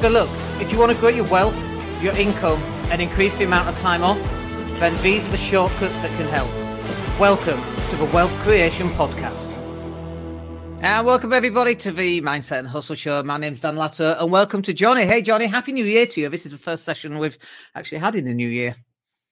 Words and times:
So, 0.00 0.08
look, 0.08 0.30
if 0.62 0.72
you 0.72 0.78
want 0.78 0.92
to 0.92 0.96
grow 0.96 1.10
your 1.10 1.26
wealth, 1.26 1.54
your 2.00 2.16
income, 2.16 2.62
and 2.90 3.02
increase 3.02 3.36
the 3.36 3.44
amount 3.44 3.68
of 3.68 3.78
time 3.80 4.02
off, 4.02 4.18
then 4.80 4.96
these 5.02 5.28
are 5.28 5.30
the 5.30 5.36
shortcuts 5.36 5.94
that 5.98 6.08
can 6.16 6.26
help. 6.26 6.48
Welcome 7.20 7.60
to 7.90 7.96
the 7.96 8.06
Wealth 8.06 8.34
Creation 8.38 8.88
Podcast. 8.92 9.52
And 10.80 11.04
welcome 11.04 11.34
everybody 11.34 11.74
to 11.74 11.92
the 11.92 12.22
Mindset 12.22 12.60
and 12.60 12.68
Hustle 12.68 12.96
Show. 12.96 13.22
My 13.22 13.36
name's 13.36 13.60
Dan 13.60 13.76
Latto, 13.76 14.18
and 14.18 14.32
welcome 14.32 14.62
to 14.62 14.72
Johnny. 14.72 15.04
Hey, 15.04 15.20
Johnny, 15.20 15.44
happy 15.44 15.72
New 15.72 15.84
Year 15.84 16.06
to 16.06 16.20
you. 16.22 16.30
This 16.30 16.46
is 16.46 16.52
the 16.52 16.56
first 16.56 16.84
session 16.84 17.18
we've 17.18 17.36
actually 17.74 17.98
had 17.98 18.16
in 18.16 18.24
the 18.24 18.32
new 18.32 18.48
year. 18.48 18.76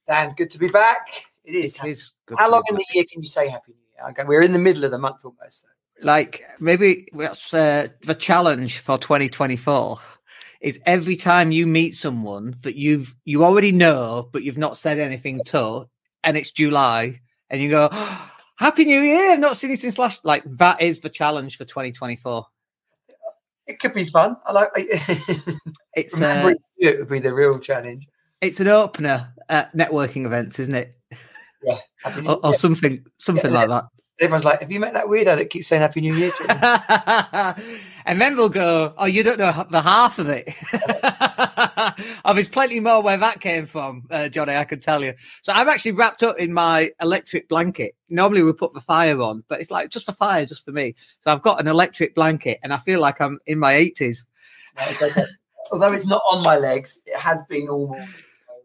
Dan, 0.06 0.34
good 0.36 0.50
to 0.50 0.58
be 0.58 0.68
back. 0.68 1.08
It 1.46 1.54
is. 1.54 1.82
It 1.82 1.92
is 1.92 2.12
good 2.26 2.36
How 2.38 2.50
long 2.50 2.62
in 2.68 2.74
back. 2.74 2.84
the 2.90 2.94
year 2.94 3.04
can 3.10 3.22
you 3.22 3.28
say 3.28 3.48
Happy 3.48 3.72
New 3.72 4.04
Year? 4.04 4.10
Okay, 4.10 4.24
we're 4.24 4.42
in 4.42 4.52
the 4.52 4.58
middle 4.58 4.84
of 4.84 4.90
the 4.90 4.98
month 4.98 5.24
almost. 5.24 5.62
So. 5.62 5.68
like 6.02 6.42
maybe 6.60 7.08
that's 7.14 7.54
uh, 7.54 7.88
the 8.02 8.14
challenge 8.14 8.80
for 8.80 8.98
2024 8.98 9.98
is 10.60 10.78
every 10.86 11.16
time 11.16 11.52
you 11.52 11.66
meet 11.66 11.94
someone 11.96 12.56
that 12.62 12.74
you've 12.74 13.14
you 13.24 13.44
already 13.44 13.72
know 13.72 14.28
but 14.32 14.42
you've 14.42 14.58
not 14.58 14.76
said 14.76 14.98
anything 14.98 15.40
to 15.44 15.88
and 16.24 16.36
it's 16.36 16.50
july 16.50 17.20
and 17.50 17.60
you 17.60 17.68
go 17.70 17.88
happy 18.56 18.84
new 18.84 19.00
year 19.00 19.30
i've 19.32 19.38
not 19.38 19.56
seen 19.56 19.70
you 19.70 19.76
since 19.76 19.98
last 19.98 20.24
like 20.24 20.42
that 20.44 20.80
is 20.80 21.00
the 21.00 21.08
challenge 21.08 21.56
for 21.56 21.64
2024 21.64 22.44
It 23.66 23.78
could 23.80 23.92
be 23.94 24.04
fun. 24.04 24.36
I 24.46 24.52
like. 24.52 24.70
it's 25.94 26.14
Remembering 26.14 26.56
uh, 26.56 26.80
to 26.80 26.88
it 26.88 26.98
would 26.98 27.08
be 27.08 27.18
the 27.20 27.34
real 27.34 27.58
challenge. 27.58 28.08
it's 28.40 28.60
an 28.60 28.68
opener 28.68 29.34
at 29.48 29.72
networking 29.74 30.24
events 30.26 30.58
isn't 30.58 30.74
it 30.74 30.96
Yeah. 31.62 31.78
Or, 32.26 32.46
or 32.46 32.54
something 32.54 33.04
something 33.18 33.52
like 33.52 33.68
that 33.68 33.84
Everyone's 34.20 34.44
like, 34.44 34.60
"Have 34.62 34.72
you 34.72 34.80
met 34.80 34.94
that 34.94 35.06
weirdo 35.06 35.36
that 35.36 35.48
keeps 35.48 35.68
saying 35.68 35.82
Happy 35.82 36.00
New 36.00 36.14
Year?" 36.14 36.32
To 38.08 38.12
him?" 38.12 38.20
and 38.20 38.20
then 38.20 38.36
they'll 38.36 38.48
go, 38.48 38.94
"Oh, 38.96 39.06
you 39.06 39.22
don't 39.22 39.38
know 39.38 39.66
the 39.70 39.82
half 39.82 40.18
of 40.18 40.28
it." 40.28 40.48
oh, 42.24 42.34
there's 42.34 42.48
plenty 42.48 42.80
more 42.80 43.02
where 43.02 43.16
that 43.16 43.40
came 43.40 43.66
from, 43.66 44.06
uh, 44.10 44.28
Johnny. 44.28 44.54
I 44.54 44.64
can 44.64 44.80
tell 44.80 45.04
you. 45.04 45.14
So 45.42 45.52
I'm 45.52 45.68
actually 45.68 45.92
wrapped 45.92 46.22
up 46.22 46.38
in 46.38 46.52
my 46.52 46.90
electric 47.00 47.48
blanket. 47.48 47.94
Normally 48.08 48.42
we 48.42 48.52
put 48.52 48.74
the 48.74 48.80
fire 48.80 49.20
on, 49.20 49.44
but 49.48 49.60
it's 49.60 49.70
like 49.70 49.90
just 49.90 50.06
the 50.06 50.12
fire, 50.12 50.46
just 50.46 50.64
for 50.64 50.72
me. 50.72 50.94
So 51.20 51.30
I've 51.30 51.42
got 51.42 51.60
an 51.60 51.68
electric 51.68 52.14
blanket, 52.14 52.58
and 52.62 52.72
I 52.72 52.78
feel 52.78 53.00
like 53.00 53.20
I'm 53.20 53.38
in 53.46 53.58
my 53.58 53.74
80s. 53.74 54.24
No, 54.76 54.84
it's 54.88 55.02
okay. 55.02 55.24
Although 55.70 55.92
it's 55.92 56.06
not 56.06 56.22
on 56.30 56.42
my 56.42 56.56
legs, 56.56 57.00
it 57.06 57.18
has 57.18 57.44
been 57.44 57.68
all 57.68 57.88
morning. 57.88 58.08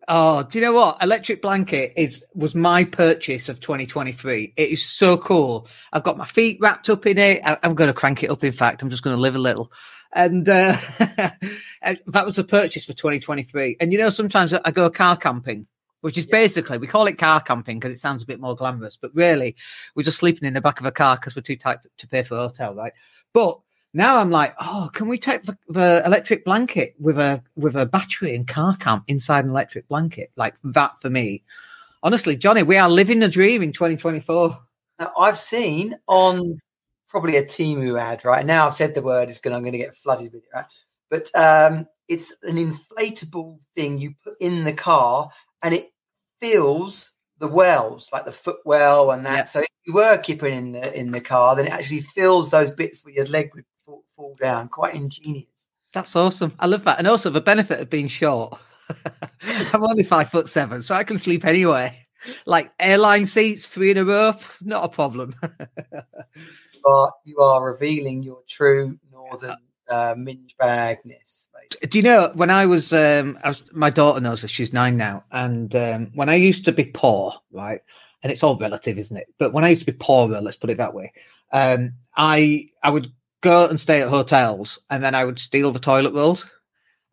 Oh, 0.07 0.43
do 0.43 0.57
you 0.59 0.65
know 0.65 0.73
what? 0.73 1.01
Electric 1.01 1.41
blanket 1.41 1.93
is 1.95 2.25
was 2.33 2.55
my 2.55 2.83
purchase 2.83 3.47
of 3.47 3.59
2023. 3.59 4.53
It 4.57 4.69
is 4.69 4.85
so 4.85 5.17
cool. 5.17 5.67
I've 5.93 6.03
got 6.03 6.17
my 6.17 6.25
feet 6.25 6.57
wrapped 6.59 6.89
up 6.89 7.05
in 7.05 7.17
it. 7.17 7.41
I, 7.45 7.57
am 7.63 7.75
going 7.75 7.87
to 7.87 7.93
crank 7.93 8.21
it 8.23 8.29
up. 8.29 8.43
In 8.43 8.51
fact, 8.51 8.81
I'm 8.81 8.89
just 8.89 9.03
going 9.03 9.15
to 9.15 9.21
live 9.21 9.35
a 9.35 9.39
little. 9.39 9.71
And 10.13 10.47
uh, 10.47 10.75
that 10.99 12.25
was 12.25 12.37
a 12.37 12.43
purchase 12.43 12.85
for 12.85 12.93
2023. 12.93 13.77
And 13.79 13.93
you 13.93 13.99
know, 13.99 14.09
sometimes 14.09 14.53
I 14.53 14.71
go 14.71 14.89
car 14.89 15.15
camping, 15.15 15.67
which 16.01 16.17
is 16.17 16.25
Yeah. 16.25 16.31
basically 16.31 16.77
we 16.79 16.87
call 16.87 17.07
it 17.07 17.17
car 17.17 17.39
camping 17.39 17.79
because 17.79 17.93
it 17.93 17.99
sounds 17.99 18.23
a 18.23 18.27
bit 18.27 18.41
more 18.41 18.55
glamorous, 18.55 18.97
but 19.01 19.15
really 19.15 19.55
we're 19.95 20.03
just 20.03 20.17
sleeping 20.17 20.47
in 20.47 20.53
the 20.53 20.61
back 20.61 20.81
of 20.81 20.85
a 20.85 20.91
car 20.91 21.15
because 21.15 21.35
we're 21.35 21.43
too 21.43 21.55
tight 21.55 21.79
to 21.97 22.07
pay 22.07 22.23
for 22.23 22.35
a 22.35 22.39
hotel, 22.39 22.75
right? 22.75 22.93
But 23.33 23.59
now 23.93 24.17
I'm 24.17 24.31
like, 24.31 24.55
oh, 24.59 24.89
can 24.93 25.07
we 25.07 25.19
take 25.19 25.43
the, 25.43 25.57
the 25.69 26.01
electric 26.05 26.45
blanket 26.45 26.95
with 26.99 27.19
a 27.19 27.43
with 27.55 27.75
a 27.75 27.85
battery 27.85 28.35
and 28.35 28.47
car 28.47 28.75
camp 28.77 29.03
inside 29.07 29.45
an 29.45 29.51
electric 29.51 29.87
blanket? 29.87 30.31
Like 30.35 30.55
that 30.63 30.99
for 30.99 31.09
me. 31.09 31.43
Honestly, 32.01 32.35
Johnny, 32.35 32.63
we 32.63 32.77
are 32.77 32.89
living 32.89 33.19
the 33.19 33.29
dream 33.29 33.61
in 33.61 33.71
2024. 33.71 34.59
Now, 34.99 35.11
I've 35.17 35.37
seen 35.37 35.97
on 36.07 36.59
probably 37.07 37.37
a 37.37 37.43
Temu 37.43 37.99
ad 37.99 38.25
right 38.25 38.45
now. 38.45 38.67
I've 38.67 38.73
said 38.73 38.95
the 38.95 39.01
word. 39.01 39.29
It's 39.29 39.39
going. 39.39 39.55
I'm 39.55 39.61
going 39.61 39.73
to 39.73 39.77
get 39.77 39.95
flooded 39.95 40.33
with 40.33 40.43
it, 40.43 40.49
right? 40.53 40.65
But 41.09 41.29
um, 41.35 41.87
it's 42.07 42.33
an 42.43 42.57
inflatable 42.57 43.59
thing 43.75 43.99
you 43.99 44.15
put 44.23 44.35
in 44.39 44.63
the 44.63 44.73
car, 44.73 45.29
and 45.63 45.73
it 45.73 45.91
fills 46.41 47.13
the 47.37 47.47
wells, 47.47 48.09
like 48.11 48.25
the 48.25 48.31
foot 48.31 48.57
well 48.65 49.11
and 49.11 49.25
that. 49.25 49.37
Yeah. 49.37 49.43
So 49.43 49.59
if 49.59 49.67
you 49.85 49.93
were 49.93 50.17
keeping 50.17 50.53
in 50.53 50.71
the 50.71 50.99
in 50.99 51.11
the 51.11 51.21
car, 51.21 51.55
then 51.55 51.67
it 51.67 51.73
actually 51.73 52.01
fills 52.01 52.49
those 52.49 52.71
bits 52.71 53.05
where 53.05 53.13
your 53.13 53.25
leg 53.27 53.51
would 53.53 53.65
fall, 54.15 54.35
down. 54.39 54.69
Quite 54.69 54.95
ingenious. 54.95 55.47
That's 55.93 56.15
awesome. 56.15 56.53
I 56.59 56.65
love 56.65 56.83
that. 56.85 56.99
And 56.99 57.07
also 57.07 57.29
the 57.29 57.41
benefit 57.41 57.79
of 57.79 57.89
being 57.89 58.07
short. 58.07 58.59
I'm 59.73 59.83
only 59.83 60.03
five 60.03 60.29
foot 60.29 60.49
seven, 60.49 60.83
so 60.83 60.95
I 60.95 61.03
can 61.03 61.17
sleep 61.17 61.45
anywhere. 61.45 61.95
Like 62.45 62.71
airline 62.79 63.25
seats, 63.25 63.67
three 63.67 63.91
in 63.91 63.97
a 63.97 64.05
row, 64.05 64.33
not 64.61 64.85
a 64.85 64.89
problem. 64.89 65.35
You 66.85 66.91
are, 66.91 67.13
you 67.23 67.37
are 67.37 67.63
revealing 67.63 68.23
your 68.23 68.41
true 68.45 68.99
northern 69.09 69.55
uh, 69.89 70.15
minge 70.17 70.55
bagness. 70.59 71.47
Basically. 71.53 71.87
Do 71.87 71.97
you 71.97 72.03
know 72.03 72.31
when 72.33 72.49
I 72.49 72.65
was, 72.65 72.91
um, 72.91 73.39
I 73.43 73.49
was 73.49 73.63
my 73.71 73.89
daughter 73.89 74.19
knows 74.19 74.41
that 74.41 74.49
she's 74.49 74.73
nine 74.73 74.97
now, 74.97 75.23
and 75.31 75.73
um, 75.75 76.11
when 76.13 76.29
I 76.29 76.35
used 76.35 76.65
to 76.65 76.71
be 76.71 76.85
poor, 76.85 77.33
right, 77.51 77.79
and 78.21 78.31
it's 78.31 78.43
all 78.43 78.57
relative, 78.57 78.97
isn't 78.97 79.15
it? 79.15 79.27
But 79.37 79.53
when 79.53 79.63
I 79.63 79.69
used 79.69 79.85
to 79.85 79.91
be 79.91 79.97
poorer, 79.97 80.41
let's 80.41 80.57
put 80.57 80.69
it 80.69 80.77
that 80.77 80.93
way, 80.93 81.13
um, 81.53 81.93
I 82.17 82.67
I 82.83 82.89
would 82.89 83.11
go 83.43 83.67
and 83.67 83.79
stay 83.79 84.01
at 84.01 84.09
hotels, 84.09 84.79
and 84.89 85.03
then 85.03 85.13
I 85.13 85.25
would 85.25 85.37
steal 85.37 85.71
the 85.71 85.79
toilet 85.79 86.13
rolls 86.15 86.45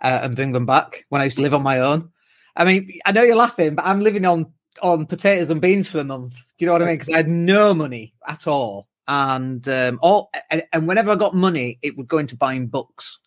uh, 0.01 0.21
and 0.23 0.37
bring 0.37 0.53
them 0.53 0.65
back 0.65 1.05
when 1.11 1.21
I 1.21 1.25
used 1.25 1.37
to 1.37 1.43
live 1.43 1.53
on 1.53 1.63
my 1.63 1.81
own. 1.81 2.11
I 2.57 2.65
mean, 2.65 2.99
I 3.05 3.13
know 3.13 3.23
you're 3.23 3.37
laughing, 3.37 3.75
but 3.75 3.85
I'm 3.85 4.01
living 4.01 4.25
on 4.25 4.53
on 4.83 5.05
potatoes 5.05 5.51
and 5.51 5.61
beans 5.61 5.89
for 5.89 5.99
a 5.99 6.05
month. 6.05 6.35
Do 6.57 6.65
you 6.65 6.67
know 6.67 6.73
what 6.73 6.83
I 6.83 6.87
mean? 6.87 6.95
Because 6.95 7.13
I 7.13 7.19
had 7.19 7.29
no 7.29 7.75
money 7.75 8.15
at 8.27 8.47
all, 8.47 8.89
and 9.07 9.67
um, 9.69 9.99
all 10.01 10.31
and, 10.51 10.63
and 10.73 10.89
whenever 10.89 11.11
I 11.11 11.17
got 11.17 11.35
money, 11.35 11.79
it 11.83 11.97
would 11.99 12.09
go 12.09 12.19
into 12.19 12.37
buying 12.37 12.69
books 12.69 13.19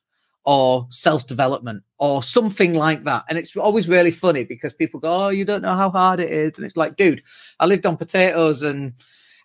or 0.45 0.87
self 0.89 1.27
development 1.27 1.83
or 1.99 2.23
something 2.23 2.73
like 2.73 3.03
that. 3.03 3.25
And 3.29 3.37
it's 3.37 3.55
always 3.55 3.87
really 3.87 4.11
funny 4.11 4.45
because 4.45 4.73
people 4.73 4.99
go, 4.99 5.25
"Oh, 5.25 5.29
you 5.29 5.45
don't 5.45 5.61
know 5.61 5.75
how 5.75 5.89
hard 5.89 6.19
it 6.19 6.31
is," 6.31 6.57
and 6.57 6.65
it's 6.65 6.77
like, 6.77 6.95
dude, 6.95 7.21
I 7.59 7.65
lived 7.65 7.85
on 7.85 7.97
potatoes 7.97 8.61
and. 8.61 8.93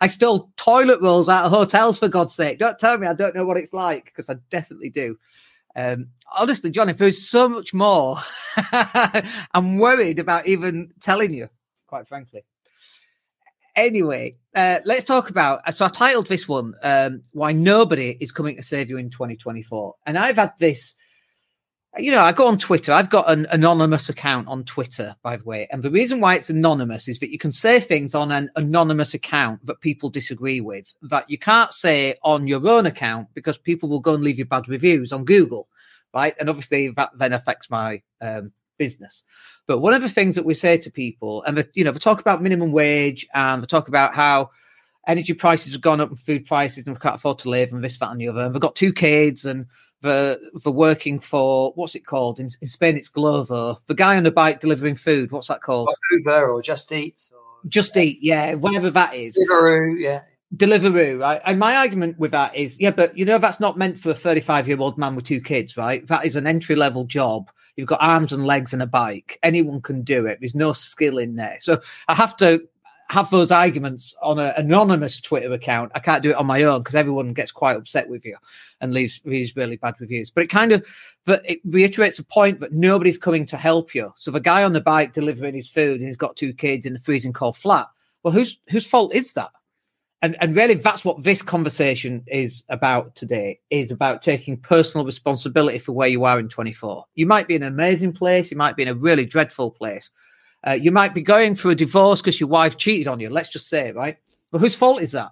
I 0.00 0.06
stole 0.08 0.50
toilet 0.56 1.00
rolls 1.00 1.28
out 1.28 1.46
of 1.46 1.52
hotels 1.52 1.98
for 1.98 2.08
God's 2.08 2.34
sake. 2.34 2.58
Don't 2.58 2.78
tell 2.78 2.98
me 2.98 3.06
I 3.06 3.14
don't 3.14 3.34
know 3.34 3.44
what 3.44 3.56
it's 3.56 3.72
like 3.72 4.06
because 4.06 4.28
I 4.28 4.36
definitely 4.50 4.90
do. 4.90 5.18
Um, 5.74 6.08
honestly, 6.36 6.70
Johnny, 6.70 6.92
there's 6.92 7.28
so 7.28 7.48
much 7.48 7.72
more. 7.74 8.18
I'm 9.52 9.78
worried 9.78 10.18
about 10.18 10.46
even 10.46 10.92
telling 11.00 11.32
you, 11.32 11.48
quite 11.86 12.08
frankly. 12.08 12.44
Anyway, 13.76 14.36
uh, 14.56 14.80
let's 14.84 15.04
talk 15.04 15.30
about. 15.30 15.60
So 15.74 15.84
I 15.84 15.88
titled 15.88 16.26
this 16.26 16.48
one 16.48 16.74
um, 16.82 17.22
"Why 17.32 17.52
Nobody 17.52 18.16
Is 18.20 18.32
Coming 18.32 18.56
to 18.56 18.62
Save 18.62 18.90
You 18.90 18.98
in 18.98 19.10
2024," 19.10 19.94
and 20.06 20.18
I've 20.18 20.36
had 20.36 20.52
this. 20.58 20.94
You 21.96 22.12
know, 22.12 22.20
I 22.20 22.32
go 22.32 22.46
on 22.46 22.58
Twitter. 22.58 22.92
I've 22.92 23.08
got 23.08 23.30
an 23.30 23.46
anonymous 23.50 24.08
account 24.08 24.46
on 24.46 24.62
Twitter, 24.64 25.16
by 25.22 25.36
the 25.38 25.44
way, 25.44 25.66
and 25.70 25.82
the 25.82 25.90
reason 25.90 26.20
why 26.20 26.34
it's 26.34 26.50
anonymous 26.50 27.08
is 27.08 27.18
that 27.20 27.30
you 27.30 27.38
can 27.38 27.50
say 27.50 27.80
things 27.80 28.14
on 28.14 28.30
an 28.30 28.50
anonymous 28.56 29.14
account 29.14 29.64
that 29.66 29.80
people 29.80 30.10
disagree 30.10 30.60
with 30.60 30.92
that 31.02 31.28
you 31.30 31.38
can't 31.38 31.72
say 31.72 32.14
on 32.22 32.46
your 32.46 32.68
own 32.68 32.86
account 32.86 33.28
because 33.34 33.58
people 33.58 33.88
will 33.88 34.00
go 34.00 34.14
and 34.14 34.22
leave 34.22 34.38
you 34.38 34.44
bad 34.44 34.68
reviews 34.68 35.12
on 35.12 35.24
Google 35.24 35.66
right? 36.14 36.34
And 36.38 36.48
obviously 36.48 36.90
that 36.90 37.10
then 37.16 37.32
affects 37.32 37.70
my 37.70 38.02
um, 38.20 38.52
business. 38.76 39.24
But 39.66 39.78
one 39.78 39.94
of 39.94 40.02
the 40.02 40.08
things 40.08 40.34
that 40.34 40.44
we 40.44 40.54
say 40.54 40.78
to 40.78 40.90
people, 40.90 41.42
and 41.44 41.58
the, 41.58 41.68
you 41.74 41.84
know, 41.84 41.92
we 41.92 41.98
talk 41.98 42.20
about 42.20 42.42
minimum 42.42 42.72
wage, 42.72 43.26
and 43.34 43.60
we 43.60 43.66
talk 43.66 43.88
about 43.88 44.14
how 44.14 44.50
energy 45.06 45.34
prices 45.34 45.72
have 45.72 45.80
gone 45.80 46.00
up 46.00 46.08
and 46.08 46.18
food 46.18 46.46
prices, 46.46 46.86
and 46.86 46.96
we 46.96 47.00
can't 47.00 47.16
afford 47.16 47.38
to 47.40 47.50
live, 47.50 47.72
and 47.72 47.84
this, 47.84 47.98
that, 47.98 48.10
and 48.10 48.20
the 48.20 48.28
other. 48.28 48.44
And 48.44 48.54
we've 48.54 48.60
got 48.60 48.76
two 48.76 48.92
kids, 48.92 49.44
and 49.44 49.66
the 50.00 50.40
the 50.62 50.70
working 50.70 51.20
for 51.20 51.72
what's 51.74 51.94
it 51.94 52.06
called 52.06 52.40
in, 52.40 52.50
in 52.60 52.68
Spain? 52.68 52.96
It's 52.96 53.08
Glovo. 53.08 53.78
The 53.86 53.94
guy 53.94 54.16
on 54.16 54.22
the 54.22 54.30
bike 54.30 54.60
delivering 54.60 54.94
food. 54.94 55.32
What's 55.32 55.48
that 55.48 55.62
called? 55.62 55.88
Or 55.88 56.16
Uber 56.16 56.50
or 56.50 56.62
Just 56.62 56.92
Eat 56.92 57.30
or 57.32 57.68
Just 57.68 57.96
Eat. 57.96 58.18
Yeah, 58.22 58.54
whatever 58.54 58.90
that 58.90 59.14
is. 59.14 59.36
Deliveroo. 59.36 59.98
Yeah. 59.98 60.22
Deliveroo, 60.56 61.20
right? 61.20 61.42
And 61.44 61.58
my 61.58 61.76
argument 61.76 62.18
with 62.18 62.30
that 62.30 62.54
is, 62.56 62.80
yeah, 62.80 62.90
but 62.90 63.16
you 63.18 63.24
know 63.24 63.38
that's 63.38 63.60
not 63.60 63.76
meant 63.76 63.98
for 63.98 64.10
a 64.10 64.14
35 64.14 64.68
year 64.68 64.78
old 64.80 64.96
man 64.96 65.14
with 65.14 65.26
two 65.26 65.40
kids, 65.40 65.76
right? 65.76 66.06
That 66.06 66.24
is 66.24 66.36
an 66.36 66.46
entry 66.46 66.76
level 66.76 67.04
job. 67.04 67.50
You've 67.76 67.86
got 67.86 68.02
arms 68.02 68.32
and 68.32 68.46
legs 68.46 68.72
and 68.72 68.82
a 68.82 68.86
bike. 68.86 69.38
Anyone 69.42 69.80
can 69.80 70.02
do 70.02 70.26
it. 70.26 70.38
There's 70.40 70.54
no 70.54 70.72
skill 70.72 71.18
in 71.18 71.36
there. 71.36 71.58
So 71.60 71.80
I 72.08 72.14
have 72.14 72.36
to 72.38 72.66
have 73.10 73.30
those 73.30 73.50
arguments 73.50 74.14
on 74.20 74.38
an 74.38 74.52
anonymous 74.56 75.20
Twitter 75.20 75.50
account. 75.52 75.90
I 75.94 75.98
can't 75.98 76.22
do 76.22 76.30
it 76.30 76.36
on 76.36 76.46
my 76.46 76.62
own 76.64 76.80
because 76.80 76.94
everyone 76.94 77.32
gets 77.32 77.50
quite 77.50 77.76
upset 77.76 78.08
with 78.08 78.24
you 78.24 78.36
and 78.80 78.92
leaves 78.92 79.20
these 79.24 79.56
really 79.56 79.76
bad 79.76 79.94
reviews. 79.98 80.30
But 80.30 80.44
it 80.44 80.48
kind 80.48 80.72
of 80.72 80.86
that 81.24 81.42
it 81.44 81.60
reiterates 81.64 82.18
a 82.18 82.24
point 82.24 82.60
that 82.60 82.72
nobody's 82.72 83.18
coming 83.18 83.46
to 83.46 83.56
help 83.56 83.94
you. 83.94 84.12
So 84.16 84.30
the 84.30 84.40
guy 84.40 84.62
on 84.62 84.74
the 84.74 84.80
bike 84.80 85.14
delivering 85.14 85.54
his 85.54 85.70
food 85.70 86.00
and 86.00 86.06
he's 86.06 86.18
got 86.18 86.36
two 86.36 86.52
kids 86.52 86.84
in 86.84 86.96
a 86.96 86.98
freezing 86.98 87.32
cold 87.32 87.56
flat. 87.56 87.86
Well, 88.22 88.32
whose 88.32 88.58
whose 88.68 88.86
fault 88.86 89.14
is 89.14 89.32
that? 89.32 89.50
And 90.20 90.36
and 90.40 90.54
really 90.54 90.74
that's 90.74 91.04
what 91.04 91.22
this 91.22 91.40
conversation 91.40 92.24
is 92.26 92.62
about 92.68 93.16
today, 93.16 93.58
is 93.70 93.90
about 93.90 94.20
taking 94.20 94.58
personal 94.58 95.06
responsibility 95.06 95.78
for 95.78 95.92
where 95.92 96.08
you 96.08 96.24
are 96.24 96.38
in 96.38 96.50
24. 96.50 97.06
You 97.14 97.26
might 97.26 97.48
be 97.48 97.54
in 97.54 97.62
an 97.62 97.72
amazing 97.72 98.12
place, 98.12 98.50
you 98.50 98.56
might 98.58 98.76
be 98.76 98.82
in 98.82 98.88
a 98.88 98.94
really 98.94 99.24
dreadful 99.24 99.70
place. 99.70 100.10
Uh, 100.66 100.72
you 100.72 100.90
might 100.90 101.14
be 101.14 101.22
going 101.22 101.54
through 101.54 101.70
a 101.72 101.76
divorce 101.76 102.20
because 102.20 102.40
your 102.40 102.48
wife 102.48 102.76
cheated 102.76 103.08
on 103.08 103.20
you, 103.20 103.30
let's 103.30 103.48
just 103.48 103.68
say, 103.68 103.92
right? 103.92 104.18
But 104.50 104.58
whose 104.58 104.74
fault 104.74 105.02
is 105.02 105.12
that? 105.12 105.30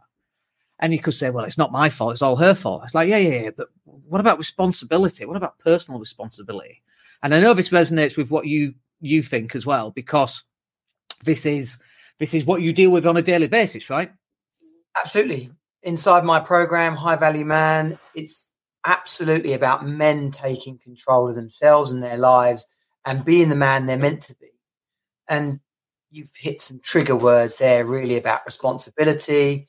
And 0.79 0.93
you 0.93 1.01
could 1.01 1.15
say, 1.15 1.31
well, 1.31 1.45
it's 1.45 1.59
not 1.59 1.73
my 1.73 1.89
fault, 1.89 2.13
it's 2.13 2.23
all 2.23 2.37
her 2.37 2.55
fault. 2.55 2.83
It's 2.85 2.95
like, 2.95 3.09
yeah, 3.09 3.17
yeah, 3.17 3.43
yeah, 3.43 3.51
but 3.57 3.69
what 3.85 4.21
about 4.21 4.39
responsibility? 4.39 5.25
What 5.25 5.37
about 5.37 5.59
personal 5.59 5.99
responsibility? 5.99 6.83
And 7.23 7.35
I 7.35 7.41
know 7.41 7.55
this 7.55 7.71
resonates 7.71 8.17
with 8.17 8.31
what 8.31 8.47
you 8.47 8.75
you 9.01 9.23
think 9.23 9.55
as 9.55 9.67
well, 9.67 9.91
because 9.91 10.45
this 11.25 11.47
is 11.47 11.79
this 12.19 12.35
is 12.35 12.45
what 12.45 12.63
you 12.63 12.73
deal 12.73 12.91
with 12.91 13.07
on 13.07 13.17
a 13.17 13.23
daily 13.23 13.47
basis, 13.47 13.91
right? 13.91 14.13
Absolutely. 14.97 15.51
Inside 15.83 16.25
my 16.25 16.41
program, 16.41 16.97
High 16.97 17.17
Value 17.17 17.45
Man, 17.45 17.99
it's 18.15 18.51
absolutely 18.85 19.53
about 19.53 19.87
men 19.87 20.31
taking 20.31 20.79
control 20.79 21.29
of 21.29 21.35
themselves 21.35 21.91
and 21.91 22.03
their 22.03 22.17
lives 22.17 22.67
and 23.05 23.25
being 23.25 23.49
the 23.49 23.57
man 23.57 23.87
they're 23.87 23.99
meant 23.99 24.23
to 24.23 24.37
be. 24.37 24.49
And 25.29 25.61
you've 26.11 26.35
hit 26.37 26.61
some 26.63 26.81
trigger 26.81 27.17
words 27.17 27.59
there, 27.59 27.85
really 27.85 28.17
about 28.17 28.47
responsibility, 28.47 29.69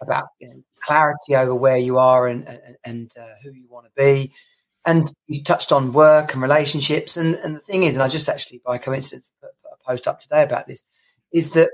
about 0.00 0.28
you 0.38 0.48
know, 0.48 0.62
clarity 0.82 1.34
over 1.34 1.54
where 1.54 1.78
you 1.78 1.98
are 1.98 2.28
and 2.28 2.46
and, 2.48 2.76
and 2.84 3.14
uh, 3.18 3.34
who 3.42 3.52
you 3.52 3.66
want 3.68 3.86
to 3.86 3.92
be. 3.96 4.32
And 4.86 5.12
you 5.26 5.42
touched 5.42 5.72
on 5.72 5.92
work 5.92 6.32
and 6.32 6.42
relationships. 6.42 7.16
And, 7.16 7.34
and 7.36 7.54
the 7.54 7.60
thing 7.60 7.84
is, 7.84 7.94
and 7.94 8.02
I 8.02 8.08
just 8.08 8.28
actually 8.28 8.62
by 8.64 8.78
coincidence 8.78 9.30
put 9.40 9.50
a 9.72 9.84
post 9.84 10.06
up 10.06 10.20
today 10.20 10.42
about 10.42 10.66
this, 10.66 10.82
is 11.32 11.50
that 11.50 11.70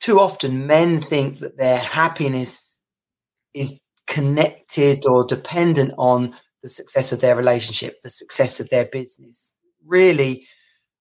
too 0.00 0.18
often 0.20 0.66
men 0.66 1.00
think 1.00 1.40
that 1.40 1.58
their 1.58 1.78
happiness 1.78 2.80
is 3.54 3.80
connected 4.06 5.06
or 5.06 5.24
dependent 5.24 5.92
on 5.98 6.34
the 6.62 6.68
success 6.68 7.12
of 7.12 7.20
their 7.20 7.36
relationship, 7.36 8.02
the 8.02 8.10
success 8.10 8.60
of 8.60 8.68
their 8.70 8.86
business. 8.86 9.54
Really, 9.84 10.46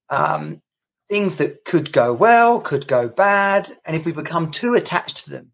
um, 0.10 0.62
things 1.10 1.36
that 1.38 1.66
could 1.66 1.92
go 1.92 2.13
well, 2.13 2.60
could 2.60 2.88
go 2.88 3.07
bad. 3.07 3.69
And 3.86 3.96
if 3.96 4.06
we 4.06 4.12
become 4.12 4.52
too 4.52 4.74
attached 4.74 5.25
to 5.25 5.30
them, 5.30 5.52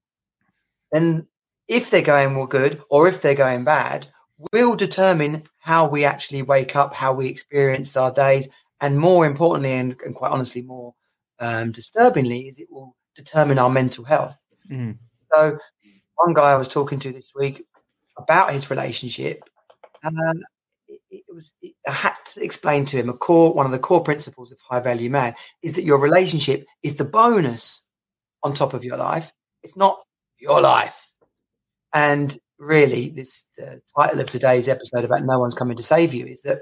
then 0.92 1.28
if 1.68 1.90
they're 1.90 2.02
going 2.02 2.36
well 2.36 2.48
good 2.48 2.82
or 2.90 3.08
if 3.08 3.22
they're 3.22 3.36
going 3.36 3.64
bad, 3.64 4.08
will 4.52 4.76
determine 4.76 5.44
how 5.60 5.88
we 5.88 6.04
actually 6.04 6.42
wake 6.42 6.76
up, 6.76 6.94
how 6.94 7.14
we 7.14 7.28
experience 7.28 7.96
our 7.96 8.12
days, 8.12 8.48
and 8.80 9.00
more 9.00 9.26
importantly, 9.26 9.74
and, 9.74 9.96
and 10.04 10.16
quite 10.16 10.32
honestly, 10.32 10.62
more 10.62 10.96
um, 11.40 11.72
disturbingly, 11.72 12.48
is 12.48 12.60
it 12.60 12.68
will 12.72 12.96
determine 13.16 13.60
our 13.60 13.70
mental 13.70 14.04
health. 14.04 14.40
Mm. 14.70 14.98
So, 15.34 15.58
one 16.16 16.34
guy 16.34 16.52
I 16.52 16.56
was 16.56 16.68
talking 16.68 17.00
to 17.00 17.12
this 17.12 17.32
week 17.36 17.64
about 18.18 18.52
his 18.52 18.70
relationship, 18.70 19.44
and 20.04 20.18
um, 20.18 20.44
it, 21.12 21.24
was 21.34 21.52
it, 21.62 21.74
I 21.88 21.92
had 21.92 22.16
to 22.34 22.44
explain 22.44 22.86
to 22.86 22.98
him 22.98 23.10
a 23.10 23.14
core 23.14 23.54
one 23.54 23.66
of 23.66 23.72
the 23.72 23.80
core 23.80 24.04
principles 24.04 24.52
of 24.52 24.60
high 24.62 24.80
value 24.80 25.10
man 25.10 25.36
is 25.62 25.76
that 25.76 25.84
your 25.84 26.00
relationship 26.00 26.66
is 26.84 26.96
the 26.96 27.06
bonus 27.06 27.84
on 28.44 28.54
top 28.54 28.74
of 28.74 28.84
your 28.84 28.98
life. 28.98 29.32
It's 29.64 29.78
not 29.78 30.00
your 30.40 30.62
life. 30.62 31.12
And 31.94 32.36
really, 32.58 33.10
this 33.10 33.44
title 33.98 34.22
of 34.22 34.30
today's 34.30 34.68
episode 34.68 35.04
about 35.04 35.24
no 35.24 35.40
one's 35.40 35.56
coming 35.56 35.78
to 35.78 35.84
save 35.84 36.14
you 36.14 36.26
is 36.26 36.42
that 36.44 36.62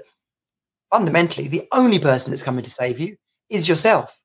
fundamentally 0.90 1.48
the 1.48 1.68
only 1.72 1.98
person 1.98 2.30
that's 2.30 2.42
coming 2.42 2.64
to 2.64 2.70
save 2.70 2.98
you 2.98 3.16
is 3.48 3.68
yourself. 3.68 4.20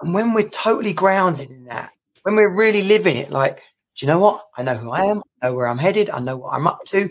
And 0.00 0.14
when 0.14 0.32
we're 0.32 0.48
totally 0.48 0.92
grounded 0.92 1.50
in 1.50 1.64
that, 1.66 1.90
when 2.22 2.36
we're 2.36 2.54
really 2.54 2.82
living 2.82 3.16
it, 3.16 3.30
like, 3.30 3.58
do 3.96 4.06
you 4.06 4.08
know 4.08 4.18
what? 4.18 4.44
I 4.56 4.62
know 4.62 4.74
who 4.74 4.90
I 4.90 5.04
am, 5.04 5.22
I 5.42 5.48
know 5.48 5.54
where 5.54 5.68
I'm 5.68 5.78
headed, 5.78 6.10
I 6.10 6.20
know 6.20 6.36
what 6.36 6.54
I'm 6.54 6.66
up 6.66 6.80
to. 6.86 7.10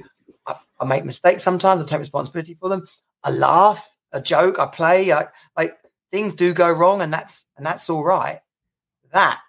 I, 0.79 0.85
make 0.85 1.05
mistakes 1.05 1.43
sometimes, 1.43 1.81
I 1.81 1.85
take 1.85 1.99
responsibility 1.99 2.53
for 2.53 2.69
them. 2.69 2.87
I 3.23 3.31
laugh, 3.31 3.87
a 4.11 4.21
joke, 4.21 4.59
I 4.59 4.65
play, 4.67 5.11
I, 5.11 5.27
like 5.57 5.77
things 6.11 6.33
do 6.33 6.53
go 6.53 6.71
wrong, 6.71 7.01
and 7.01 7.13
that's 7.13 7.45
and 7.57 7.65
that's 7.65 7.89
all 7.89 8.03
right. 8.03 8.39
That 9.11 9.41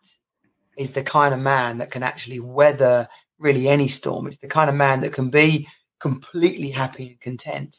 is 0.77 0.93
the 0.93 1.03
kind 1.03 1.35
of 1.35 1.41
man 1.41 1.79
that 1.79 1.91
can 1.91 2.03
actually 2.03 2.41
weather 2.41 3.09
really 3.39 3.69
any 3.69 3.89
storm. 3.89 4.27
It's 4.27 4.39
the 4.39 4.49
kind 4.49 4.71
of 4.71 4.77
man 4.77 5.01
that 5.01 5.13
can 5.13 5.31
be 5.31 5.69
completely 6.01 6.71
happy 6.71 7.09
and 7.11 7.21
content. 7.21 7.77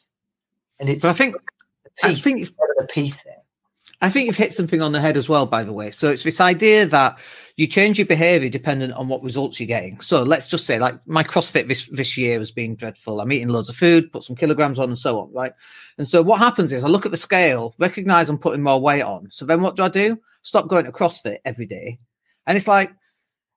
And 0.78 0.88
it's 0.88 1.02
but 1.02 1.10
I 1.10 1.14
think 1.14 1.36
the 1.84 1.90
peace, 2.02 2.26
I 2.26 2.30
think 2.30 2.50
the 2.78 2.86
peace 2.88 3.22
there. 3.22 3.42
I 4.02 4.10
think 4.10 4.26
you've 4.26 4.36
hit 4.36 4.52
something 4.52 4.82
on 4.82 4.92
the 4.92 5.00
head 5.00 5.16
as 5.16 5.28
well, 5.28 5.46
by 5.46 5.64
the 5.64 5.72
way. 5.72 5.90
So 5.90 6.10
it's 6.10 6.22
this 6.22 6.40
idea 6.40 6.84
that 6.86 7.18
you 7.56 7.66
change 7.66 7.98
your 7.98 8.06
behavior 8.06 8.50
dependent 8.50 8.92
on 8.92 9.08
what 9.08 9.22
results 9.22 9.58
you're 9.58 9.66
getting. 9.66 10.00
So 10.00 10.22
let's 10.22 10.46
just 10.46 10.66
say, 10.66 10.78
like, 10.78 10.94
my 11.06 11.24
CrossFit 11.24 11.66
this, 11.66 11.86
this 11.86 12.16
year 12.16 12.38
has 12.38 12.50
been 12.50 12.76
dreadful. 12.76 13.20
I'm 13.20 13.32
eating 13.32 13.48
loads 13.48 13.70
of 13.70 13.76
food, 13.76 14.12
put 14.12 14.22
some 14.22 14.36
kilograms 14.36 14.78
on, 14.78 14.90
and 14.90 14.98
so 14.98 15.20
on, 15.20 15.32
right? 15.32 15.52
And 15.96 16.06
so 16.06 16.20
what 16.20 16.38
happens 16.38 16.72
is 16.72 16.84
I 16.84 16.88
look 16.88 17.06
at 17.06 17.10
the 17.10 17.16
scale, 17.16 17.74
recognize 17.78 18.28
I'm 18.28 18.38
putting 18.38 18.62
more 18.62 18.80
weight 18.80 19.02
on. 19.02 19.28
So 19.30 19.46
then 19.46 19.62
what 19.62 19.76
do 19.76 19.82
I 19.82 19.88
do? 19.88 20.18
Stop 20.42 20.68
going 20.68 20.84
to 20.84 20.92
CrossFit 20.92 21.38
every 21.46 21.66
day. 21.66 21.98
And 22.46 22.56
it's 22.56 22.68
like, 22.68 22.92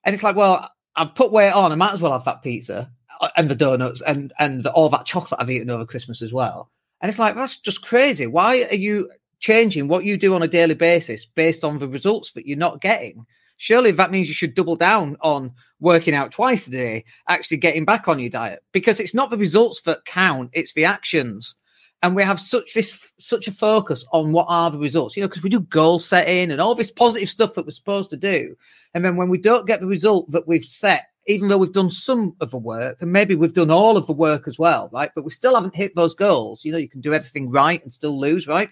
and 0.05 0.13
it's 0.13 0.23
like, 0.23 0.37
well, 0.37 0.69
I've 0.95 1.15
put 1.15 1.31
weight 1.31 1.51
on. 1.51 1.71
I 1.71 1.75
might 1.75 1.93
as 1.93 2.01
well 2.01 2.13
have 2.13 2.25
that 2.25 2.41
pizza 2.41 2.89
uh, 3.21 3.29
and 3.37 3.49
the 3.49 3.55
donuts 3.55 4.01
and 4.01 4.33
and 4.39 4.65
all 4.67 4.89
that 4.89 5.05
chocolate 5.05 5.39
I've 5.39 5.49
eaten 5.49 5.69
over 5.69 5.85
Christmas 5.85 6.21
as 6.21 6.33
well. 6.33 6.71
And 7.01 7.09
it's 7.09 7.19
like 7.19 7.35
that's 7.35 7.57
just 7.57 7.83
crazy. 7.83 8.27
Why 8.27 8.63
are 8.63 8.75
you 8.75 9.09
changing 9.39 9.87
what 9.87 10.03
you 10.03 10.17
do 10.17 10.35
on 10.35 10.43
a 10.43 10.47
daily 10.47 10.75
basis 10.75 11.25
based 11.25 11.63
on 11.63 11.79
the 11.79 11.87
results 11.87 12.31
that 12.33 12.45
you're 12.45 12.57
not 12.57 12.81
getting? 12.81 13.25
Surely 13.57 13.91
that 13.91 14.11
means 14.11 14.29
you 14.29 14.33
should 14.33 14.55
double 14.55 14.77
down 14.77 15.17
on 15.21 15.51
working 15.81 16.13
out 16.13 16.31
twice 16.31 16.67
a 16.67 16.71
day, 16.71 17.03
actually 17.27 17.57
getting 17.57 17.83
back 17.83 18.07
on 18.07 18.19
your 18.19 18.29
diet 18.29 18.63
because 18.71 18.99
it's 18.99 19.13
not 19.13 19.29
the 19.29 19.37
results 19.37 19.81
that 19.81 20.05
count; 20.05 20.49
it's 20.53 20.73
the 20.73 20.85
actions. 20.85 21.55
And 22.01 22.15
we 22.15 22.23
have 22.23 22.39
such 22.39 22.73
this 22.73 23.11
such 23.19 23.49
a 23.49 23.51
focus 23.51 24.05
on 24.13 24.31
what 24.31 24.45
are 24.47 24.71
the 24.71 24.79
results 24.79 25.17
you 25.17 25.21
know 25.21 25.27
because 25.27 25.43
we 25.43 25.49
do 25.49 25.59
goal 25.59 25.99
setting 25.99 26.51
and 26.51 26.61
all 26.61 26.73
this 26.73 26.91
positive 26.91 27.27
stuff 27.27 27.55
that 27.55 27.65
we're 27.65 27.71
supposed 27.71 28.09
to 28.11 28.17
do. 28.17 28.55
And 28.93 29.03
then 29.03 29.17
when 29.17 29.27
we 29.27 29.37
don't 29.37 29.67
get 29.67 29.81
the 29.81 29.87
result 29.87 30.31
that 30.31 30.47
we've 30.47 30.63
set 30.63 31.07
even 31.27 31.47
though 31.47 31.57
we've 31.57 31.73
done 31.73 31.91
some 31.91 32.35
of 32.41 32.51
the 32.51 32.57
work 32.57 32.97
and 33.01 33.13
maybe 33.13 33.35
we've 33.35 33.53
done 33.53 33.69
all 33.69 33.97
of 33.97 34.07
the 34.07 34.13
work 34.13 34.47
as 34.47 34.57
well 34.57 34.89
right 34.91 35.11
but 35.15 35.23
we 35.23 35.29
still 35.29 35.53
haven't 35.53 35.75
hit 35.75 35.95
those 35.95 36.15
goals 36.15 36.65
you 36.65 36.71
know 36.71 36.77
you 36.77 36.89
can 36.89 37.01
do 37.01 37.13
everything 37.13 37.49
right 37.49 37.83
and 37.83 37.93
still 37.93 38.19
lose 38.19 38.47
right 38.47 38.69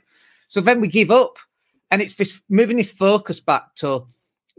so 0.48 0.62
then 0.62 0.82
we 0.82 0.88
give 0.88 1.12
up 1.12 1.38
and 1.92 2.02
it's 2.02 2.16
this 2.16 2.42
moving 2.50 2.78
this 2.78 2.92
focus 2.92 3.40
back 3.40 3.76
to 3.76 4.06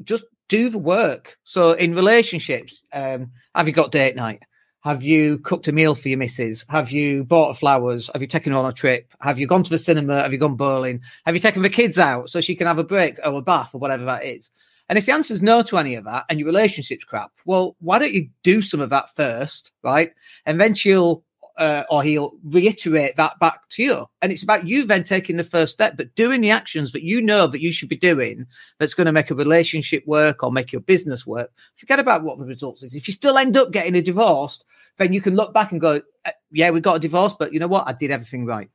just 0.05 0.25
do 0.49 0.71
the 0.71 0.79
work 0.79 1.37
so 1.45 1.73
in 1.73 1.95
relationships 1.95 2.83
um 2.93 3.31
have 3.55 3.67
you 3.67 3.75
got 3.75 3.93
date 3.93 4.17
night 4.17 4.41
have 4.89 5.03
you 5.03 5.39
cooked 5.41 5.69
a 5.69 5.73
meal 5.73 5.95
for 5.95 6.09
your 6.09 6.19
missus? 6.19 6.65
Have 6.69 6.93
you 6.93 7.25
bought 7.25 7.59
flowers? 7.59 8.09
Have 8.13 8.23
you 8.23 8.29
taken 8.29 8.53
her 8.53 8.59
on 8.59 8.65
a 8.65 8.73
trip? 8.73 9.13
Have 9.21 9.39
you 9.39 9.47
gone 9.47 9.65
to 9.65 9.71
the 9.71 9.79
cinema? 9.79 10.23
Have 10.23 10.33
you 10.33 10.39
gone 10.39 10.55
bowling? 10.55 11.03
Have 11.27 11.35
you 11.35 11.41
taken 11.41 11.63
the 11.63 11.69
kids 11.69 11.99
out 11.99 12.31
so 12.31 12.41
she 12.41 12.55
can 12.55 12.67
have 12.67 12.79
a 12.79 12.85
break 12.85 13.19
or 13.25 13.35
a 13.35 13.43
bath 13.43 13.75
or 13.75 13.79
whatever 13.81 14.05
that 14.05 14.25
is? 14.25 14.51
And 14.89 14.97
if 14.97 15.05
the 15.05 15.13
answer 15.13 15.35
is 15.35 15.43
no 15.43 15.63
to 15.65 15.77
any 15.79 15.97
of 15.97 16.05
that 16.05 16.25
and 16.31 16.39
your 16.39 16.47
relationship's 16.47 17.05
crap, 17.05 17.33
well, 17.45 17.77
why 17.81 17.99
don't 17.99 18.15
you 18.15 18.31
do 18.43 18.63
some 18.63 18.81
of 18.81 18.89
that 18.91 19.15
first, 19.15 19.73
right? 19.83 20.13
And 20.47 20.61
then 20.61 20.75
she'll 20.75 21.25
uh, 21.59 21.83
or 21.91 22.03
he'll 22.03 22.35
reiterate 22.45 23.17
that 23.17 23.39
back 23.41 23.69
to 23.71 23.83
you. 23.83 24.07
And 24.23 24.31
it's 24.31 24.45
about 24.45 24.67
you 24.67 24.85
then 24.85 25.05
taking 25.05 25.37
the 25.37 25.45
first 25.45 25.73
step, 25.73 25.97
but 25.97 26.15
doing 26.15 26.41
the 26.41 26.51
actions 26.51 26.93
that 26.93 27.03
you 27.03 27.21
know 27.21 27.47
that 27.49 27.61
you 27.61 27.73
should 27.73 27.89
be 27.89 27.97
doing 27.97 28.47
that's 28.79 28.95
going 28.95 29.07
to 29.07 29.13
make 29.13 29.31
a 29.31 29.35
relationship 29.35 30.07
work 30.07 30.43
or 30.43 30.53
make 30.53 30.73
your 30.73 30.81
business 30.81 31.27
work. 31.27 31.51
Forget 31.77 31.99
about 31.99 32.23
what 32.23 32.39
the 32.39 32.45
results 32.45 32.83
is. 32.83 32.95
If 32.95 33.09
you 33.09 33.13
still 33.13 33.37
end 33.37 33.57
up 33.57 33.73
getting 33.73 33.97
a 33.97 34.03
divorce, 34.03 34.63
then 34.99 35.13
you 35.13 35.21
can 35.21 35.35
look 35.35 35.53
back 35.53 35.73
and 35.73 35.81
go, 35.81 36.01
uh, 36.25 36.31
yeah, 36.53 36.71
we 36.71 36.81
got 36.81 36.97
a 36.97 37.01
divorce, 37.01 37.35
but 37.39 37.53
you 37.53 37.59
know 37.59 37.67
what? 37.67 37.89
I 37.89 37.93
did 37.93 38.13
everything 38.13 38.47
right. 38.47 38.71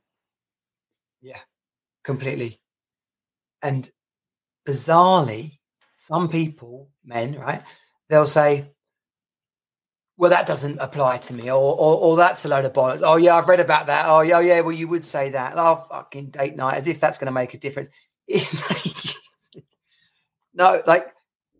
Yeah, 1.22 1.40
completely. 2.02 2.60
And 3.62 3.90
bizarrely, 4.66 5.58
some 5.94 6.28
people, 6.28 6.90
men, 7.02 7.38
right, 7.38 7.62
they'll 8.10 8.26
say, 8.26 8.66
well, 10.16 10.30
that 10.30 10.46
doesn't 10.46 10.78
apply 10.80 11.18
to 11.18 11.34
me, 11.34 11.50
or, 11.50 11.54
or, 11.54 11.96
or 11.96 12.16
that's 12.16 12.44
a 12.44 12.48
load 12.48 12.64
of 12.64 12.72
bollocks. 12.72 13.00
Oh 13.02 13.16
yeah, 13.16 13.34
I've 13.34 13.48
read 13.48 13.60
about 13.60 13.86
that. 13.86 14.06
Oh 14.06 14.20
yeah, 14.20 14.36
oh, 14.36 14.40
yeah. 14.40 14.60
Well, 14.60 14.72
you 14.72 14.86
would 14.88 15.04
say 15.04 15.30
that. 15.30 15.54
Oh 15.56 15.74
fucking 15.76 16.30
date 16.30 16.56
night, 16.56 16.76
as 16.76 16.86
if 16.86 17.00
that's 17.00 17.18
going 17.18 17.26
to 17.26 17.32
make 17.32 17.54
a 17.54 17.58
difference. 17.58 17.88
no, 20.54 20.82
like 20.86 21.08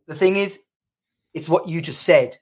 the 0.06 0.14
thing 0.14 0.37
is, 0.37 0.61
it's 1.32 1.49
what 1.49 1.68
you 1.68 1.80
just 1.80 2.02
said, 2.02 2.37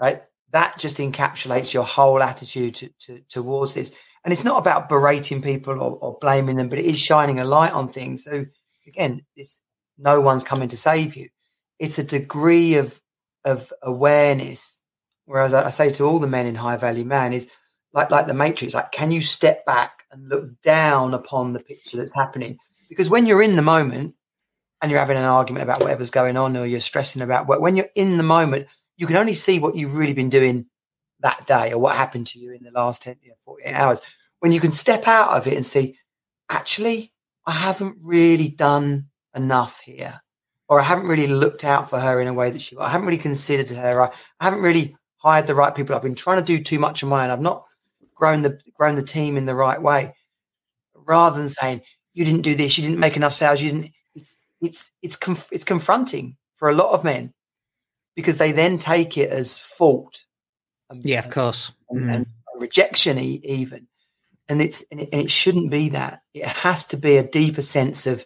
right? 0.00 0.22
That 0.52 0.78
just 0.78 0.98
encapsulates 0.98 1.72
your 1.72 1.84
whole 1.84 2.22
attitude 2.22 2.74
to, 2.76 2.90
to, 3.00 3.20
towards 3.28 3.74
this. 3.74 3.92
And 4.22 4.32
it's 4.32 4.44
not 4.44 4.58
about 4.58 4.88
berating 4.88 5.40
people 5.40 5.74
or, 5.74 5.98
or 6.00 6.18
blaming 6.20 6.56
them, 6.56 6.68
but 6.68 6.78
it 6.78 6.84
is 6.84 6.98
shining 6.98 7.40
a 7.40 7.44
light 7.44 7.72
on 7.72 7.88
things. 7.88 8.24
So 8.24 8.44
again, 8.86 9.24
it's 9.34 9.60
no 9.98 10.20
one's 10.20 10.44
coming 10.44 10.68
to 10.68 10.76
save 10.76 11.16
you. 11.16 11.30
It's 11.78 11.98
a 11.98 12.04
degree 12.04 12.74
of 12.74 13.00
of 13.44 13.72
awareness 13.82 14.82
Whereas 15.26 15.52
I, 15.52 15.70
say 15.70 15.90
to 15.92 16.04
all 16.04 16.18
the 16.18 16.26
men 16.26 16.46
in 16.46 16.54
high 16.54 16.76
value 16.76 17.04
man 17.04 17.32
is 17.32 17.48
like 17.92 18.10
like 18.10 18.26
the 18.26 18.34
matrix, 18.34 18.74
like 18.74 18.92
can 18.92 19.10
you 19.10 19.20
step 19.20 19.64
back 19.66 20.04
and 20.10 20.28
look 20.28 20.60
down 20.62 21.14
upon 21.14 21.52
the 21.52 21.60
picture 21.60 21.96
that's 21.96 22.14
happening? 22.14 22.58
Because 22.88 23.10
when 23.10 23.26
you're 23.26 23.42
in 23.42 23.56
the 23.56 23.62
moment 23.62 24.14
and 24.80 24.90
you're 24.90 25.00
having 25.00 25.16
an 25.16 25.24
argument 25.24 25.64
about 25.64 25.80
whatever's 25.80 26.10
going 26.10 26.36
on 26.36 26.56
or 26.56 26.64
you're 26.64 26.80
stressing 26.80 27.22
about 27.22 27.48
what 27.48 27.60
when 27.60 27.76
you're 27.76 27.90
in 27.96 28.16
the 28.16 28.22
moment, 28.22 28.68
you 28.96 29.06
can 29.06 29.16
only 29.16 29.34
see 29.34 29.58
what 29.58 29.76
you've 29.76 29.96
really 29.96 30.12
been 30.12 30.30
doing 30.30 30.66
that 31.20 31.46
day 31.46 31.72
or 31.72 31.78
what 31.78 31.96
happened 31.96 32.28
to 32.28 32.38
you 32.38 32.52
in 32.52 32.62
the 32.62 32.70
last 32.70 33.02
10, 33.02 33.16
you 33.22 33.30
know, 33.30 33.36
48 33.44 33.72
hours. 33.72 34.00
When 34.40 34.52
you 34.52 34.60
can 34.60 34.72
step 34.72 35.08
out 35.08 35.30
of 35.30 35.46
it 35.46 35.54
and 35.54 35.66
see, 35.66 35.98
actually, 36.50 37.12
I 37.46 37.52
haven't 37.52 37.96
really 38.04 38.48
done 38.48 39.06
enough 39.34 39.80
here. 39.80 40.20
Or 40.68 40.80
I 40.80 40.84
haven't 40.84 41.06
really 41.06 41.28
looked 41.28 41.64
out 41.64 41.88
for 41.88 41.98
her 41.98 42.20
in 42.20 42.26
a 42.26 42.34
way 42.34 42.50
that 42.50 42.60
she 42.60 42.76
I 42.76 42.88
haven't 42.88 43.06
really 43.06 43.18
considered 43.18 43.70
her. 43.70 44.02
I, 44.02 44.10
I 44.40 44.44
haven't 44.44 44.62
really 44.62 44.96
hired 45.26 45.48
the 45.48 45.54
right 45.56 45.74
people. 45.74 45.96
I've 45.96 46.02
been 46.02 46.14
trying 46.14 46.38
to 46.38 46.44
do 46.44 46.62
too 46.62 46.78
much 46.78 47.02
of 47.02 47.08
my 47.08 47.24
own. 47.24 47.30
I've 47.30 47.40
not 47.40 47.64
grown 48.14 48.42
the 48.42 48.60
grown 48.74 48.94
the 48.94 49.02
team 49.02 49.36
in 49.36 49.46
the 49.46 49.56
right 49.56 49.80
way. 49.82 50.14
Rather 50.94 51.38
than 51.38 51.48
saying 51.48 51.82
you 52.14 52.24
didn't 52.24 52.42
do 52.42 52.54
this, 52.54 52.78
you 52.78 52.84
didn't 52.84 53.00
make 53.00 53.16
enough 53.16 53.32
sales, 53.32 53.60
you 53.60 53.72
didn't. 53.72 53.90
It's 54.14 54.38
it's 54.60 54.92
it's 55.02 55.16
conf- 55.16 55.50
it's 55.50 55.64
confronting 55.64 56.36
for 56.54 56.68
a 56.68 56.74
lot 56.74 56.92
of 56.92 57.02
men 57.02 57.34
because 58.14 58.38
they 58.38 58.52
then 58.52 58.78
take 58.78 59.18
it 59.18 59.30
as 59.30 59.58
fault. 59.58 60.22
And, 60.88 61.04
yeah, 61.04 61.18
of 61.18 61.30
course, 61.30 61.72
and, 61.90 62.04
mm. 62.04 62.14
and 62.14 62.26
rejection 62.58 63.18
even, 63.18 63.88
and 64.48 64.62
it's 64.62 64.84
and 64.92 65.00
it, 65.00 65.08
and 65.12 65.22
it 65.22 65.30
shouldn't 65.30 65.72
be 65.72 65.88
that. 65.88 66.22
It 66.34 66.46
has 66.46 66.86
to 66.86 66.96
be 66.96 67.16
a 67.16 67.26
deeper 67.26 67.62
sense 67.62 68.06
of 68.06 68.24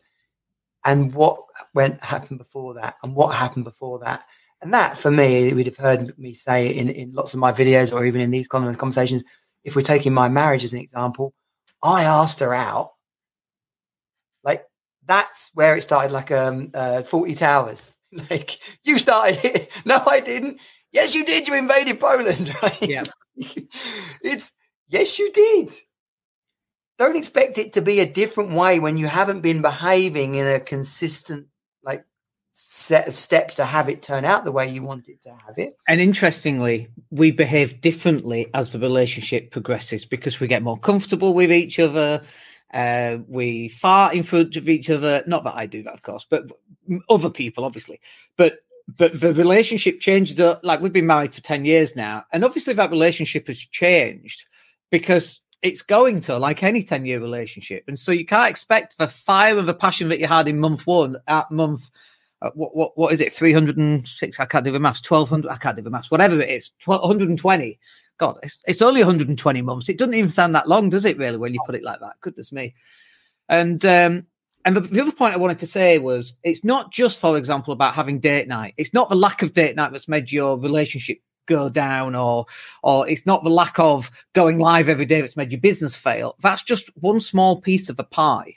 and 0.85 1.14
what 1.14 1.42
went 1.75 2.02
happened 2.04 2.38
before 2.38 2.75
that 2.75 2.97
and 3.02 3.14
what 3.14 3.35
happened 3.35 3.64
before 3.64 4.00
that 4.00 4.25
and 4.62 4.74
that 4.74 4.98
for 4.98 5.10
me 5.10 5.52
we'd 5.52 5.66
have 5.66 5.76
heard 5.76 6.18
me 6.18 6.34
say 6.34 6.68
in, 6.68 6.88
in 6.88 7.12
lots 7.12 7.34
of 7.34 7.40
my 7.40 7.52
videos 7.52 7.92
or 7.92 8.04
even 8.04 8.20
in 8.20 8.30
these 8.30 8.48
conversations 8.48 9.24
if 9.64 9.76
we're 9.76 9.82
taking 9.82 10.12
my 10.12 10.28
marriage 10.28 10.64
as 10.64 10.72
an 10.72 10.80
example 10.80 11.34
i 11.82 12.04
asked 12.04 12.40
her 12.40 12.54
out. 12.54 12.92
Like 14.42 14.66
that's 15.06 15.50
where 15.54 15.76
it 15.76 15.82
started 15.82 16.12
like 16.12 16.30
um 16.30 16.70
uh, 16.74 17.02
Fawlty 17.04 17.36
Towers. 17.36 17.90
Like 18.28 18.58
you 18.82 18.98
started 18.98 19.44
it. 19.44 19.70
No 19.84 20.02
i 20.06 20.18
didn't. 20.18 20.58
Yes 20.92 21.14
you 21.14 21.24
did. 21.24 21.46
You 21.46 21.54
invaded 21.54 22.00
poland 22.00 22.52
right? 22.62 22.82
Yeah. 22.82 23.04
it's 24.22 24.52
yes 24.88 25.18
you 25.18 25.30
did. 25.32 25.70
Don't 26.98 27.16
expect 27.16 27.56
it 27.56 27.72
to 27.74 27.80
be 27.80 28.00
a 28.00 28.12
different 28.12 28.52
way 28.52 28.80
when 28.80 28.98
you 28.98 29.06
haven't 29.06 29.40
been 29.40 29.62
behaving 29.62 30.34
in 30.34 30.46
a 30.46 30.60
consistent 30.60 31.46
like 31.46 31.46
set 31.46 31.46
of 31.46 31.59
steps 32.52 33.54
to 33.54 33.64
have 33.64 33.88
it 33.88 34.02
turn 34.02 34.25
out 34.25 34.45
the 34.45 34.52
way 34.52 34.69
you 34.69 34.83
want 34.83 35.09
it 35.09 35.23
to 35.23 35.30
have 35.30 35.59
it. 35.59 35.76
And 35.88 36.00
interestingly, 36.00 36.88
we 37.11 37.30
behave 37.30 37.80
differently 37.80 38.49
as 38.54 38.71
the 38.71 38.78
relationship 38.78 39.50
progresses 39.50 40.04
because 40.04 40.40
we 40.40 40.47
get 40.47 40.62
more 40.62 40.78
comfortable 40.78 41.35
with 41.35 41.52
each 41.52 41.78
other. 41.78 42.23
Uh, 42.73 43.19
we 43.26 43.69
fart 43.69 44.14
in 44.14 44.23
front 44.23 44.57
of 44.57 44.69
each 44.69 44.90
other. 44.90 45.23
Not 45.26 45.45
that 45.45 45.57
I 45.57 45.66
do 45.66 45.83
that, 45.85 45.95
of 45.95 46.02
course, 46.02 46.26
but 46.28 46.45
other 47.09 47.30
people, 47.30 47.64
obviously. 47.64 48.00
But 48.37 48.59
but 48.97 49.21
the 49.21 49.33
relationship 49.33 50.00
changes. 50.00 50.38
Like 50.62 50.80
we've 50.80 50.92
been 50.92 51.07
married 51.07 51.35
for 51.35 51.40
ten 51.40 51.64
years 51.64 51.97
now, 51.97 52.25
and 52.33 52.45
obviously 52.45 52.75
that 52.75 52.90
relationship 52.90 53.47
has 53.49 53.59
changed 53.59 54.47
because 54.90 55.40
it's 55.62 55.83
going 55.83 56.21
to 56.23 56.38
like 56.38 56.62
any 56.62 56.83
10 56.83 57.04
year 57.04 57.21
relationship. 57.21 57.85
And 57.87 57.99
so 57.99 58.12
you 58.12 58.25
can't 58.25 58.50
expect 58.50 58.97
the 58.99 59.09
fire 59.09 59.59
and 59.59 59.69
the 59.69 59.75
passion 59.75 60.09
that 60.09 60.19
you 60.19 60.26
had 60.26 60.49
in 60.49 60.59
month 60.59 60.87
one 60.87 61.16
at 61.26 61.50
month. 61.50 61.90
Uh, 62.42 62.50
what, 62.54 62.75
what 62.75 62.97
what 62.97 63.12
is 63.12 63.20
it? 63.20 63.32
306. 63.32 64.40
I 64.40 64.44
can't 64.47 64.64
do 64.64 64.73
the 64.73 64.78
maths. 64.78 65.09
1200. 65.09 65.50
I 65.50 65.56
can't 65.56 65.76
do 65.76 65.82
the 65.82 65.90
maths. 65.90 66.11
Whatever 66.11 66.40
it 66.40 66.49
is. 66.49 66.70
120. 66.85 67.78
God, 68.20 68.38
it's, 68.42 68.59
it's 68.66 68.82
only 68.82 69.00
120 69.00 69.62
months. 69.62 69.88
It 69.88 69.97
doesn't 69.97 70.14
even 70.14 70.30
sound 70.30 70.54
that 70.54 70.68
long, 70.68 70.90
does 70.90 71.06
it, 71.06 71.16
really, 71.16 71.38
when 71.38 71.54
you 71.54 71.61
put 71.64 71.75
it 71.75 71.82
like 71.82 72.00
that? 72.00 72.20
Goodness 72.20 72.52
me. 72.52 72.75
And, 73.49 73.82
um, 73.87 74.26
and 74.66 74.76
the, 74.76 74.80
the 74.82 75.00
other 75.00 75.11
point 75.11 75.32
I 75.32 75.38
wanted 75.38 75.59
to 75.61 75.66
say 75.66 75.97
was 75.97 76.35
it's 76.44 76.62
not 76.62 76.92
just, 76.92 77.18
for 77.18 77.38
example, 77.38 77.73
about 77.73 77.94
having 77.94 78.20
date 78.20 78.47
night. 78.47 78.75
It's 78.76 78.92
not 78.92 79.09
the 79.09 79.14
lack 79.14 79.40
of 79.40 79.54
date 79.54 79.75
night 79.75 79.92
that's 79.92 80.06
made 80.06 80.30
your 80.30 80.59
relationship 80.59 81.18
go 81.47 81.68
down 81.68 82.14
or 82.14 82.47
or 82.85 83.09
it's 83.09 83.26
not 83.26 83.42
the 83.42 83.50
lack 83.50 83.78
of 83.78 84.11
going 84.35 84.59
live 84.59 84.88
every 84.88 85.06
day 85.06 85.20
that's 85.20 85.37
made 85.37 85.50
your 85.50 85.61
business 85.61 85.97
fail 85.97 86.37
that's 86.40 86.62
just 86.62 86.88
one 86.97 87.20
small 87.20 87.61
piece 87.61 87.88
of 87.88 87.97
the 87.97 88.04
pie 88.04 88.54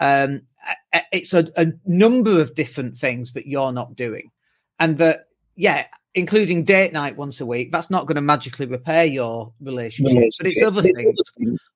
um, 0.00 0.42
it's 1.12 1.34
a, 1.34 1.46
a 1.56 1.66
number 1.84 2.40
of 2.40 2.54
different 2.54 2.96
things 2.96 3.32
that 3.32 3.46
you're 3.46 3.72
not 3.72 3.96
doing 3.96 4.30
and 4.78 4.98
that 4.98 5.26
yeah 5.56 5.86
including 6.14 6.64
date 6.64 6.92
night 6.92 7.16
once 7.16 7.40
a 7.40 7.46
week 7.46 7.72
that's 7.72 7.90
not 7.90 8.06
going 8.06 8.16
to 8.16 8.20
magically 8.20 8.66
repair 8.66 9.04
your 9.04 9.52
relationship 9.60 10.30
but 10.38 10.46
it's 10.46 10.62
other 10.62 10.82
things 10.82 11.16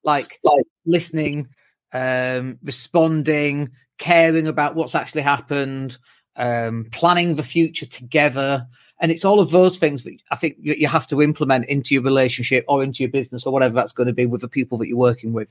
like, 0.05 0.39
like 0.43 0.65
listening 0.87 1.49
um, 1.93 2.59
responding 2.63 3.71
caring 3.99 4.47
about 4.47 4.75
what's 4.75 4.95
actually 4.95 5.23
happened 5.23 5.99
um, 6.37 6.87
planning 6.93 7.35
the 7.35 7.43
future 7.43 7.87
together 7.87 8.67
and 9.01 9.13
it's 9.13 9.25
all 9.25 9.41
of 9.41 9.51
those 9.51 9.79
things 9.79 10.03
that 10.05 10.15
I 10.31 10.37
think 10.37 10.57
you, 10.61 10.89
have 10.89 11.07
to 11.09 11.23
implement 11.23 11.67
into 11.67 11.95
your 11.95 12.03
relationship 12.03 12.65
or 12.69 12.83
into 12.83 13.03
your 13.03 13.11
business 13.11 13.47
or 13.47 13.53
whatever 13.53 13.75
that's 13.75 13.93
going 13.93 14.09
to 14.09 14.13
be 14.13 14.27
with 14.27 14.41
the 14.41 14.49
people 14.49 14.77
that 14.79 14.89
you're 14.89 14.97
working 14.97 15.33
with. 15.33 15.49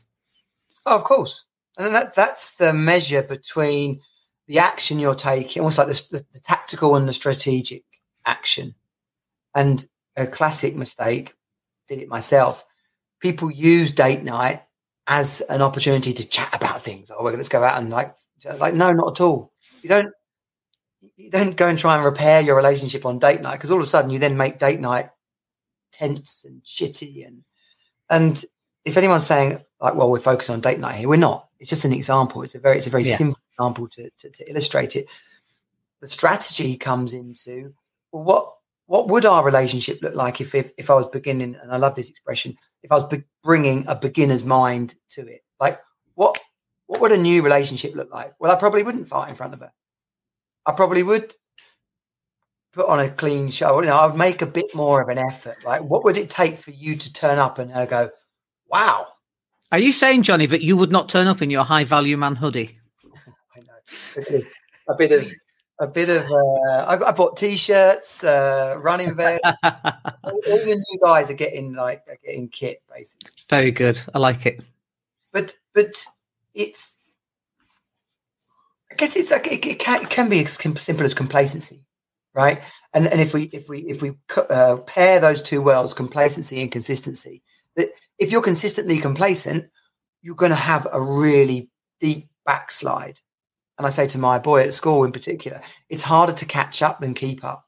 Oh, 0.86 0.98
of 0.98 1.03
course. 1.03 1.46
And 1.77 1.93
that, 1.93 2.13
that's 2.15 2.55
the 2.55 2.74
measure 2.74 3.22
between 3.22 4.01
the 4.48 4.60
action 4.60 5.00
you're 5.00 5.15
taking, 5.15 5.62
almost 5.62 5.77
like 5.77 5.88
the, 5.88 6.07
the, 6.12 6.25
the 6.34 6.39
tactical 6.39 6.96
and 6.96 7.07
the 7.07 7.13
strategic 7.13 7.84
action. 8.25 8.75
And 9.53 9.86
a 10.15 10.25
classic 10.25 10.75
mistake, 10.75 11.36
did 11.88 12.00
it 12.00 12.10
myself. 12.10 12.65
People 13.19 13.51
use 13.51 13.91
date 13.91 14.24
night 14.24 14.63
as 15.07 15.41
an 15.41 15.62
opportunity 15.62 16.13
to 16.13 16.27
chat 16.27 16.53
about 16.53 16.81
things. 16.81 17.10
Oh, 17.12 17.24
let's 17.24 17.50
go 17.50 17.63
out 17.63 17.79
and 17.79 17.89
like, 17.89 18.15
like 18.60 18.74
no, 18.74 18.91
not 18.91 19.19
at 19.19 19.24
all. 19.24 19.51
You 19.81 19.89
don't 19.89 20.13
you 21.15 21.29
don't 21.29 21.55
go 21.55 21.67
and 21.67 21.77
try 21.77 21.96
and 21.96 22.05
repair 22.05 22.41
your 22.41 22.55
relationship 22.55 23.05
on 23.05 23.19
date 23.19 23.41
night 23.41 23.53
because 23.53 23.72
all 23.72 23.77
of 23.77 23.84
a 23.84 23.88
sudden 23.88 24.12
you 24.12 24.19
then 24.19 24.38
make 24.38 24.60
date 24.60 24.79
night 24.79 25.10
tense 25.91 26.46
and 26.46 26.62
shitty 26.63 27.25
and 27.25 27.43
and 28.10 28.46
if 28.86 28.98
anyone's 28.98 29.25
saying 29.25 29.60
like 29.79 29.96
well 29.96 30.10
we're 30.10 30.19
focused 30.19 30.50
on 30.50 30.60
date 30.60 30.79
night 30.79 30.96
here 30.96 31.10
we're 31.10 31.15
not 31.15 31.47
it's 31.60 31.70
just 31.70 31.86
an 31.86 31.94
example 31.94 32.42
it's 32.44 32.56
a 32.56 32.60
very 32.60 32.78
it's 32.78 32.88
a 32.88 32.92
very 32.92 33.04
yeah. 33.04 33.16
simple 33.16 33.40
example 33.54 33.88
to, 33.88 34.10
to, 34.18 34.30
to 34.30 34.50
illustrate 34.50 34.96
it 34.96 35.08
the 36.02 36.08
strategy 36.08 36.78
comes 36.78 37.14
into 37.14 37.74
well 38.12 38.24
what 38.24 38.54
what 38.86 39.10
would 39.10 39.26
our 39.26 39.44
relationship 39.44 40.00
look 40.02 40.16
like 40.16 40.40
if, 40.40 40.56
if 40.56 40.72
if 40.78 40.90
I 40.90 40.94
was 40.94 41.08
beginning 41.08 41.56
and 41.62 41.72
I 41.72 41.78
love 41.78 41.96
this 41.96 42.10
expression 42.10 42.58
if 42.84 42.92
I 42.92 42.96
was 42.96 43.04
be- 43.06 43.24
bringing 43.44 43.86
a 43.88 43.96
beginner's 43.96 44.46
mind 44.46 44.96
to 45.10 45.28
it 45.28 45.44
like 45.60 45.80
what 46.16 46.40
what 46.86 47.02
would 47.02 47.12
a 47.12 47.18
new 47.18 47.42
relationship 47.42 47.96
look 47.96 48.12
like 48.12 48.34
well 48.40 48.52
I 48.52 48.56
probably 48.56 48.84
wouldn't 48.84 49.08
fight 49.08 49.30
in 49.30 49.36
front 49.36 49.54
of 49.54 49.60
her 49.60 49.72
I 50.66 50.74
probably 50.74 51.04
would 51.04 51.34
put 52.78 52.88
on 52.88 53.00
a 53.00 53.10
clean 53.10 53.50
show. 53.50 53.82
You 53.82 53.88
know, 53.88 53.96
I 53.96 54.06
would 54.06 54.16
make 54.16 54.42
a 54.42 54.46
bit 54.46 54.74
more 54.76 55.02
of 55.02 55.10
an 55.10 55.18
effort. 55.18 55.58
Like, 55.66 55.82
what 55.82 56.04
would 56.04 56.16
it 56.16 56.30
take 56.30 56.58
for 56.58 56.72
you 56.72 56.96
to 56.96 57.14
turn 57.14 57.40
up 57.40 57.58
and 57.58 57.72
her 57.72 57.86
go, 57.86 58.10
"Wow"? 58.68 59.08
Are 59.71 59.79
you 59.79 59.91
saying, 59.91 60.24
Johnny, 60.24 60.45
that 60.45 60.62
you 60.62 60.77
would 60.77 60.91
not 60.91 61.09
turn 61.09 61.27
up 61.27 61.41
in 61.41 61.50
your 61.50 61.63
high 61.63 61.83
value 61.83 62.17
man 62.17 62.36
hoodie? 62.36 62.79
I 63.55 63.59
know 64.29 64.41
a 64.88 64.95
bit 64.95 65.12
of 65.12 65.31
a 65.79 65.88
bit 65.88 66.09
of. 66.09 66.24
Uh, 66.31 66.86
I, 66.88 67.09
I 67.09 67.12
bought 67.12 67.38
t-shirts, 67.38 68.24
uh, 68.24 68.75
running 68.79 69.15
vests. 69.15 69.45
all, 69.63 70.13
all, 70.24 70.57
the 70.57 70.75
new 70.75 71.00
guys 71.01 71.29
are 71.29 71.36
getting 71.36 71.74
like 71.74 72.03
are 72.07 72.17
getting 72.24 72.50
kit, 72.50 72.81
basically. 72.93 73.31
Very 73.50 73.71
good. 73.71 74.00
I 74.13 74.19
like 74.19 74.45
it. 74.45 74.62
But 75.33 75.55
but 75.74 75.93
it's 76.53 77.00
I 78.91 78.95
guess 78.95 79.15
it's 79.15 79.31
like 79.31 79.47
it, 79.47 79.65
it, 79.65 79.79
can, 79.79 80.03
it 80.03 80.09
can 80.09 80.29
be 80.29 80.43
as 80.43 80.53
simple 80.53 81.05
as 81.05 81.13
complacency, 81.13 81.86
right? 82.33 82.62
And 82.93 83.07
and 83.07 83.19
if 83.19 83.33
we 83.33 83.43
if 83.53 83.67
we 83.67 83.79
if 83.81 84.01
we 84.01 84.13
uh, 84.50 84.77
pair 84.88 85.19
those 85.19 85.41
two 85.41 85.62
worlds, 85.62 85.93
complacency 85.93 86.62
and 86.62 86.71
consistency, 86.71 87.43
that 87.77 87.89
if 88.19 88.31
you're 88.31 88.41
consistently 88.41 88.98
complacent, 88.98 89.69
you're 90.22 90.36
going 90.36 90.51
to 90.51 90.55
have 90.55 90.88
a 90.91 91.01
really 91.01 91.69
deep 92.00 92.29
backslide. 92.46 93.22
And 93.77 93.88
I 93.88 93.89
say 93.89 94.07
to 94.07 94.19
my 94.19 94.39
boy 94.39 94.62
at 94.62 94.74
school 94.74 95.03
in 95.03 95.12
particular, 95.12 95.62
it's 95.89 96.03
harder 96.03 96.34
to 96.34 96.46
catch 96.46 96.81
up 96.81 97.00
than 97.00 97.13
keep 97.13 97.43
up. 97.46 97.65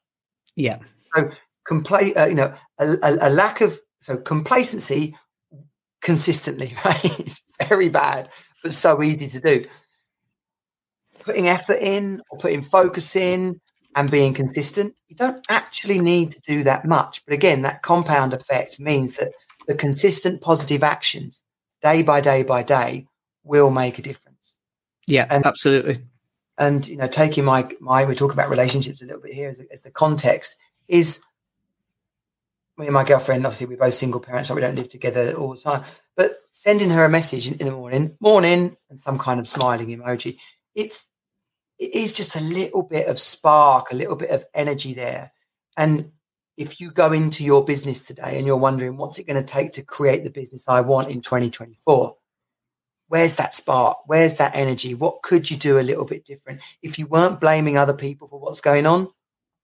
Yeah. 0.56 0.78
So 1.14 1.30
compla- 1.66 2.16
uh, 2.16 2.26
you 2.26 2.34
know, 2.34 2.52
a, 2.78 2.90
a, 3.02 3.28
a 3.28 3.30
lack 3.30 3.60
of 3.60 3.80
so 4.00 4.16
complacency 4.16 5.16
consistently, 6.02 6.76
right? 6.84 7.20
It's 7.20 7.42
very 7.66 7.88
bad, 7.88 8.28
but 8.62 8.72
so 8.72 9.02
easy 9.02 9.28
to 9.28 9.40
do 9.40 9.64
putting 11.20 11.48
effort 11.48 11.78
in 11.80 12.20
or 12.30 12.38
putting 12.38 12.62
focus 12.62 13.14
in 13.14 13.60
and 13.96 14.10
being 14.10 14.34
consistent, 14.34 14.94
you 15.08 15.16
don't 15.16 15.44
actually 15.48 16.00
need 16.00 16.30
to 16.30 16.40
do 16.40 16.62
that 16.64 16.84
much. 16.84 17.22
But 17.24 17.34
again, 17.34 17.62
that 17.62 17.82
compound 17.82 18.32
effect 18.32 18.80
means 18.80 19.16
that 19.16 19.32
the 19.70 19.76
consistent 19.76 20.40
positive 20.40 20.82
actions 20.82 21.44
day 21.80 22.02
by 22.02 22.20
day 22.20 22.42
by 22.42 22.60
day 22.60 23.06
will 23.44 23.70
make 23.70 24.00
a 24.00 24.02
difference. 24.02 24.56
Yeah, 25.06 25.28
and, 25.30 25.46
absolutely. 25.46 25.98
And 26.58 26.86
you 26.88 26.96
know, 26.96 27.06
taking 27.06 27.44
my 27.44 27.70
my 27.78 28.04
we 28.04 28.16
talk 28.16 28.32
about 28.32 28.50
relationships 28.50 29.00
a 29.00 29.04
little 29.04 29.22
bit 29.22 29.32
here 29.32 29.48
as, 29.48 29.60
as 29.70 29.82
the 29.82 29.92
context 29.92 30.56
is 30.88 31.22
me 32.76 32.86
and 32.86 32.94
my 32.94 33.04
girlfriend. 33.04 33.46
Obviously, 33.46 33.68
we're 33.68 33.76
both 33.76 33.94
single 33.94 34.20
parents, 34.20 34.48
so 34.48 34.56
we 34.56 34.60
don't 34.60 34.74
live 34.74 34.88
together 34.88 35.34
all 35.34 35.54
the 35.54 35.60
time. 35.60 35.84
But 36.16 36.40
sending 36.50 36.90
her 36.90 37.04
a 37.04 37.08
message 37.08 37.46
in, 37.46 37.54
in 37.54 37.66
the 37.66 37.72
morning, 37.72 38.16
morning, 38.18 38.76
and 38.88 38.98
some 38.98 39.18
kind 39.18 39.38
of 39.38 39.46
smiling 39.46 39.88
emoji 39.88 40.36
it's 40.74 41.08
it 41.78 41.94
is 41.94 42.12
just 42.12 42.34
a 42.34 42.40
little 42.40 42.82
bit 42.82 43.06
of 43.06 43.20
spark, 43.20 43.92
a 43.92 43.96
little 43.96 44.16
bit 44.16 44.30
of 44.30 44.44
energy 44.52 44.94
there. 44.94 45.32
And 45.76 46.10
if 46.56 46.80
you 46.80 46.90
go 46.90 47.12
into 47.12 47.44
your 47.44 47.64
business 47.64 48.02
today 48.02 48.36
and 48.36 48.46
you're 48.46 48.56
wondering 48.56 48.96
what's 48.96 49.18
it 49.18 49.26
going 49.26 49.42
to 49.42 49.52
take 49.52 49.72
to 49.72 49.82
create 49.82 50.24
the 50.24 50.30
business 50.30 50.68
I 50.68 50.82
want 50.82 51.08
in 51.08 51.22
2024, 51.22 52.16
where's 53.08 53.36
that 53.36 53.54
spark? 53.54 53.98
Where's 54.06 54.36
that 54.36 54.54
energy? 54.54 54.94
What 54.94 55.22
could 55.22 55.50
you 55.50 55.56
do 55.56 55.78
a 55.78 55.82
little 55.82 56.04
bit 56.04 56.24
different? 56.24 56.60
If 56.82 56.98
you 56.98 57.06
weren't 57.06 57.40
blaming 57.40 57.76
other 57.76 57.94
people 57.94 58.28
for 58.28 58.38
what's 58.38 58.60
going 58.60 58.86
on, 58.86 59.08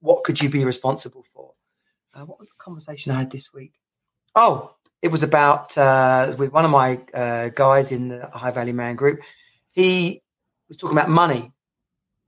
what 0.00 0.24
could 0.24 0.40
you 0.40 0.48
be 0.48 0.64
responsible 0.64 1.24
for? 1.32 1.52
uh, 2.16 2.24
what 2.24 2.38
was 2.38 2.48
the 2.48 2.54
conversation 2.58 3.12
I 3.12 3.18
had 3.18 3.30
this 3.30 3.52
week? 3.52 3.72
Oh, 4.34 4.74
it 5.02 5.08
was 5.08 5.22
about 5.22 5.76
uh, 5.76 6.34
with 6.38 6.52
one 6.52 6.64
of 6.64 6.70
my 6.70 7.00
uh, 7.12 7.50
guys 7.50 7.92
in 7.92 8.08
the 8.08 8.26
High 8.28 8.50
Value 8.50 8.74
Man 8.74 8.96
group. 8.96 9.20
He 9.72 10.22
was 10.68 10.76
talking 10.76 10.96
about 10.96 11.10
money, 11.10 11.52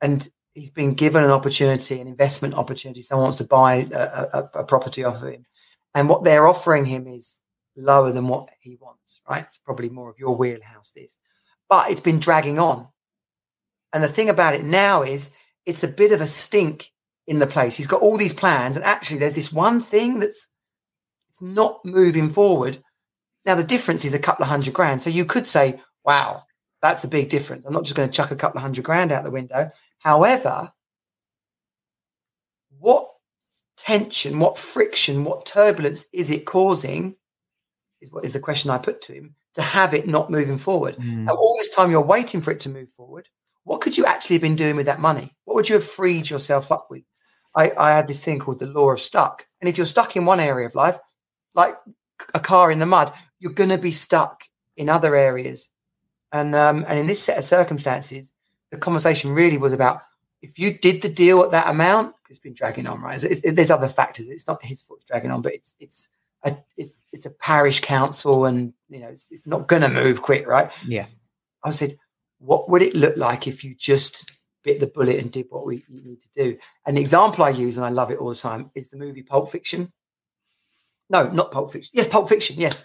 and 0.01 0.27
he's 0.59 0.71
been 0.71 0.95
given 0.95 1.23
an 1.25 1.31
opportunity, 1.31 2.01
an 2.01 2.09
investment 2.09 2.55
opportunity. 2.55 3.03
Someone 3.03 3.25
wants 3.25 3.39
to 3.39 3.45
buy 3.45 3.89
a, 3.93 4.29
a, 4.33 4.51
a 4.55 4.65
property 4.65 5.05
off 5.05 5.23
of 5.23 5.29
him, 5.29 5.47
and 5.95 6.09
what 6.09 6.25
they're 6.25 6.49
offering 6.49 6.85
him 6.85 7.07
is 7.07 7.41
lower 7.77 8.13
than 8.13 8.29
what 8.29 8.51
he 8.61 8.77
wants. 8.81 9.21
Right? 9.29 9.45
It's 9.45 9.59
probably 9.59 9.89
more 9.89 10.11
of 10.11 10.19
your 10.19 10.37
wheelhouse. 10.37 10.93
This, 10.95 11.17
but 11.69 11.91
it's 11.91 12.01
been 12.01 12.19
dragging 12.19 12.59
on. 12.59 12.89
And 13.93 14.03
the 14.03 14.09
thing 14.09 14.29
about 14.29 14.55
it 14.55 14.65
now 14.65 15.03
is 15.03 15.31
it's 15.65 15.85
a 15.85 15.89
bit 15.89 16.13
of 16.13 16.21
a 16.21 16.27
stink 16.27 16.91
in 17.27 17.39
the 17.39 17.47
place. 17.47 17.75
He's 17.77 17.87
got 17.87 18.03
all 18.03 18.17
these 18.17 18.35
plans, 18.35 18.77
and 18.77 18.85
actually, 18.85 19.19
there's 19.19 19.35
this 19.35 19.53
one 19.53 19.83
thing 19.83 20.19
that's 20.19 20.49
it's 21.31 21.41
not 21.41 21.85
moving 21.85 22.31
forward. 22.31 22.83
Now, 23.45 23.55
the 23.55 23.65
difference 23.65 24.05
is 24.05 24.15
a 24.15 24.19
couple 24.19 24.43
of 24.43 24.51
hundred 24.51 24.75
grand. 24.75 25.01
So 25.01 25.11
you 25.11 25.25
could 25.25 25.47
say, 25.47 25.81
wow, 26.05 26.43
that's 26.83 27.05
a 27.05 27.09
big 27.09 27.29
difference. 27.29 27.65
I'm 27.65 27.73
not 27.73 27.85
just 27.85 27.97
going 27.97 28.09
to 28.09 28.15
chuck 28.15 28.31
a 28.31 28.37
couple 28.37 28.59
of 28.59 28.63
hundred 28.63 28.85
grand 28.85 29.13
out 29.13 29.25
the 29.25 29.31
window. 29.31 29.71
However, 29.99 30.73
what 32.79 33.11
tension, 33.77 34.39
what 34.39 34.59
friction, 34.59 35.25
what 35.25 35.47
turbulence 35.47 36.07
is 36.13 36.31
it 36.31 36.45
causing? 36.45 37.17
Is 38.01 38.13
what 38.13 38.25
is 38.25 38.33
the 38.33 38.41
question 38.41 38.71
I 38.71 38.79
put 38.79 39.01
to 39.03 39.13
him 39.13 39.35
to 39.55 39.63
have 39.63 39.93
it 39.93 40.07
not 40.07 40.31
moving 40.31 40.57
forward. 40.57 40.97
Mm. 40.97 41.29
All 41.29 41.57
this 41.59 41.75
time 41.75 41.91
you're 41.91 42.01
waiting 42.01 42.41
for 42.41 42.53
it 42.53 42.61
to 42.61 42.69
move 42.69 42.91
forward. 42.91 43.29
What 43.65 43.81
could 43.81 43.99
you 43.99 44.05
actually 44.05 44.37
have 44.37 44.43
been 44.43 44.55
doing 44.55 44.77
with 44.77 44.87
that 44.87 45.01
money? 45.01 45.35
What 45.45 45.55
would 45.57 45.69
you 45.69 45.75
have 45.75 45.85
freed 45.85 46.31
yourself 46.31 46.71
up 46.71 46.87
with? 46.91 47.03
I, 47.57 47.73
I 47.77 47.91
had 47.91 48.07
this 48.07 48.23
thing 48.23 48.39
called 48.39 48.61
the 48.61 48.67
law 48.67 48.93
of 48.93 49.01
stuck. 49.01 49.47
And 49.61 49.69
if 49.69 49.77
you're 49.77 49.87
stuck 49.87 50.15
in 50.15 50.25
one 50.25 50.39
area 50.39 50.67
of 50.67 50.77
life, 50.77 50.99
like 51.55 51.77
a 52.35 52.41
car 52.41 52.71
in 52.71 52.79
the 52.79 52.87
mud, 52.87 53.13
you're 53.41 53.53
going 53.53 53.71
to 53.71 53.79
be 53.79 53.91
stuck 53.91 54.45
in 54.77 54.89
other 54.89 55.17
areas. 55.17 55.71
And 56.31 56.55
um, 56.55 56.85
and 56.87 56.99
in 56.99 57.07
this 57.07 57.23
set 57.23 57.39
of 57.39 57.45
circumstances, 57.45 58.33
the 58.71 58.79
conversation 58.79 59.33
really 59.33 59.59
was 59.59 59.73
about 59.73 60.03
if 60.41 60.59
you 60.59 60.79
did 60.79 61.03
the 61.03 61.09
deal 61.09 61.43
at 61.43 61.51
that 61.51 61.69
amount, 61.69 62.15
it's 62.31 62.39
been 62.39 62.55
dragging 62.55 62.87
on, 62.87 63.01
right? 63.01 63.23
It's, 63.23 63.41
it's, 63.41 63.55
there's 63.57 63.71
other 63.71 63.89
factors. 63.89 64.29
It's 64.29 64.47
not 64.47 64.65
his 64.65 64.83
fault 64.83 65.01
dragging 65.07 65.31
on, 65.31 65.43
but 65.43 65.55
it's 65.55 65.75
it's 65.81 66.09
a 66.45 66.57
it's 66.77 67.01
it's 67.13 67.27
a 67.27 67.31
parish 67.31 67.81
council, 67.81 68.45
and 68.45 68.73
you 68.89 69.01
know 69.01 69.09
it's, 69.09 69.31
it's 69.31 69.47
not 69.47 69.67
going 69.67 69.83
to 69.83 69.89
move 69.89 70.23
quick, 70.23 70.47
right? 70.47 70.71
Yeah. 70.87 71.07
I 71.65 71.71
said, 71.71 71.97
what 72.39 72.69
would 72.71 72.83
it 72.83 72.95
look 72.95 73.17
like 73.17 73.49
if 73.49 73.65
you 73.65 73.75
just 73.75 74.39
bit 74.69 74.81
the 74.81 74.87
bullet 74.87 75.19
and 75.19 75.33
did 75.33 75.47
what 75.49 75.65
we 75.65 75.85
need 75.89 76.21
to 76.21 76.29
do. 76.35 76.59
And 76.85 76.97
the 76.97 77.01
example 77.01 77.45
I 77.45 77.51
use, 77.51 77.77
and 77.77 77.87
I 77.87 77.91
love 77.91 78.11
it 78.11 78.19
all 78.19 78.29
the 78.29 78.35
time, 78.35 78.71
is 78.75 78.89
the 78.89 78.99
movie 78.99 79.23
Pulp 79.23 79.51
Fiction. 79.51 79.93
No, 81.09 81.29
not 81.31 81.53
Pulp 81.53 81.73
Fiction. 81.73 81.91
Yes, 81.95 82.09
Pulp 82.09 82.29
Fiction. 82.29 82.57
Yes, 82.59 82.85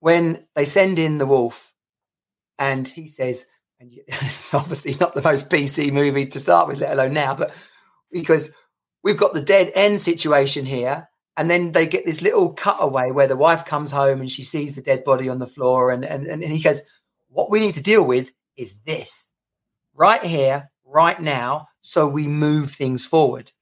when 0.00 0.46
they 0.54 0.64
send 0.64 0.98
in 0.98 1.18
the 1.18 1.26
wolf, 1.26 1.74
and 2.58 2.88
he 2.88 3.08
says, 3.08 3.46
and 3.80 3.92
it's 4.08 4.54
obviously 4.54 4.96
not 5.00 5.14
the 5.14 5.22
most 5.22 5.50
PC 5.50 5.92
movie 5.92 6.26
to 6.26 6.40
start 6.40 6.68
with, 6.68 6.80
let 6.80 6.92
alone 6.92 7.14
now, 7.14 7.34
but 7.34 7.54
because 8.10 8.50
we've 9.02 9.16
got 9.16 9.34
the 9.34 9.42
dead 9.42 9.72
end 9.74 10.00
situation 10.00 10.66
here. 10.66 11.08
And 11.36 11.48
then 11.48 11.70
they 11.70 11.86
get 11.86 12.04
this 12.04 12.20
little 12.20 12.52
cutaway 12.52 13.12
where 13.12 13.28
the 13.28 13.36
wife 13.36 13.64
comes 13.64 13.92
home 13.92 14.20
and 14.20 14.30
she 14.30 14.42
sees 14.42 14.74
the 14.74 14.82
dead 14.82 15.04
body 15.04 15.28
on 15.28 15.38
the 15.38 15.46
floor. 15.46 15.92
And, 15.92 16.04
and, 16.04 16.26
and 16.26 16.42
he 16.42 16.60
goes, 16.60 16.82
What 17.28 17.48
we 17.48 17.60
need 17.60 17.74
to 17.74 17.82
deal 17.82 18.04
with 18.04 18.32
is 18.56 18.74
this 18.84 19.30
right 19.94 20.22
here, 20.22 20.70
right 20.84 21.20
now 21.20 21.68
so 21.80 22.08
we 22.08 22.26
move 22.26 22.72
things 22.72 23.06
forward. 23.06 23.52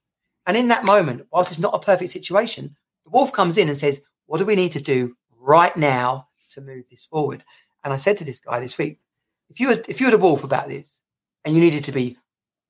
And 0.46 0.56
in 0.56 0.68
that 0.68 0.84
moment, 0.84 1.26
whilst 1.30 1.50
it's 1.50 1.60
not 1.60 1.74
a 1.74 1.78
perfect 1.78 2.10
situation, 2.10 2.76
the 3.04 3.10
wolf 3.10 3.32
comes 3.32 3.58
in 3.58 3.68
and 3.68 3.76
says, 3.76 4.00
What 4.24 4.38
do 4.38 4.46
we 4.46 4.56
need 4.56 4.72
to 4.72 4.80
do 4.80 5.14
right 5.38 5.76
now 5.76 6.28
to 6.50 6.62
move 6.62 6.88
this 6.88 7.04
forward? 7.04 7.44
And 7.84 7.92
I 7.92 7.98
said 7.98 8.16
to 8.18 8.24
this 8.24 8.40
guy 8.40 8.58
this 8.58 8.78
week, 8.78 9.00
if 9.50 9.60
you 9.60 9.68
were, 9.68 9.82
if 9.88 10.00
you 10.00 10.06
had 10.06 10.14
a 10.14 10.18
wolf 10.18 10.44
about 10.44 10.68
this 10.68 11.02
and 11.44 11.54
you 11.54 11.60
needed 11.60 11.84
to 11.84 11.92
be 11.92 12.16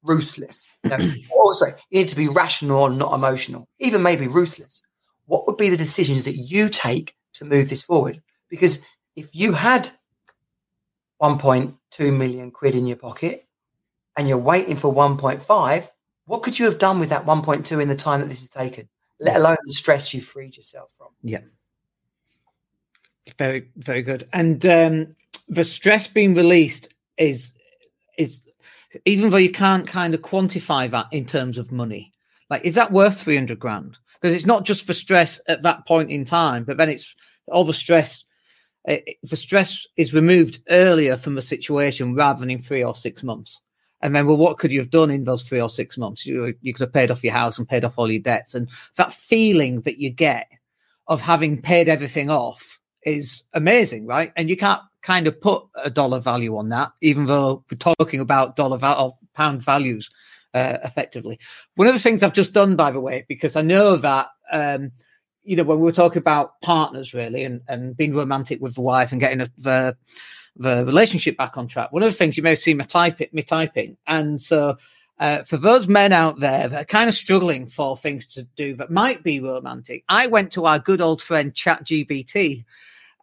ruthless, 0.03 0.77
you 0.85 0.91
know, 0.91 0.99
also 1.31 1.67
you 1.91 2.01
need 2.01 2.09
to 2.09 2.17
be 2.17 2.29
rational 2.29 2.87
and 2.87 2.99
not 2.99 3.15
emotional, 3.15 3.69
even 3.79 4.03
maybe 4.03 4.29
ruthless, 4.29 4.83
what 5.27 5.47
would 5.47 5.57
be 5.57 5.69
the 5.69 5.77
decisions 5.77 6.25
that 6.25 6.37
you 6.37 6.69
take 6.69 7.15
to 7.35 7.45
move 7.45 7.69
this 7.69 7.83
forward? 7.83 8.23
Because 8.49 8.81
if 9.17 9.35
you 9.35 9.53
had 9.53 9.91
1.2 11.23 12.17
million 12.17 12.51
quid 12.51 12.75
in 12.75 12.87
your 12.87 12.97
pocket 12.97 13.47
and 14.17 14.29
you're 14.29 14.39
waiting 14.39 14.77
for 14.77 14.93
1.5, 14.93 15.89
what 16.27 16.43
could 16.43 16.59
you 16.59 16.67
have 16.67 16.79
done 16.79 16.99
with 16.99 17.11
that 17.11 17.25
1.2 17.25 17.81
in 17.81 17.89
the 17.89 17.95
time 17.95 18.21
that 18.21 18.29
this 18.29 18.41
has 18.41 18.49
taken, 18.49 18.89
let 19.21 19.37
alone 19.37 19.57
the 19.65 19.73
stress 19.73 20.13
you 20.13 20.21
freed 20.21 20.57
yourself 20.57 20.93
from? 20.97 21.09
Yeah. 21.23 21.41
Very, 23.39 23.71
very 23.77 24.03
good. 24.03 24.29
And 24.33 24.65
um, 24.67 25.17
the 25.49 25.65
stress 25.65 26.07
being 26.07 26.35
released 26.35 26.93
is 27.19 27.53
is 28.19 28.41
even 29.05 29.31
though 29.31 29.37
you 29.37 29.51
can't 29.51 29.87
kind 29.87 30.15
of 30.15 30.23
quantify 30.23 30.91
that 30.91 31.07
in 31.13 31.27
terms 31.27 31.59
of 31.59 31.73
money, 31.73 32.13
like 32.51 32.65
is 32.65 32.75
that 32.75 32.93
worth 32.93 33.21
300 33.21 33.59
grand? 33.59 33.99
Because 34.21 34.35
it's 34.35 34.47
not 34.47 34.65
just 34.65 34.87
for 34.87 34.93
stress 34.93 35.41
at 35.49 35.63
that 35.63 35.87
point 35.87 36.11
in 36.11 36.25
time, 36.25 36.65
but 36.65 36.79
then 36.79 36.89
it's 36.89 37.15
all 37.49 37.65
the 37.65 37.75
stress. 37.75 38.25
It, 38.87 39.17
the 39.23 39.37
stress 39.37 39.87
is 39.97 40.15
removed 40.15 40.61
earlier 40.71 41.17
from 41.17 41.35
the 41.35 41.43
situation 41.43 42.15
rather 42.15 42.41
than 42.41 42.51
in 42.51 42.63
three 42.63 42.85
or 42.85 42.95
six 42.95 43.23
months. 43.23 43.61
And 44.01 44.15
then, 44.15 44.27
well, 44.27 44.37
what 44.37 44.59
could 44.59 44.73
you 44.73 44.79
have 44.81 44.91
done 44.91 45.11
in 45.11 45.25
those 45.25 45.43
three 45.43 45.61
or 45.61 45.69
six 45.69 45.99
months? 45.99 46.25
You, 46.25 46.55
you 46.61 46.73
could 46.73 46.83
have 46.83 46.93
paid 46.93 47.11
off 47.11 47.25
your 47.25 47.33
house 47.33 47.59
and 47.59 47.69
paid 47.69 47.85
off 47.85 47.99
all 47.99 48.11
your 48.11 48.23
debts. 48.23 48.55
And 48.55 48.69
that 48.97 49.13
feeling 49.13 49.81
that 49.83 49.99
you 49.99 50.11
get 50.11 50.49
of 51.09 51.21
having 51.21 51.61
paid 51.61 51.89
everything 51.89 52.31
off 52.31 52.79
is 53.03 53.43
amazing, 53.55 54.07
right? 54.07 54.33
And 54.37 54.51
you 54.51 54.57
can't 54.57 54.83
kind 55.07 55.29
of 55.29 55.41
put 55.41 55.63
a 55.77 55.89
dollar 55.89 56.19
value 56.19 56.57
on 56.57 56.69
that, 56.71 56.91
even 57.01 57.27
though 57.27 57.65
we're 57.71 57.95
talking 57.95 58.19
about 58.19 58.57
dollar 58.57 58.77
val- 58.77 59.01
or 59.01 59.17
pound 59.35 59.63
values 59.63 60.11
uh, 60.53 60.79
effectively. 60.83 61.39
One 61.77 61.87
of 61.87 61.95
the 61.95 62.01
things 62.01 62.25
I've 62.25 62.33
just 62.33 62.53
done, 62.53 62.75
by 62.75 62.91
the 62.91 63.01
way, 63.01 63.25
because 63.29 63.55
I 63.55 63.63
know 63.63 63.97
that, 63.99 64.27
um, 64.51 64.91
you 65.45 65.55
know, 65.55 65.63
when 65.63 65.79
we 65.79 65.85
were 65.85 65.93
talking 65.93 66.19
about 66.19 66.61
partners 66.61 67.15
really 67.15 67.45
and, 67.45 67.61
and 67.69 67.97
being 67.97 68.17
romantic 68.17 68.61
with 68.61 68.75
the 68.75 68.81
wife 68.81 69.13
and 69.13 69.21
getting 69.21 69.43
a, 69.43 69.49
the, 69.57 69.97
the 70.57 70.85
relationship 70.85 71.37
back 71.37 71.57
on 71.57 71.69
track. 71.69 71.93
One 71.93 72.03
of 72.03 72.11
the 72.11 72.19
things 72.19 72.37
you 72.37 72.43
may 72.43 72.57
see 72.57 72.75
me, 72.75 72.85
type 72.85 73.21
me 73.33 73.43
typing. 73.43 73.97
And 74.09 74.41
so 74.41 74.77
uh, 75.21 75.45
for 75.45 75.57
those 75.57 75.87
men 75.87 76.13
out 76.13 76.41
there 76.41 76.67
that 76.67 76.83
are 76.83 76.85
kind 76.85 77.09
of 77.09 77.15
struggling 77.15 77.69
for 77.69 77.97
things 77.97 78.27
to 78.27 78.43
do 78.57 78.75
that 78.75 78.91
might 78.91 79.23
be 79.23 79.39
romantic, 79.39 80.03
I 80.09 80.27
went 80.27 80.51
to 80.53 80.65
our 80.65 80.81
good 80.81 81.01
old 81.01 81.23
friend 81.23 81.55
ChatGPT 81.55 82.65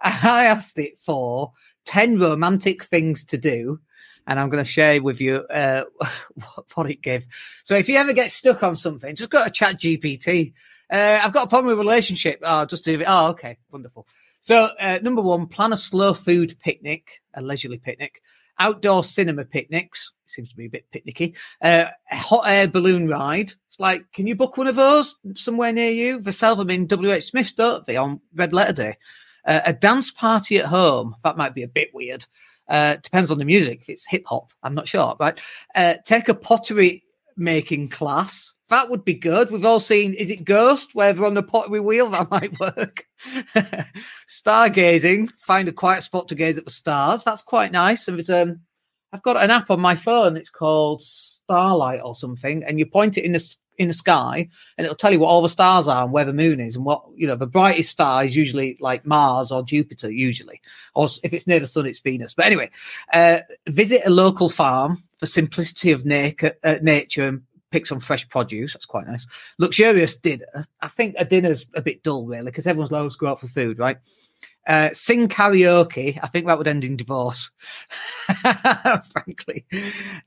and 0.03 0.27
I 0.27 0.45
asked 0.45 0.77
it 0.77 0.99
for 0.99 1.51
10 1.85 2.19
romantic 2.19 2.83
things 2.83 3.25
to 3.25 3.37
do. 3.37 3.79
And 4.25 4.39
I'm 4.39 4.49
going 4.49 4.63
to 4.63 4.69
share 4.69 5.01
with 5.01 5.19
you 5.19 5.37
uh, 5.49 5.83
what 6.75 6.89
it 6.89 7.01
gave. 7.01 7.27
So 7.65 7.75
if 7.75 7.89
you 7.89 7.97
ever 7.97 8.13
get 8.13 8.31
stuck 8.31 8.63
on 8.63 8.75
something, 8.75 9.15
just 9.15 9.29
go 9.29 9.43
to 9.43 9.51
ChatGPT. 9.51 10.53
Uh, 10.89 11.19
I've 11.21 11.33
got 11.33 11.47
a 11.47 11.49
problem 11.49 11.75
with 11.75 11.85
relationship. 11.85 12.39
Oh, 12.43 12.65
just 12.65 12.85
do 12.85 12.99
it. 12.99 13.05
Oh, 13.07 13.31
okay. 13.31 13.57
Wonderful. 13.71 14.07
So, 14.41 14.69
uh, 14.79 14.99
number 15.01 15.21
one, 15.21 15.47
plan 15.47 15.73
a 15.73 15.77
slow 15.77 16.13
food 16.13 16.57
picnic, 16.59 17.21
a 17.33 17.41
leisurely 17.41 17.77
picnic, 17.77 18.21
outdoor 18.59 19.03
cinema 19.03 19.45
picnics. 19.45 20.11
Seems 20.25 20.49
to 20.49 20.55
be 20.55 20.65
a 20.65 20.69
bit 20.69 20.85
picnicky. 20.91 21.35
Uh, 21.61 21.85
hot 22.11 22.43
air 22.47 22.67
balloon 22.67 23.07
ride. 23.07 23.53
It's 23.69 23.79
like, 23.79 24.11
can 24.11 24.27
you 24.27 24.35
book 24.35 24.57
one 24.57 24.67
of 24.67 24.75
those 24.75 25.15
somewhere 25.35 25.71
near 25.71 25.91
you? 25.91 26.19
They 26.19 26.31
them 26.31 26.69
in 26.69 26.87
WH 26.87 27.23
Smith, 27.23 27.55
don't 27.55 27.85
they, 27.85 27.97
on 27.97 28.21
Red 28.33 28.53
Letter 28.53 28.73
Day? 28.73 28.97
Uh, 29.45 29.61
a 29.65 29.73
dance 29.73 30.11
party 30.11 30.57
at 30.57 30.65
home. 30.65 31.15
That 31.23 31.37
might 31.37 31.53
be 31.53 31.63
a 31.63 31.67
bit 31.67 31.93
weird. 31.93 32.25
Uh, 32.67 32.95
depends 32.95 33.29
on 33.31 33.39
the 33.39 33.45
music. 33.45 33.81
If 33.81 33.89
it's 33.89 34.07
hip 34.07 34.23
hop, 34.25 34.51
I'm 34.63 34.75
not 34.75 34.87
sure. 34.87 35.15
Right? 35.19 35.39
Uh, 35.75 35.95
take 36.05 36.29
a 36.29 36.33
pottery 36.33 37.03
making 37.35 37.89
class. 37.89 38.53
That 38.69 38.89
would 38.89 39.05
be 39.05 39.13
good. 39.13 39.51
We've 39.51 39.65
all 39.65 39.79
seen, 39.79 40.13
is 40.13 40.29
it 40.29 40.45
Ghost, 40.45 40.95
where 40.95 41.13
they're 41.13 41.25
on 41.25 41.33
the 41.33 41.43
pottery 41.43 41.79
wheel? 41.79 42.09
That 42.11 42.31
might 42.31 42.59
work. 42.59 43.05
Stargazing, 44.27 45.31
find 45.39 45.67
a 45.67 45.73
quiet 45.73 46.03
spot 46.03 46.29
to 46.29 46.35
gaze 46.35 46.57
at 46.57 46.65
the 46.65 46.71
stars. 46.71 47.23
That's 47.23 47.41
quite 47.41 47.71
nice. 47.71 48.07
And 48.07 48.27
um, 48.29 48.61
I've 49.11 49.21
got 49.21 49.41
an 49.41 49.51
app 49.51 49.69
on 49.69 49.81
my 49.81 49.95
phone. 49.95 50.37
It's 50.37 50.49
called 50.49 51.03
Starlight 51.03 52.01
or 52.03 52.15
something. 52.15 52.63
And 52.63 52.79
you 52.79 52.85
point 52.85 53.17
it 53.17 53.25
in 53.25 53.33
the, 53.33 53.55
in 53.77 53.87
the 53.87 53.93
sky 53.93 54.47
and 54.77 54.85
it'll 54.85 54.95
tell 54.95 55.11
you 55.11 55.19
what 55.19 55.27
all 55.27 55.41
the 55.41 55.49
stars 55.49 55.87
are 55.87 56.03
and 56.03 56.13
where 56.13 56.25
the 56.25 56.33
moon 56.33 56.59
is. 56.59 56.75
And 56.75 56.85
what, 56.85 57.03
you 57.15 57.27
know, 57.27 57.35
the 57.35 57.47
brightest 57.47 57.89
star 57.89 58.23
is 58.23 58.35
usually 58.35 58.77
like 58.79 59.05
Mars 59.05 59.51
or 59.51 59.63
Jupiter, 59.63 60.11
usually. 60.11 60.61
Or 60.95 61.07
if 61.23 61.33
it's 61.33 61.47
near 61.47 61.59
the 61.59 61.67
sun, 61.67 61.85
it's 61.85 61.99
Venus. 61.99 62.33
But 62.33 62.45
anyway, 62.45 62.69
uh, 63.13 63.39
visit 63.67 64.01
a 64.05 64.09
local 64.09 64.49
farm 64.49 64.97
for 65.17 65.25
simplicity 65.25 65.91
of 65.91 66.05
nature, 66.05 66.53
uh, 66.63 66.77
nature 66.81 67.27
and 67.27 67.41
pick 67.71 67.87
some 67.87 67.99
fresh 67.99 68.27
produce. 68.29 68.73
That's 68.73 68.85
quite 68.85 69.07
nice. 69.07 69.25
Luxurious 69.57 70.15
dinner. 70.15 70.67
I 70.81 70.87
think 70.87 71.15
a 71.17 71.25
dinner's 71.25 71.65
a 71.73 71.81
bit 71.81 72.03
dull, 72.03 72.25
really, 72.25 72.45
because 72.45 72.67
everyone's 72.67 72.91
loves 72.91 73.15
to 73.15 73.19
go 73.19 73.27
out 73.27 73.39
for 73.39 73.47
food, 73.47 73.79
right? 73.79 73.97
Uh, 74.65 74.89
sing 74.93 75.27
karaoke. 75.27 76.17
I 76.23 76.27
think 76.27 76.47
that 76.47 76.57
would 76.57 76.67
end 76.67 76.85
in 76.85 76.95
divorce, 76.95 77.51
frankly. 79.11 79.65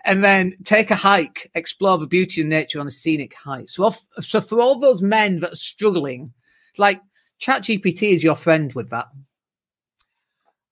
And 0.04 0.22
then 0.22 0.56
take 0.64 0.90
a 0.90 0.94
hike, 0.94 1.50
explore 1.54 1.96
the 1.96 2.06
beauty 2.06 2.42
of 2.42 2.46
nature 2.46 2.78
on 2.80 2.86
a 2.86 2.90
scenic 2.90 3.34
hike. 3.34 3.68
So, 3.68 3.94
so 4.20 4.40
for 4.40 4.60
all 4.60 4.78
those 4.78 5.00
men 5.00 5.40
that 5.40 5.54
are 5.54 5.56
struggling 5.56 6.34
like 6.78 7.00
Chat 7.38 7.62
GPT 7.62 8.12
is 8.14 8.24
your 8.24 8.36
friend 8.36 8.72
with 8.72 8.90
that. 8.90 9.08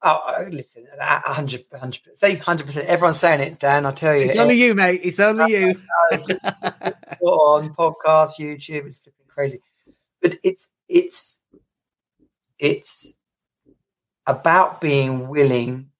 Oh, 0.07 0.48
listen, 0.50 0.87
100 0.98 1.64
100 1.70 2.00
say 2.12 2.37
100%. 2.37 2.77
Everyone's 2.85 3.18
saying 3.18 3.40
it, 3.40 3.59
Dan. 3.59 3.87
I 3.87 3.92
tell 3.92 4.14
you, 4.14 4.27
it's 4.27 4.37
only 4.38 4.61
you, 4.62 4.74
mate. 4.74 5.00
It's 5.03 5.18
only 5.18 5.50
you. 5.50 5.81
on 7.22 7.74
podcast, 7.74 8.38
YouTube, 8.38 8.85
it's 8.85 8.98
flipping 8.98 9.27
crazy. 9.29 9.61
But 10.20 10.38
it's 10.42 10.68
it's 10.88 11.40
it's 12.59 13.14
about 14.27 14.81
being 14.81 15.29
willing 15.29 15.91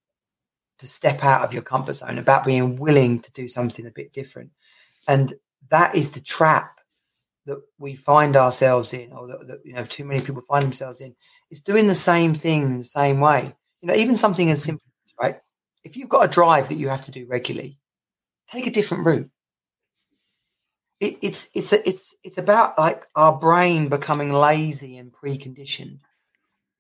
to 0.79 0.89
step 0.89 1.23
out 1.23 1.45
of 1.45 1.53
your 1.53 1.63
comfort 1.63 1.95
zone, 1.95 2.19
about 2.19 2.45
being 2.45 2.77
willing 2.77 3.21
to 3.21 3.33
do 3.33 3.49
something 3.49 3.87
a 3.87 3.91
bit 3.91 4.13
different. 4.13 4.51
And 5.07 5.33
that 5.71 5.95
is 5.95 6.11
the 6.11 6.21
trap 6.21 6.81
that 7.47 7.61
we 7.79 7.95
find 7.95 8.37
ourselves 8.37 8.93
in, 8.93 9.13
or 9.13 9.27
that, 9.27 9.47
that, 9.49 9.61
you 9.65 9.75
know 9.75 9.85
too 9.85 10.05
many 10.05 10.21
people 10.21 10.43
find 10.43 10.65
themselves 10.65 11.01
in, 11.01 11.15
is 11.51 11.61
doing 11.61 11.89
the 11.89 11.95
same 11.95 12.35
thing 12.35 12.79
the 12.79 12.85
same 12.85 13.21
way. 13.21 13.55
You 13.83 13.89
know, 13.89 13.95
even 13.95 14.17
something 14.17 14.51
as 14.51 14.63
simple, 14.63 14.87
as 15.07 15.13
right? 15.21 15.41
If 15.85 15.97
you've 15.97 16.09
got 16.09 16.25
a 16.25 16.33
drive 16.33 16.69
that 16.69 16.77
you 16.77 16.89
have 16.89 17.03
to 17.03 17.11
do 17.11 17.27
regularly, 17.29 17.79
take 18.49 18.67
a 18.67 18.71
different 18.71 19.05
route. 19.05 19.31
It, 21.01 21.19
it's 21.21 21.51
it's 21.55 21.73
a, 21.73 21.87
it's 21.87 22.15
it's 22.25 22.39
about 22.39 22.79
like 22.79 23.07
our 23.15 23.37
brain 23.37 23.89
becoming 23.89 24.33
lazy 24.33 24.97
and 24.97 25.13
preconditioned, 25.13 25.99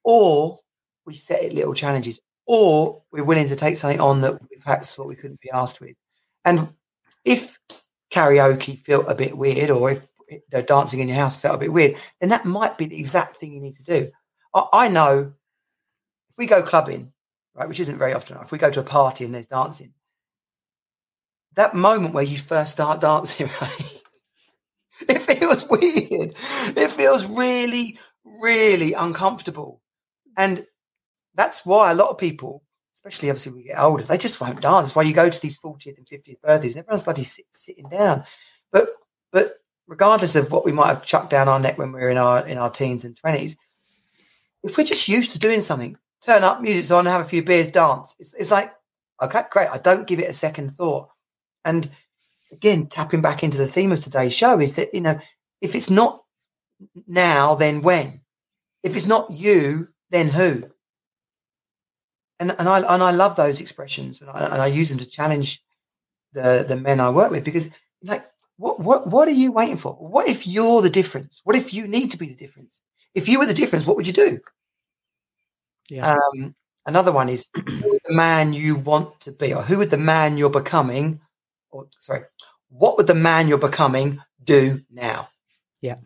or 0.03 0.61
we 1.07 1.15
set 1.15 1.43
it 1.43 1.53
little 1.53 1.75
challenges, 1.75 2.21
or 2.47 3.03
we're 3.13 3.25
willing 3.25 3.49
to 3.49 3.57
take 3.57 3.77
something 3.77 4.01
on 4.01 4.21
that 4.23 4.41
we 4.43 4.57
perhaps 4.59 4.95
thought 4.95 5.07
we 5.07 5.17
couldn't 5.17 5.41
be 5.41 5.51
asked 5.51 5.81
with. 5.81 5.97
And 6.45 6.69
if 7.25 7.59
karaoke 8.13 8.79
felt 8.79 9.09
a 9.09 9.15
bit 9.15 9.37
weird, 9.37 9.71
or 9.71 9.91
if 9.91 10.01
the 10.51 10.63
dancing 10.63 11.01
in 11.01 11.09
your 11.09 11.17
house 11.17 11.41
felt 11.41 11.57
a 11.57 11.59
bit 11.59 11.73
weird, 11.73 11.97
then 12.21 12.31
that 12.31 12.45
might 12.45 12.79
be 12.79 12.87
the 12.87 12.99
exact 12.99 13.41
thing 13.41 13.53
you 13.53 13.61
need 13.61 13.75
to 13.75 13.83
do. 13.83 14.11
I, 14.55 14.65
I 14.73 14.89
know 14.89 15.33
if 16.31 16.39
we 16.39 16.47
go 16.47 16.63
clubbing, 16.63 17.13
right, 17.55 17.69
which 17.69 17.81
isn't 17.81 17.99
very 17.99 18.13
often, 18.13 18.39
if 18.43 18.53
we 18.53 18.59
go 18.59 18.71
to 18.71 18.81
a 18.81 18.85
party 18.85 19.25
and 19.25 19.35
there's 19.35 19.47
dancing, 19.47 19.93
that 21.55 21.75
moment 21.75 22.15
where 22.15 22.25
you 22.25 22.37
first 22.37 22.73
start 22.73 23.01
dancing, 23.01 23.49
right, 23.61 24.03
it 25.09 25.19
feels 25.23 25.69
weird. 25.69 26.35
It 26.77 26.91
feels 26.91 27.27
really, 27.27 27.99
really 28.25 28.93
uncomfortable. 28.93 29.81
And 30.37 30.67
that's 31.35 31.65
why 31.67 31.91
a 31.91 31.95
lot 31.95 32.11
of 32.11 32.19
people, 32.19 32.63
especially 32.95 33.31
obviously 33.31 33.53
we 33.53 33.63
get 33.65 33.79
older, 33.79 34.05
they 34.05 34.19
just 34.19 34.41
won't 34.41 34.61
dance. 34.61 34.87
That's 34.87 34.97
why 34.97 35.03
you 35.03 35.13
go 35.13 35.29
to 35.29 35.41
these 35.41 35.59
40th 35.59 35.99
and 35.99 36.07
50th 36.07 36.41
birthdays 36.41 36.75
and 36.75 36.85
everyone's 36.85 37.03
bloody 37.03 37.25
sit, 37.25 37.47
sitting 37.53 37.89
down. 37.89 38.25
But 38.73 38.89
but 39.33 39.59
regardless 39.87 40.37
of 40.37 40.51
what 40.51 40.65
we 40.65 40.73
might 40.73 40.89
have 40.89 41.05
chucked 41.05 41.31
down 41.31 41.49
our 41.49 41.61
neck 41.61 41.79
when 41.79 41.93
we 41.93 42.01
were 42.01 42.11
in 42.11 42.19
our 42.19 42.47
in 42.47 42.59
our 42.59 42.71
teens 42.71 43.05
and 43.05 43.17
20s, 43.17 43.57
if 44.63 44.79
we're 44.79 44.85
just 44.85 45.09
used 45.09 45.33
to 45.33 45.39
doing 45.39 45.61
something, 45.61 45.97
turn 46.23 46.43
up, 46.45 46.61
music's 46.61 46.91
on, 46.91 47.07
have 47.07 47.21
a 47.21 47.29
few 47.29 47.43
beers, 47.43 47.69
dance. 47.69 48.17
It's, 48.19 48.33
it's 48.35 48.51
like, 48.51 48.73
okay, 49.23 49.43
great. 49.51 49.69
I 49.69 49.79
don't 49.79 50.07
give 50.07 50.19
it 50.19 50.31
a 50.31 50.35
second 50.35 50.77
thought. 50.77 51.09
And 51.65 51.91
again, 52.51 52.87
tapping 52.87 53.21
back 53.21 53.43
into 53.43 53.59
the 53.59 53.67
theme 53.67 53.93
of 53.93 54.01
today's 54.01 54.33
show 54.33 54.59
is 54.59 54.77
that, 54.77 54.95
you 54.95 55.01
know, 55.01 55.19
if 55.61 55.75
it's 55.75 55.91
not 55.91 56.23
now, 57.07 57.55
then 57.55 57.83
when? 57.83 58.23
If 58.83 58.97
it's 58.97 59.07
not 59.07 59.31
you, 59.31 59.89
then 60.11 60.29
who? 60.29 60.65
And 62.51 62.57
and 62.59 62.69
I 62.69 62.95
and 62.95 63.03
I 63.03 63.11
love 63.11 63.37
those 63.37 63.61
expressions, 63.61 64.21
and 64.21 64.31
I, 64.31 64.45
and 64.45 64.63
I 64.63 64.67
use 64.67 64.89
them 64.89 64.99
to 64.99 65.07
challenge 65.07 65.63
the 66.33 66.65
the 66.67 66.77
men 66.77 67.01
I 67.01 67.11
work 67.11 67.31
with 67.31 67.45
because 67.45 67.71
like 68.03 68.25
what 68.57 68.81
what 68.81 69.07
what 69.07 69.29
are 69.29 69.33
you 69.33 69.53
waiting 69.53 69.77
for? 69.77 69.95
What 69.95 70.29
if 70.29 70.47
you're 70.47 70.83
the 70.83 70.91
difference? 70.91 71.41
What 71.45 71.57
if 71.57 71.73
you 71.73 71.87
need 71.87 72.11
to 72.13 72.19
be 72.19 72.29
the 72.29 72.35
difference? 72.35 72.81
If 73.15 73.29
you 73.29 73.39
were 73.39 73.47
the 73.47 73.55
difference, 73.55 73.87
what 73.87 73.97
would 73.97 74.07
you 74.07 74.13
do? 74.13 74.41
Yeah. 75.89 76.17
Um, 76.17 76.55
another 76.87 77.13
one 77.13 77.29
is 77.29 77.47
who 77.55 77.93
is 77.93 78.01
the 78.05 78.15
man 78.15 78.53
you 78.53 78.77
want 78.77 79.21
to 79.21 79.33
be, 79.33 79.55
or 79.55 79.63
who 79.63 79.79
would 79.79 79.91
the 79.91 79.99
man 79.99 80.37
you're 80.37 80.51
becoming, 80.51 81.21
or 81.71 81.87
sorry, 81.99 82.25
what 82.69 82.97
would 82.97 83.07
the 83.07 83.15
man 83.15 83.49
you're 83.49 83.59
becoming 83.59 84.21
do 84.43 84.81
now? 84.91 85.29
Yeah. 85.81 85.97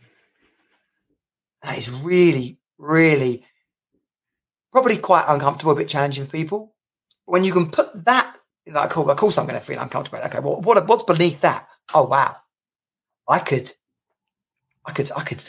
That 1.62 1.78
is 1.78 1.90
really, 1.90 2.58
really 2.78 3.44
probably 4.72 4.98
quite 4.98 5.24
uncomfortable, 5.28 5.72
a 5.72 5.76
bit 5.76 5.88
challenging 5.88 6.24
for 6.24 6.30
people. 6.30 6.74
When 7.24 7.44
you 7.44 7.52
can 7.52 7.70
put 7.70 8.04
that, 8.04 8.36
like, 8.66 8.90
cool, 8.90 9.10
of 9.10 9.16
course 9.16 9.38
I'm 9.38 9.46
going 9.46 9.58
to 9.58 9.64
feel 9.64 9.80
uncomfortable. 9.80 10.22
Okay, 10.24 10.40
well, 10.40 10.60
what, 10.60 10.86
what's 10.86 11.04
beneath 11.04 11.40
that? 11.40 11.68
Oh 11.94 12.04
wow, 12.04 12.36
I 13.28 13.38
could, 13.38 13.72
I 14.84 14.92
could, 14.92 15.10
I 15.16 15.22
could 15.22 15.42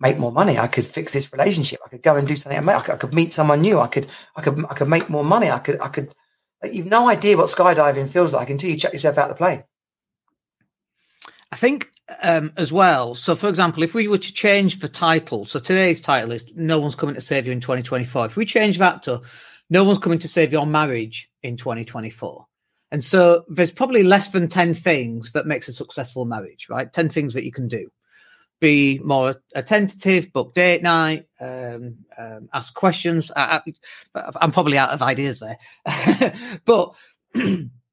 make 0.00 0.18
more 0.18 0.32
money. 0.32 0.58
I 0.58 0.66
could 0.66 0.86
fix 0.86 1.12
this 1.12 1.32
relationship. 1.32 1.80
I 1.84 1.88
could 1.88 2.02
go 2.02 2.16
and 2.16 2.26
do 2.28 2.36
something. 2.36 2.68
I 2.68 2.80
could, 2.80 2.94
I 2.94 2.96
could 2.96 3.14
meet 3.14 3.32
someone 3.32 3.60
new. 3.60 3.80
I 3.80 3.86
could, 3.86 4.06
I 4.36 4.42
could, 4.42 4.64
I 4.70 4.74
could 4.74 4.88
make 4.88 5.08
more 5.08 5.24
money. 5.24 5.50
I 5.50 5.58
could, 5.58 5.80
I 5.80 5.88
could. 5.88 6.14
You've 6.70 6.86
no 6.86 7.08
idea 7.08 7.36
what 7.36 7.46
skydiving 7.46 8.08
feels 8.08 8.32
like 8.32 8.50
until 8.50 8.70
you 8.70 8.76
check 8.76 8.92
yourself 8.92 9.18
out 9.18 9.28
the 9.28 9.34
plane. 9.34 9.64
I 11.54 11.56
think 11.56 11.92
um, 12.20 12.52
as 12.56 12.72
well. 12.72 13.14
So, 13.14 13.36
for 13.36 13.48
example, 13.48 13.84
if 13.84 13.94
we 13.94 14.08
were 14.08 14.18
to 14.18 14.32
change 14.32 14.80
the 14.80 14.88
title, 14.88 15.46
so 15.46 15.60
today's 15.60 16.00
title 16.00 16.32
is 16.32 16.44
"No 16.56 16.80
one's 16.80 16.96
coming 16.96 17.14
to 17.14 17.20
save 17.20 17.46
you 17.46 17.52
in 17.52 17.60
2024." 17.60 18.26
If 18.26 18.34
we 18.34 18.44
change 18.44 18.78
that 18.78 19.04
to 19.04 19.22
"No 19.70 19.84
one's 19.84 20.00
coming 20.00 20.18
to 20.18 20.26
save 20.26 20.50
your 20.50 20.66
marriage 20.66 21.30
in 21.44 21.56
2024," 21.56 22.44
and 22.90 23.04
so 23.04 23.44
there's 23.46 23.70
probably 23.70 24.02
less 24.02 24.30
than 24.30 24.48
ten 24.48 24.74
things 24.74 25.30
that 25.30 25.46
makes 25.46 25.68
a 25.68 25.72
successful 25.72 26.24
marriage, 26.24 26.66
right? 26.68 26.92
Ten 26.92 27.08
things 27.08 27.34
that 27.34 27.44
you 27.44 27.52
can 27.52 27.68
do: 27.68 27.88
be 28.58 28.98
more 29.04 29.36
attentive, 29.54 30.32
book 30.32 30.54
date 30.54 30.82
night, 30.82 31.26
um, 31.40 31.98
um, 32.18 32.48
ask 32.52 32.74
questions. 32.74 33.30
I, 33.36 33.60
am 34.40 34.50
probably 34.50 34.76
out 34.76 34.90
of 34.90 35.02
ideas 35.02 35.38
there, 35.38 35.58
but. 36.64 36.94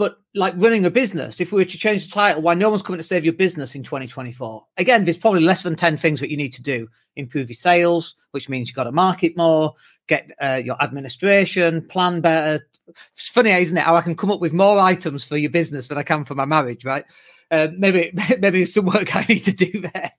But 0.00 0.16
like 0.34 0.54
running 0.56 0.86
a 0.86 0.90
business, 0.90 1.42
if 1.42 1.52
we 1.52 1.60
were 1.60 1.66
to 1.66 1.76
change 1.76 2.06
the 2.06 2.10
title, 2.10 2.40
why 2.40 2.54
no 2.54 2.70
one's 2.70 2.80
coming 2.80 3.00
to 3.00 3.06
save 3.06 3.22
your 3.22 3.34
business 3.34 3.74
in 3.74 3.82
2024? 3.82 4.64
Again, 4.78 5.04
there's 5.04 5.18
probably 5.18 5.42
less 5.42 5.62
than 5.62 5.76
10 5.76 5.98
things 5.98 6.20
that 6.20 6.30
you 6.30 6.38
need 6.38 6.54
to 6.54 6.62
do. 6.62 6.88
Improve 7.16 7.50
your 7.50 7.56
sales, 7.56 8.14
which 8.30 8.48
means 8.48 8.66
you've 8.66 8.76
got 8.76 8.84
to 8.84 8.92
market 8.92 9.36
more, 9.36 9.74
get 10.06 10.30
uh, 10.40 10.58
your 10.64 10.82
administration, 10.82 11.86
plan 11.86 12.22
better. 12.22 12.66
It's 13.12 13.28
funny, 13.28 13.50
isn't 13.50 13.76
it? 13.76 13.82
How 13.82 13.94
I 13.94 14.00
can 14.00 14.16
come 14.16 14.30
up 14.30 14.40
with 14.40 14.54
more 14.54 14.78
items 14.78 15.22
for 15.22 15.36
your 15.36 15.50
business 15.50 15.88
than 15.88 15.98
I 15.98 16.02
can 16.02 16.24
for 16.24 16.34
my 16.34 16.46
marriage, 16.46 16.82
right? 16.82 17.04
Uh, 17.50 17.68
maybe 17.76 18.10
maybe 18.38 18.64
some 18.64 18.86
work 18.86 19.14
I 19.14 19.26
need 19.28 19.44
to 19.44 19.52
do 19.52 19.82
there. 19.82 20.12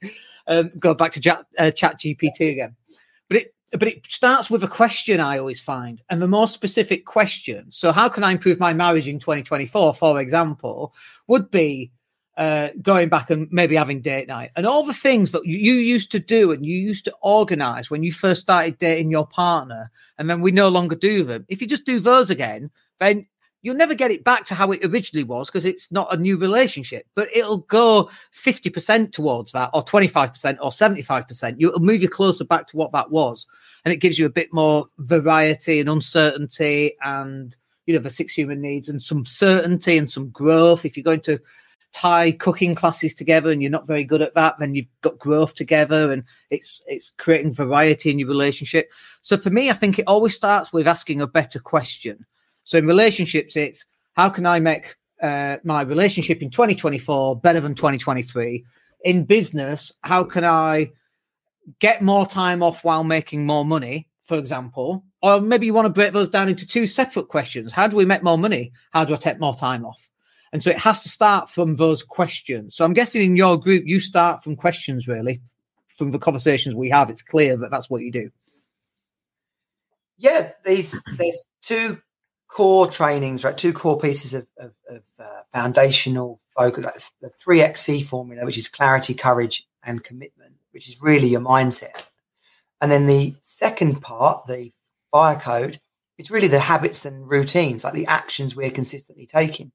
Um, 0.46 0.70
go 0.78 0.94
back 0.94 1.13
to 1.13 1.20
chat, 1.20 1.44
uh, 1.58 1.72
chat 1.72 2.00
GPT 2.00 2.52
again. 2.52 2.76
But 3.28 3.38
it 3.38 3.56
but 3.72 3.88
it 3.88 4.06
starts 4.08 4.50
with 4.50 4.64
a 4.64 4.68
question 4.68 5.20
I 5.20 5.38
always 5.38 5.60
find, 5.60 6.02
and 6.10 6.22
the 6.22 6.28
more 6.28 6.48
specific 6.48 7.06
question. 7.06 7.68
So, 7.72 7.92
how 7.92 8.10
can 8.10 8.24
I 8.24 8.32
improve 8.32 8.60
my 8.60 8.74
marriage 8.74 9.08
in 9.08 9.20
2024, 9.20 9.94
for 9.94 10.20
example, 10.20 10.94
would 11.28 11.50
be 11.50 11.92
uh, 12.38 12.70
going 12.82 13.10
back 13.10 13.30
and 13.30 13.48
maybe 13.52 13.76
having 13.76 14.02
date 14.02 14.28
night 14.28 14.52
and 14.56 14.66
all 14.66 14.84
the 14.84 14.94
things 14.94 15.32
that 15.32 15.46
you 15.46 15.74
used 15.74 16.12
to 16.12 16.20
do 16.20 16.52
and 16.52 16.66
you 16.66 16.78
used 16.78 17.06
to 17.06 17.14
organize 17.22 17.90
when 17.90 18.04
you 18.04 18.12
first 18.12 18.42
started 18.42 18.78
dating 18.80 19.10
your 19.10 19.28
partner, 19.28 19.90
and 20.18 20.30
then 20.30 20.42
we 20.42 20.52
no 20.52 20.70
longer 20.70 20.96
do 20.96 21.24
them. 21.24 21.46
If 21.48 21.62
you 21.62 21.68
just 21.68 21.86
do 21.86 22.00
those 22.00 22.30
again, 22.30 22.72
then 23.00 23.26
you'll 23.62 23.76
never 23.76 23.93
get 23.93 24.12
it 24.12 24.24
back 24.24 24.45
to 24.45 24.56
how 24.56 24.71
it 24.71 24.84
originally 24.84 25.24
was 25.24 25.47
because 25.47 25.65
it's 25.65 25.91
not 25.91 26.13
a 26.13 26.17
new 26.17 26.38
relationship, 26.38 27.06
but 27.15 27.30
it'll 27.36 27.60
go 27.60 28.10
50% 28.34 29.12
towards 29.12 29.52
that, 29.52 29.69
or 29.74 29.84
25%, 29.84 30.58
or 30.62 30.71
75%. 30.71 31.56
You'll 31.58 31.80
move 31.80 32.02
you 32.02 32.10
closer 32.10 32.43
back 32.43 32.67
to 32.67 32.78
what 32.78 32.91
that 32.93 33.12
was. 33.12 33.45
And 33.86 33.93
it 33.93 33.97
gives 33.97 34.17
you 34.17 34.26
a 34.26 34.30
bit 34.30 34.54
more 34.54 34.88
variety 35.00 35.80
and 35.80 35.89
uncertainty 35.89 36.93
and, 37.04 37.56
you 37.86 37.93
know, 37.93 38.00
the 38.00 38.10
six 38.10 38.34
human 38.34 38.62
needs 38.62 38.89
and 38.89 39.02
some 39.02 39.26
certainty 39.26 39.97
and 39.97 40.10
some 40.10 40.30
growth. 40.30 40.86
If 40.86 40.97
you're 40.97 41.04
going 41.04 41.21
to 41.21 41.39
tie 41.93 42.32
cooking 42.32 42.74
classes 42.74 43.13
together 43.13 43.52
and 43.52 43.62
you're 43.62 43.69
not 43.69 43.88
very 43.88 44.04
good 44.04 44.21
at 44.21 44.34
that, 44.36 44.56
then 44.60 44.74
you've 44.76 44.86
got 45.02 45.19
growth 45.19 45.56
together 45.56 46.12
and 46.12 46.24
it's 46.50 46.82
it's 46.88 47.12
creating 47.17 47.54
variety 47.54 48.10
in 48.10 48.17
your 48.17 48.30
relationship. 48.30 48.89
So 49.21 49.38
for 49.38 49.50
me, 49.50 49.69
I 49.69 49.74
think 49.74 50.00
it 50.00 50.08
always 50.08 50.36
starts 50.36 50.71
with 50.71 50.88
asking 50.88 51.21
a 51.21 51.28
better 51.28 51.60
question 51.60 52.26
so 52.63 52.78
in 52.78 52.86
relationships, 52.86 53.56
it's 53.56 53.86
how 54.13 54.30
can 54.30 54.45
I 54.45 54.60
make 54.60 54.95
uh, 55.21 55.58
my 55.63 55.82
relationship 55.82 56.41
in 56.41 56.50
2024 56.50 57.39
better 57.39 57.60
than 57.60 57.76
2023? 57.76 58.63
In 59.04 59.26
business, 59.26 59.91
how 60.02 60.24
can 60.24 60.45
I 60.45 60.91
get 61.80 62.02
more 62.02 62.26
time 62.26 62.62
off 62.62 62.84
while 62.84 63.04
making 63.04 63.45
more 63.45 63.65
money, 63.65 64.08
for 64.26 64.38
example? 64.38 65.04
Or 65.21 65.39
maybe 65.39 65.65
you 65.65 65.74
want 65.74 65.86
to 65.86 65.93
break 65.93 66.13
those 66.13 66.30
down 66.30 66.50
into 66.50 66.65
two 66.65 66.88
separate 66.88 67.28
questions. 67.28 67.71
How 67.71 67.88
do 67.88 67.95
we 67.95 68.06
make 68.06 68.24
more 68.24 68.38
money? 68.38 68.71
How 68.91 69.06
do 69.06 69.13
I 69.13 69.17
take 69.17 69.39
more 69.39 69.56
time 69.56 69.86
off? 69.86 70.10
And 70.54 70.62
so 70.62 70.69
it 70.69 70.78
has 70.78 71.02
to 71.04 71.10
start 71.10 71.50
from 71.50 71.76
those 71.76 72.04
questions. 72.04 72.76
So 72.76 72.84
I'm 72.84 72.93
guessing 72.93 73.21
in 73.21 73.38
your 73.38 73.58
group, 73.58 73.84
you 73.86 74.00
start 74.00 74.43
from 74.43 74.56
questions 74.56 75.08
really. 75.08 75.41
From 75.97 76.12
the 76.12 76.19
conversations 76.19 76.76
we 76.76 76.89
have, 76.89 77.10
it's 77.10 77.21
clear 77.21 77.56
that 77.58 77.69
that's 77.69 77.89
what 77.89 78.02
you 78.02 78.12
do. 78.12 78.32
Yeah, 80.17 80.52
these 80.65 81.02
there's 81.17 81.52
two 81.62 82.00
core 82.52 82.86
trainings, 82.88 83.44
right? 83.44 83.58
Two 83.58 83.74
core 83.74 83.98
pieces 83.98 84.34
of, 84.34 84.46
of, 84.60 84.74
of 84.90 85.02
uh, 85.18 85.42
foundational 85.54 86.40
focus, 86.50 86.84
like 86.84 86.96
the 87.22 87.30
three 87.30 87.62
XC 87.62 88.04
formula, 88.04 88.46
which 88.46 88.58
is 88.58 88.68
clarity, 88.68 89.14
courage, 89.14 89.66
and 89.84 90.04
commitment. 90.04 90.56
which 90.72 90.88
is 90.88 91.02
really 91.02 91.30
your 91.30 91.42
mindset. 91.42 92.08
And 92.82 92.92
then 92.92 93.06
the 93.06 93.36
second 93.42 94.02
part, 94.02 94.48
the 94.48 94.72
fire 95.12 95.40
code, 95.40 95.80
it's 96.18 96.30
really 96.30 96.50
the 96.50 96.60
habits 96.60 97.06
and 97.06 97.30
routines, 97.30 97.84
like 97.84 97.94
the 97.94 98.08
actions 98.08 98.56
we're 98.56 98.70
consistently 98.70 99.26
taking. 99.26 99.72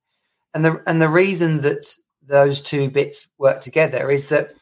And 0.55 0.65
the 0.65 0.83
and 0.87 1.01
the 1.01 1.09
reason 1.09 1.63
that 1.63 1.97
those 2.23 2.61
two 2.61 2.91
bits 2.91 3.29
work 3.39 3.61
together 3.61 4.11
is 4.11 4.29
that 4.29 4.53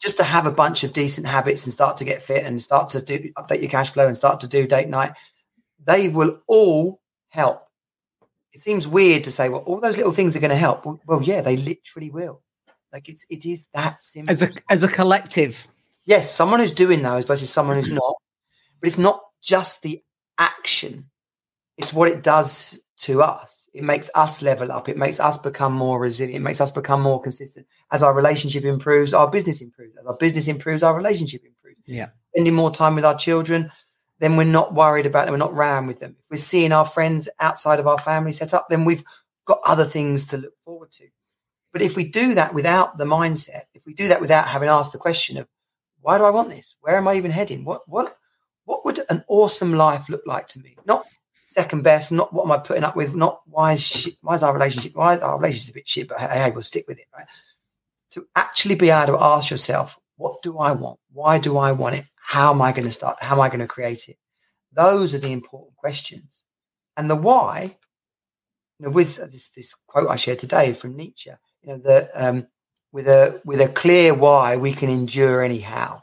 just 0.00 0.16
to 0.16 0.24
have 0.24 0.46
a 0.46 0.52
bunch 0.52 0.82
of 0.82 0.92
decent 0.92 1.26
habits 1.26 1.64
and 1.64 1.72
start 1.72 1.98
to 1.98 2.04
get 2.04 2.22
fit 2.22 2.44
and 2.44 2.60
start 2.60 2.90
to 2.90 3.02
do 3.02 3.30
update 3.38 3.60
your 3.60 3.70
cash 3.70 3.90
flow 3.90 4.06
and 4.06 4.16
start 4.16 4.40
to 4.40 4.48
do 4.48 4.66
date 4.66 4.88
night, 4.88 5.12
they 5.84 6.08
will 6.08 6.40
all 6.46 7.00
help. 7.30 7.66
It 8.52 8.60
seems 8.60 8.86
weird 8.86 9.24
to 9.24 9.32
say, 9.32 9.48
well, 9.48 9.60
all 9.60 9.80
those 9.80 9.96
little 9.96 10.12
things 10.12 10.36
are 10.36 10.40
going 10.40 10.50
to 10.50 10.56
help. 10.56 10.84
Well, 10.84 11.00
well, 11.06 11.22
yeah, 11.22 11.40
they 11.40 11.56
literally 11.56 12.10
will. 12.10 12.42
Like 12.92 13.08
it's 13.08 13.24
it 13.30 13.46
is 13.46 13.68
that 13.72 14.02
simple. 14.02 14.32
As 14.32 14.42
a 14.42 14.50
as 14.68 14.82
a 14.82 14.88
collective. 14.88 15.68
Yes, 16.04 16.30
someone 16.30 16.60
who's 16.60 16.72
doing 16.72 17.02
those 17.02 17.24
versus 17.24 17.50
someone 17.50 17.76
who's 17.76 17.86
mm-hmm. 17.86 17.96
not. 17.96 18.14
But 18.80 18.88
it's 18.88 18.98
not 18.98 19.20
just 19.42 19.82
the 19.82 20.02
action; 20.38 21.08
it's 21.76 21.92
what 21.92 22.08
it 22.08 22.22
does 22.22 22.80
to 23.02 23.22
us. 23.22 23.68
It 23.72 23.84
makes 23.84 24.10
us 24.14 24.42
level 24.42 24.72
up. 24.72 24.88
It 24.88 24.98
makes 24.98 25.20
us 25.20 25.38
become 25.38 25.72
more 25.72 26.00
resilient. 26.00 26.42
It 26.42 26.44
makes 26.44 26.60
us 26.60 26.70
become 26.70 27.00
more 27.00 27.20
consistent. 27.20 27.66
As 27.92 28.02
our 28.02 28.12
relationship 28.12 28.64
improves, 28.64 29.14
our 29.14 29.30
business 29.30 29.60
improves. 29.60 29.96
As 29.96 30.06
our 30.06 30.16
business 30.16 30.48
improves, 30.48 30.82
our 30.82 30.94
relationship 30.94 31.42
improves. 31.44 31.78
Yeah. 31.86 32.08
Spending 32.34 32.54
more 32.54 32.70
time 32.70 32.96
with 32.96 33.04
our 33.04 33.16
children, 33.16 33.70
then 34.20 34.36
we're 34.36 34.44
not 34.44 34.74
worried 34.74 35.06
about 35.06 35.24
them. 35.26 35.32
We're 35.32 35.38
not 35.38 35.54
round 35.54 35.88
with 35.88 35.98
them. 35.98 36.16
If 36.18 36.24
we're 36.30 36.36
seeing 36.36 36.72
our 36.72 36.84
friends 36.84 37.28
outside 37.40 37.80
of 37.80 37.86
our 37.86 37.98
family 37.98 38.32
set 38.32 38.54
up, 38.54 38.66
then 38.68 38.84
we've 38.84 39.02
got 39.46 39.60
other 39.66 39.84
things 39.84 40.26
to 40.26 40.36
look 40.36 40.52
forward 40.64 40.92
to. 40.92 41.08
But 41.72 41.82
if 41.82 41.96
we 41.96 42.04
do 42.04 42.34
that 42.34 42.54
without 42.54 42.98
the 42.98 43.04
mindset, 43.04 43.62
if 43.74 43.86
we 43.86 43.94
do 43.94 44.08
that 44.08 44.20
without 44.20 44.46
having 44.46 44.68
asked 44.68 44.92
the 44.92 44.98
question 44.98 45.36
of 45.36 45.48
why 46.00 46.18
do 46.18 46.24
I 46.24 46.30
want 46.30 46.50
this? 46.50 46.76
Where 46.80 46.96
am 46.96 47.08
I 47.08 47.14
even 47.14 47.30
heading? 47.30 47.64
What 47.64 47.82
what 47.88 48.16
what 48.64 48.84
would 48.84 49.00
an 49.08 49.24
awesome 49.28 49.74
life 49.74 50.08
look 50.08 50.22
like 50.26 50.48
to 50.48 50.60
me? 50.60 50.76
Not 50.84 51.06
second 51.46 51.82
best, 51.82 52.12
not 52.12 52.32
what 52.32 52.44
am 52.44 52.52
I 52.52 52.58
putting 52.58 52.84
up 52.84 52.96
with, 52.96 53.14
not 53.14 53.40
why 53.46 53.72
is 53.72 53.84
shit, 53.84 54.14
why 54.20 54.34
is 54.34 54.42
our 54.42 54.54
relationship 54.54 54.94
why 54.94 55.14
is 55.14 55.20
our 55.20 55.38
relationship 55.38 55.74
a 55.74 55.78
bit 55.78 55.88
shit, 55.88 56.08
but 56.08 56.20
hey, 56.20 56.50
we'll 56.50 56.62
stick 56.62 56.86
with 56.86 56.98
it, 56.98 57.06
right? 57.16 57.26
To 58.12 58.26
actually 58.36 58.74
be 58.74 58.90
able 58.90 59.14
to 59.14 59.22
ask 59.22 59.50
yourself, 59.50 59.98
what 60.16 60.42
do 60.42 60.58
I 60.58 60.72
want? 60.72 60.98
Why 61.12 61.38
do 61.38 61.56
I 61.56 61.72
want 61.72 61.96
it? 61.96 62.04
How 62.30 62.52
am 62.52 62.62
I 62.62 62.70
going 62.70 62.86
to 62.86 62.92
start? 62.92 63.20
How 63.20 63.34
am 63.34 63.40
I 63.40 63.48
going 63.48 63.58
to 63.58 63.66
create 63.66 64.08
it? 64.08 64.16
Those 64.72 65.16
are 65.16 65.18
the 65.18 65.32
important 65.32 65.74
questions. 65.74 66.44
And 66.96 67.10
the 67.10 67.16
why, 67.16 67.76
you 68.78 68.86
know, 68.86 68.92
with 68.92 69.16
this, 69.16 69.48
this 69.48 69.74
quote 69.88 70.08
I 70.08 70.14
shared 70.14 70.38
today 70.38 70.72
from 70.72 70.94
Nietzsche, 70.94 71.32
you 71.64 71.76
know, 71.76 72.08
um, 72.14 72.46
with 72.92 73.08
a 73.08 73.42
with 73.44 73.60
a 73.60 73.66
clear 73.66 74.14
why 74.14 74.56
we 74.58 74.72
can 74.72 74.88
endure 74.88 75.42
anyhow. 75.42 76.02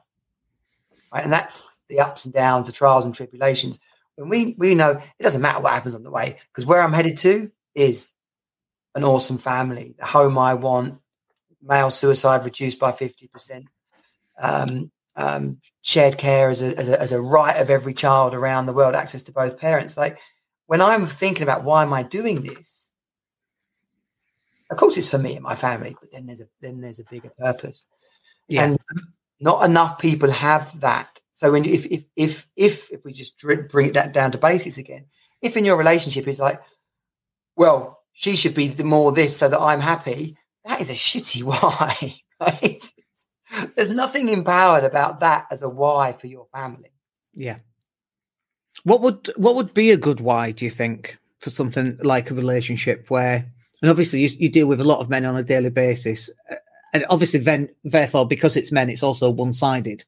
Right? 1.14 1.24
And 1.24 1.32
that's 1.32 1.80
the 1.88 2.02
ups 2.02 2.26
and 2.26 2.34
downs, 2.34 2.66
the 2.66 2.74
trials 2.74 3.06
and 3.06 3.16
tribulations. 3.16 3.80
When 4.16 4.28
we 4.28 4.54
we 4.58 4.76
know 4.76 5.00
it 5.18 5.24
doesn't 5.24 5.42
matter 5.42 5.62
what 5.62 5.72
happens 5.72 5.96
on 5.96 6.04
the 6.04 6.12
way, 6.12 6.40
because 6.52 6.66
where 6.66 6.82
I'm 6.82 6.92
headed 6.92 7.16
to 7.20 7.50
is 7.74 8.12
an 8.96 9.06
awesome 9.06 9.38
family, 9.38 9.96
the 9.98 10.06
home 10.06 10.38
I 10.38 10.56
want, 10.56 11.00
male 11.62 11.90
suicide 11.90 12.44
reduced 12.44 12.80
by 12.80 12.92
50%, 12.92 13.68
um, 14.42 14.92
um, 15.18 15.58
shared 15.82 16.18
care 16.18 16.50
as 16.50 16.62
a, 16.62 16.78
as 16.78 16.88
a, 16.88 17.02
as 17.02 17.12
a 17.12 17.20
right 17.20 17.60
of 17.60 17.70
every 17.70 17.94
child 17.94 18.34
around 18.34 18.68
the 18.68 18.74
world, 18.74 18.96
access 18.96 19.24
to 19.24 19.32
both 19.32 19.60
parents. 19.60 19.98
Like 19.98 20.20
when 20.68 20.82
I'm 20.82 21.08
thinking 21.08 21.44
about 21.44 21.64
why 21.64 21.84
am 21.84 21.92
I 21.92 22.04
doing 22.04 22.44
this, 22.44 22.92
of 24.70 24.78
course 24.78 24.96
it's 24.96 25.10
for 25.10 25.18
me 25.18 25.36
and 25.36 25.44
my 25.44 25.56
family, 25.56 25.96
but 26.00 26.12
then 26.12 26.28
there's 26.28 26.42
a 26.42 26.48
then 26.62 26.80
there's 26.82 27.00
a 27.00 27.06
bigger 27.10 27.32
purpose. 27.38 27.86
Yeah. 28.48 28.64
And 28.64 28.80
not 29.40 29.66
enough 29.66 30.00
people 30.00 30.32
have 30.32 30.80
that. 30.82 31.20
So 31.34 31.52
when 31.52 31.66
if 31.66 31.86
if 31.88 32.06
if 32.16 32.48
if 32.56 32.92
if 32.92 33.04
we 33.04 33.12
just 33.12 33.40
bring 33.70 33.94
that 33.94 34.14
down 34.14 34.32
to 34.32 34.38
basics 34.38 34.78
again, 34.78 35.06
if 35.42 35.58
in 35.58 35.66
your 35.66 35.78
relationship 35.78 36.28
it's 36.28 36.40
like, 36.40 36.62
well, 37.56 38.00
she 38.14 38.36
should 38.36 38.54
be 38.54 38.68
the 38.68 38.84
more 38.84 39.12
this 39.12 39.36
so 39.36 39.50
that 39.50 39.60
I'm 39.60 39.82
happy, 39.82 40.38
that 40.66 40.82
is 40.82 40.90
a 40.90 40.94
shitty 40.94 41.44
why, 41.44 42.16
right? 42.40 42.87
There's 43.76 43.90
nothing 43.90 44.30
empowered 44.30 44.84
about 44.84 45.20
that 45.22 45.48
as 45.52 45.62
a 45.62 45.70
why 45.70 46.14
for 46.14 46.28
your 46.28 46.48
family. 46.54 46.92
Yeah. 47.34 47.58
What 48.84 49.02
would 49.02 49.32
what 49.36 49.56
would 49.56 49.74
be 49.74 49.92
a 49.92 49.98
good 49.98 50.20
why? 50.20 50.52
Do 50.52 50.66
you 50.66 50.72
think 50.72 51.18
for 51.40 51.50
something 51.50 51.98
like 52.02 52.32
a 52.32 52.36
relationship 52.36 53.10
where, 53.10 53.46
and 53.82 53.92
obviously 53.92 54.22
you, 54.22 54.30
you 54.40 54.50
deal 54.50 54.68
with 54.68 54.80
a 54.80 54.86
lot 54.86 55.00
of 55.00 55.10
men 55.10 55.26
on 55.26 55.36
a 55.36 55.44
daily 55.44 55.70
basis, 55.70 56.30
uh, 56.52 56.56
and 56.94 57.06
obviously 57.10 57.40
then 57.40 57.70
therefore 57.84 58.28
because 58.28 58.56
it's 58.56 58.72
men, 58.72 58.90
it's 58.90 59.04
also 59.04 59.30
one 59.30 59.54
sided. 59.54 60.04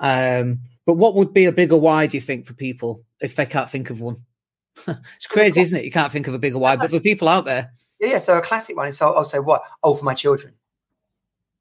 Um, 0.00 0.60
but 0.86 0.94
what 0.94 1.14
would 1.14 1.32
be 1.32 1.44
a 1.44 1.52
bigger 1.52 1.76
why? 1.76 2.06
Do 2.06 2.16
you 2.16 2.20
think 2.20 2.46
for 2.46 2.54
people 2.54 3.04
if 3.20 3.36
they 3.36 3.46
can't 3.46 3.70
think 3.70 3.90
of 3.90 4.00
one? 4.00 4.16
it's 4.86 5.26
crazy, 5.26 5.60
isn't 5.60 5.76
it? 5.76 5.84
You 5.84 5.90
can't 5.90 6.10
think 6.10 6.26
of 6.26 6.34
a 6.34 6.38
bigger 6.38 6.58
why, 6.58 6.76
but 6.76 6.90
for 6.90 7.00
people 7.00 7.28
out 7.28 7.44
there, 7.44 7.70
yeah, 8.00 8.12
yeah. 8.12 8.18
So 8.18 8.38
a 8.38 8.42
classic 8.42 8.76
one 8.76 8.88
is 8.88 8.96
so 8.96 9.12
I'll 9.12 9.24
say 9.24 9.38
what? 9.38 9.62
Oh, 9.82 9.94
for 9.94 10.04
my 10.04 10.14
children. 10.14 10.54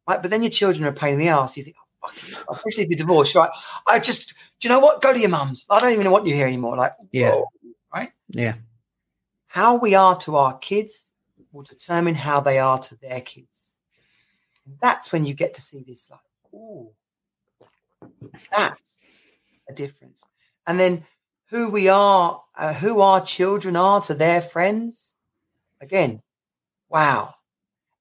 Right, 0.10 0.20
but 0.24 0.32
then 0.32 0.42
your 0.42 0.50
children 0.50 0.86
are 0.86 0.90
a 0.90 0.94
pain 0.94 1.14
in 1.14 1.20
the 1.20 1.28
ass. 1.28 1.56
You 1.56 1.62
think, 1.62 1.76
oh, 2.04 2.08
fuck, 2.08 2.46
especially 2.50 2.86
if 2.86 2.90
you're 2.90 2.98
divorced, 2.98 3.36
right? 3.36 3.52
I 3.88 4.00
just, 4.00 4.34
do 4.60 4.68
you 4.68 4.74
know 4.74 4.80
what? 4.80 5.04
Go 5.04 5.14
to 5.14 5.20
your 5.20 5.30
mum's. 5.30 5.68
I 5.70 5.80
don't 5.80 5.94
even 5.94 6.10
want 6.10 6.26
you 6.26 6.34
here 6.34 6.48
anymore. 6.48 6.76
Like, 6.76 6.94
yeah, 7.12 7.30
whoa, 7.30 7.46
right? 7.94 8.10
Yeah. 8.30 8.56
How 9.46 9.76
we 9.76 9.94
are 9.94 10.18
to 10.22 10.36
our 10.36 10.58
kids 10.58 11.12
will 11.52 11.62
determine 11.62 12.16
how 12.16 12.40
they 12.40 12.58
are 12.58 12.80
to 12.80 12.96
their 12.96 13.22
kids. 13.22 13.76
And 14.66 14.78
that's 14.82 15.12
when 15.12 15.26
you 15.26 15.36
get 15.36 15.54
to 15.54 15.62
see 15.62 15.84
this, 15.88 16.10
like, 16.10 16.20
oh, 16.56 16.92
that's 18.52 19.02
a 19.70 19.74
difference. 19.74 20.24
And 20.66 20.80
then 20.80 21.06
who 21.52 21.70
we 21.70 21.88
are, 21.88 22.42
uh, 22.58 22.74
who 22.74 23.02
our 23.02 23.22
children 23.22 23.76
are 23.76 24.02
to 24.02 24.16
their 24.16 24.42
friends. 24.42 25.14
Again, 25.80 26.24
wow. 26.90 27.36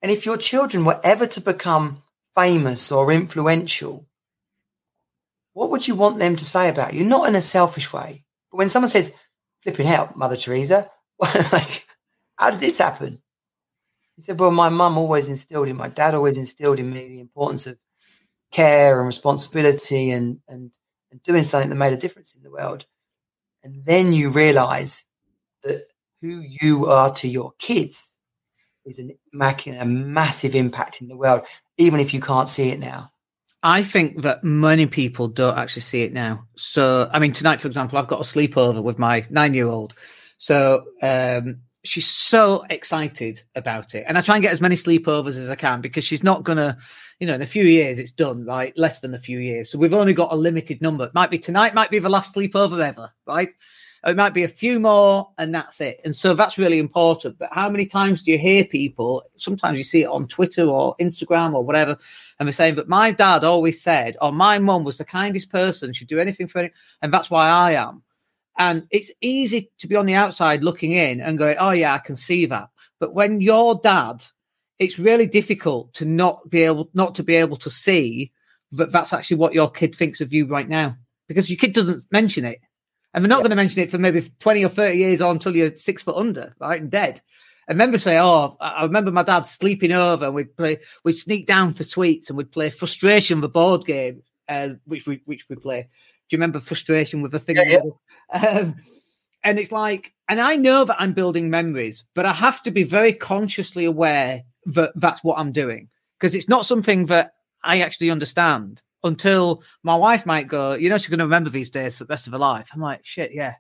And 0.03 0.13
if 0.13 0.25
your 0.25 0.37
children 0.37 0.85
were 0.85 1.01
ever 1.03 1.27
to 1.27 1.41
become 1.41 2.03
famous 2.35 2.93
or 2.93 3.13
influential, 3.13 4.07
what 5.53 5.71
would 5.71 5.89
you 5.89 5.95
want 5.95 6.19
them 6.19 6.37
to 6.37 6.45
say 6.45 6.69
about 6.69 6.95
you? 6.95 7.05
Not 7.05 7.29
in 7.29 7.35
a 7.35 7.41
selfish 7.41 7.93
way, 7.93 8.25
but 8.51 8.59
when 8.59 8.69
someone 8.69 8.89
says, 8.89 9.13
flipping 9.63 9.87
hell, 9.87 10.13
Mother 10.15 10.37
Teresa, 10.37 10.91
like, 11.21 11.87
how 12.37 12.51
did 12.51 12.61
this 12.61 12.79
happen? 12.79 13.21
He 14.15 14.23
said, 14.23 14.39
well, 14.39 14.51
my 14.51 14.69
mum 14.69 14.99
always 14.99 15.29
instilled 15.29 15.69
in, 15.69 15.77
my 15.77 15.89
dad 15.89 16.15
always 16.15 16.39
instilled 16.39 16.79
in 16.79 16.91
me 16.91 17.09
the 17.09 17.21
importance 17.21 17.67
of 17.67 17.79
care 18.53 18.99
and 18.99 19.07
responsibility 19.07 20.11
and, 20.11 20.41
and, 20.49 20.73
and 21.11 21.23
doing 21.23 21.43
something 21.43 21.71
that 21.71 21.77
made 21.77 21.93
a 21.93 21.97
difference 21.97 22.35
in 22.35 22.43
the 22.43 22.51
world. 22.51 22.87
And 23.63 23.85
then 23.85 24.13
you 24.13 24.31
realize 24.31 25.07
that 25.63 25.89
who 26.21 26.41
you 26.41 26.87
are 26.87 27.13
to 27.15 27.29
your 27.29 27.53
kids 27.59 28.18
is 28.89 28.99
an, 28.99 29.17
making 29.33 29.77
a 29.77 29.85
massive 29.85 30.55
impact 30.55 31.01
in 31.01 31.09
the 31.09 31.17
world, 31.17 31.43
even 31.77 32.01
if 32.01 32.13
you 32.13 32.21
can't 32.21 32.49
see 32.49 32.71
it 32.71 32.81
now. 32.81 33.13
I 33.63 33.83
think 33.83 34.23
that 34.23 34.45
many 34.45 34.87
people 34.87 35.29
don't 35.29 35.59
actually 35.59 35.83
see 35.83 36.03
it 36.03 36.13
now. 36.13 36.47
So, 36.57 37.11
I 37.13 37.19
mean, 37.19 37.33
tonight, 37.33 37.61
for 37.61 37.67
example, 37.67 37.99
I've 37.99 38.07
got 38.07 38.21
a 38.21 38.25
sleepover 38.25 38.83
with 38.83 38.99
my 38.99 39.27
nine 39.31 39.55
year 39.55 39.67
old. 39.67 39.95
So, 40.39 40.85
um, 41.03 41.61
she's 41.85 42.07
so 42.07 42.65
excited 42.71 43.43
about 43.55 43.95
it. 43.95 44.05
And 44.07 44.19
I 44.19 44.21
try 44.21 44.37
and 44.37 44.43
get 44.43 44.53
as 44.53 44.61
many 44.61 44.77
sleepovers 44.77 45.37
as 45.37 45.51
I 45.51 45.55
can 45.55 45.81
because 45.81 46.05
she's 46.05 46.23
not 46.23 46.45
going 46.45 46.59
to, 46.59 46.77
you 47.19 47.27
know, 47.27 47.35
in 47.35 47.43
a 47.43 47.47
few 47.47 47.65
years 47.65 47.99
it's 47.99 48.11
done, 48.11 48.45
right? 48.45 48.77
Less 48.77 49.01
than 49.01 49.15
a 49.15 49.19
few 49.19 49.39
years. 49.39 49.71
So 49.71 49.79
we've 49.79 49.95
only 49.95 50.13
got 50.13 50.33
a 50.33 50.37
limited 50.37 50.81
number. 50.83 51.05
It 51.05 51.15
might 51.15 51.31
be 51.31 51.39
tonight, 51.39 51.75
might 51.75 51.91
be 51.91 51.99
the 51.99 52.09
last 52.09 52.35
sleepover 52.35 52.81
ever, 52.81 53.11
right? 53.27 53.51
It 54.07 54.17
might 54.17 54.35
be 54.35 54.45
a 54.45 54.49
few 54.49 54.79
more 54.79 55.31
and 55.39 55.55
that's 55.55 55.81
it. 55.81 56.01
And 56.05 56.15
so 56.15 56.35
that's 56.35 56.59
really 56.59 56.79
important. 56.79 57.39
But 57.39 57.51
how 57.53 57.69
many 57.69 57.85
times 57.85 58.23
do 58.23 58.31
you 58.31 58.39
hear 58.39 58.65
people? 58.65 59.25
Sometimes 59.37 59.77
you 59.77 59.85
see 59.85 60.03
it 60.03 60.09
on 60.09 60.29
Twitter 60.29 60.65
or 60.65 60.97
Instagram 61.01 61.55
or 61.55 61.65
whatever, 61.65 61.97
and 62.39 62.47
they're 62.47 62.53
saying, 62.53 62.77
But 62.77 62.89
my 62.89 63.11
dad 63.11 63.45
always 63.45 63.83
said, 63.83 64.17
or 64.21 64.33
my 64.33 64.59
mum 64.59 64.85
was 64.85 64.97
the 64.97 65.05
kindest 65.05 65.51
person, 65.51 65.93
she'd 65.93 66.09
do 66.09 66.21
anything 66.21 66.47
for 66.47 66.61
it. 66.61 66.73
And 67.03 67.13
that's 67.13 67.31
why 67.31 67.49
I 67.49 67.73
am. 67.73 68.03
And 68.57 68.87
it's 68.91 69.13
easy 69.21 69.71
to 69.79 69.89
be 69.89 69.97
on 69.97 70.07
the 70.07 70.15
outside 70.15 70.63
looking 70.63 70.93
in 70.93 71.21
and 71.21 71.39
going, 71.39 71.57
Oh, 71.59 71.71
yeah, 71.71 71.95
I 71.95 71.99
can 71.99 72.17
see 72.17 72.47
that. 72.47 72.69
But 73.01 73.15
when 73.15 73.41
your 73.41 73.81
dad, 73.83 74.25
it's 74.79 74.99
really 74.99 75.27
difficult 75.27 75.93
to 75.95 76.05
not 76.05 76.49
be 76.51 76.63
able 76.63 76.89
not 76.95 77.15
to 77.17 77.23
be 77.23 77.35
able 77.35 77.57
to 77.59 77.71
see 77.71 78.33
that 78.73 78.93
that's 78.93 79.13
actually 79.13 79.39
what 79.39 79.55
your 79.55 79.71
kid 79.71 79.95
thinks 79.95 80.21
of 80.21 80.33
you 80.33 80.47
right 80.47 80.69
now 80.69 80.97
because 81.27 81.51
your 81.51 81.57
kid 81.57 81.73
doesn't 81.73 82.05
mention 82.11 82.45
it 82.45 82.61
and 83.15 83.25
they're 83.25 83.29
not 83.29 83.39
yeah. 83.39 83.43
going 83.43 83.51
to 83.51 83.57
mention 83.57 83.83
it 83.83 83.91
for 83.91 83.99
maybe 83.99 84.23
20 84.39 84.65
or 84.65 84.69
30 84.69 84.97
years 84.97 85.21
on 85.21 85.37
until 85.37 85.57
you're 85.57 85.75
six 85.77 86.03
foot 86.03 86.17
under, 86.17 86.55
right? 86.61 86.81
And 86.81 86.91
dead. 86.91 87.21
I 87.69 87.73
remember 87.73 87.99
say, 87.99 88.19
oh, 88.19 88.57
I 88.61 88.85
remember 88.85 89.11
my 89.11 89.23
dad 89.23 89.47
sleeping 89.47 89.93
over 89.93 90.27
and 90.27 90.35
we'd 90.35 90.57
play, 90.57 90.79
we'd 91.05 91.13
sneak 91.13 91.47
down 91.47 91.75
for 91.75 91.85
sweets 91.85 92.29
and 92.29 92.37
we'd 92.37 92.51
play 92.51 92.71
frustration, 92.71 93.41
the 93.41 93.49
board 93.49 93.85
game, 93.85 94.23
uh, 94.49 94.71
which 94.87 95.07
we, 95.07 95.21
which 95.27 95.49
we 95.49 95.57
play. 95.57 95.83
Do 95.83 96.37
you 96.37 96.39
remember 96.39 96.61
frustration 96.61 97.21
with 97.21 97.33
the 97.33 97.39
thing? 97.39 97.57
Yeah, 97.57 97.81
yeah. 98.33 98.49
Um, 98.49 98.77
and 99.45 99.59
it's 99.59 99.73
like, 99.73 100.13
and 100.29 100.41
I 100.41 100.57
know 100.57 100.85
that 100.85 101.01
I'm 101.01 101.13
building 101.13 101.51
memories, 101.51 102.05
but 102.15 102.27
I 102.27 102.33
have 102.33 102.63
to 102.63 102.71
be 102.71 102.83
very 102.83 103.13
consciously 103.13 103.85
aware 103.85 104.43
that 104.67 104.93
that's 104.97 105.25
what 105.25 105.39
I'm 105.39 105.53
doing 105.53 105.89
because 106.19 106.35
it's 106.35 106.49
not 106.49 106.67
something 106.67 107.07
that 107.07 107.33
I 107.63 107.81
actually 107.81 108.11
understand. 108.11 108.83
Until 109.05 109.63
my 109.83 109.95
wife 109.95 110.27
might 110.27 110.49
go, 110.49 110.75
you 110.75 110.89
know, 110.89 110.99
she's 110.99 111.09
going 111.09 111.19
to 111.19 111.25
remember 111.25 111.51
these 111.51 111.71
days 111.71 111.97
for 111.97 112.05
the 112.05 112.13
rest 112.13 112.27
of 112.27 112.33
her 112.33 112.39
life. 112.39 112.71
I'm 112.73 112.81
like, 112.81 113.05
shit, 113.05 113.33
yeah. 113.33 113.55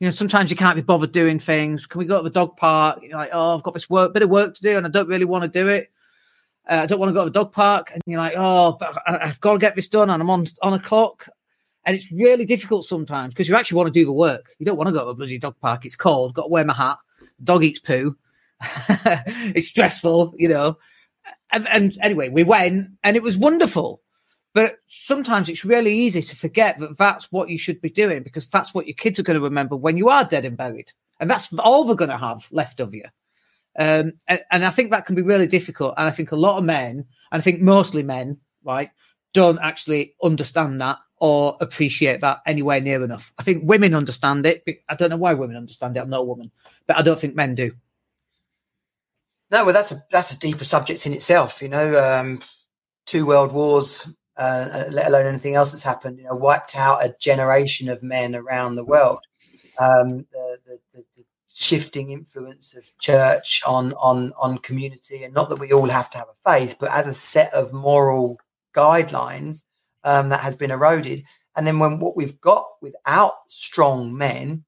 You 0.00 0.08
know, 0.08 0.10
sometimes 0.10 0.50
you 0.50 0.56
can't 0.56 0.74
be 0.74 0.82
bothered 0.82 1.12
doing 1.12 1.38
things. 1.38 1.86
Can 1.86 2.00
we 2.00 2.06
go 2.06 2.18
to 2.18 2.24
the 2.24 2.30
dog 2.30 2.56
park? 2.56 3.00
You're 3.02 3.16
like, 3.16 3.30
oh, 3.32 3.54
I've 3.54 3.62
got 3.62 3.74
this 3.74 3.88
work, 3.88 4.12
bit 4.12 4.24
of 4.24 4.30
work 4.30 4.54
to 4.56 4.62
do, 4.62 4.76
and 4.76 4.84
I 4.84 4.88
don't 4.88 5.08
really 5.08 5.24
want 5.24 5.42
to 5.42 5.48
do 5.48 5.68
it. 5.68 5.92
Uh, 6.68 6.80
I 6.82 6.86
don't 6.86 6.98
want 6.98 7.10
to 7.10 7.14
go 7.14 7.24
to 7.24 7.30
the 7.30 7.38
dog 7.38 7.52
park, 7.52 7.92
and 7.92 8.02
you're 8.06 8.18
like, 8.20 8.34
oh, 8.36 8.76
but 8.78 9.00
I, 9.06 9.26
have 9.26 9.40
got 9.40 9.52
to 9.52 9.58
get 9.58 9.76
this 9.76 9.86
done, 9.86 10.10
and 10.10 10.20
I'm 10.20 10.30
on 10.30 10.46
on 10.60 10.74
a 10.74 10.80
clock, 10.80 11.28
and 11.84 11.94
it's 11.94 12.10
really 12.10 12.44
difficult 12.44 12.84
sometimes 12.84 13.32
because 13.32 13.48
you 13.48 13.54
actually 13.54 13.76
want 13.76 13.94
to 13.94 14.00
do 14.00 14.04
the 14.04 14.12
work. 14.12 14.46
You 14.58 14.66
don't 14.66 14.76
want 14.76 14.88
to 14.88 14.92
go 14.92 15.04
to 15.04 15.10
a 15.10 15.14
bloody 15.14 15.38
dog 15.38 15.54
park. 15.60 15.84
It's 15.84 15.96
cold. 15.96 16.34
Got 16.34 16.42
to 16.42 16.48
wear 16.48 16.64
my 16.64 16.74
hat. 16.74 16.98
Dog 17.42 17.62
eats 17.62 17.80
poo. 17.80 18.16
it's 18.60 19.68
stressful, 19.68 20.34
you 20.36 20.48
know. 20.48 20.78
And, 21.52 21.68
and 21.68 21.96
anyway, 22.00 22.28
we 22.28 22.42
went, 22.42 22.90
and 23.04 23.16
it 23.16 23.22
was 23.22 23.36
wonderful. 23.36 24.01
But 24.54 24.76
sometimes 24.86 25.48
it's 25.48 25.64
really 25.64 25.94
easy 25.94 26.22
to 26.22 26.36
forget 26.36 26.78
that 26.78 26.98
that's 26.98 27.32
what 27.32 27.48
you 27.48 27.58
should 27.58 27.80
be 27.80 27.88
doing 27.88 28.22
because 28.22 28.46
that's 28.46 28.74
what 28.74 28.86
your 28.86 28.94
kids 28.94 29.18
are 29.18 29.22
going 29.22 29.38
to 29.38 29.44
remember 29.44 29.76
when 29.76 29.96
you 29.96 30.08
are 30.10 30.24
dead 30.24 30.44
and 30.44 30.56
buried. 30.56 30.92
And 31.18 31.30
that's 31.30 31.52
all 31.58 31.84
they're 31.84 31.96
going 31.96 32.10
to 32.10 32.18
have 32.18 32.46
left 32.50 32.80
of 32.80 32.94
you. 32.94 33.04
Um, 33.78 34.12
and, 34.28 34.40
and, 34.50 34.64
I 34.66 34.70
think 34.70 34.90
that 34.90 35.06
can 35.06 35.14
be 35.14 35.22
really 35.22 35.46
difficult. 35.46 35.94
And 35.96 36.06
I 36.06 36.10
think 36.10 36.32
a 36.32 36.36
lot 36.36 36.58
of 36.58 36.64
men, 36.64 37.06
and 37.30 37.40
I 37.40 37.40
think 37.40 37.62
mostly 37.62 38.02
men, 38.02 38.38
right, 38.62 38.90
don't 39.32 39.58
actually 39.62 40.14
understand 40.22 40.82
that 40.82 40.98
or 41.16 41.56
appreciate 41.60 42.20
that 42.20 42.40
anywhere 42.44 42.80
near 42.80 43.02
enough. 43.02 43.32
I 43.38 43.44
think 43.44 43.62
women 43.64 43.94
understand 43.94 44.44
it. 44.44 44.62
I 44.88 44.94
don't 44.94 45.08
know 45.08 45.16
why 45.16 45.34
women 45.34 45.56
understand 45.56 45.96
it. 45.96 46.00
I'm 46.00 46.10
not 46.10 46.20
a 46.20 46.24
woman, 46.24 46.50
but 46.86 46.98
I 46.98 47.02
don't 47.02 47.18
think 47.18 47.34
men 47.34 47.54
do. 47.54 47.70
No, 49.50 49.64
well, 49.64 49.72
that's 49.72 49.92
a 49.92 50.02
that's 50.10 50.32
a 50.32 50.38
deeper 50.38 50.64
subject 50.64 51.06
in 51.06 51.12
itself. 51.12 51.62
You 51.62 51.68
know, 51.68 52.02
um, 52.02 52.40
two 53.06 53.24
world 53.24 53.52
wars, 53.52 54.06
uh, 54.36 54.84
let 54.90 55.08
alone 55.08 55.26
anything 55.26 55.54
else 55.54 55.72
that's 55.72 55.82
happened. 55.82 56.18
You 56.18 56.24
know, 56.24 56.34
wiped 56.34 56.76
out 56.76 57.04
a 57.04 57.14
generation 57.18 57.88
of 57.88 58.02
men 58.02 58.34
around 58.34 58.74
the 58.74 58.84
world. 58.84 59.20
Um, 59.78 60.26
the, 60.32 60.58
the, 60.66 60.78
the, 60.94 61.04
shifting 61.54 62.10
influence 62.10 62.74
of 62.74 62.90
church 62.98 63.60
on 63.66 63.92
on 63.94 64.32
on 64.40 64.56
community, 64.58 65.22
and 65.22 65.34
not 65.34 65.50
that 65.50 65.58
we 65.58 65.70
all 65.70 65.88
have 65.88 66.08
to 66.08 66.18
have 66.18 66.28
a 66.28 66.50
faith, 66.50 66.76
but 66.80 66.90
as 66.90 67.06
a 67.06 67.12
set 67.12 67.52
of 67.52 67.74
moral 67.74 68.38
guidelines 68.74 69.64
um, 70.04 70.30
that 70.30 70.40
has 70.40 70.56
been 70.56 70.70
eroded. 70.70 71.22
And 71.54 71.66
then 71.66 71.78
when 71.78 71.98
what 71.98 72.16
we've 72.16 72.40
got 72.40 72.66
without 72.80 73.34
strong 73.48 74.16
men 74.16 74.64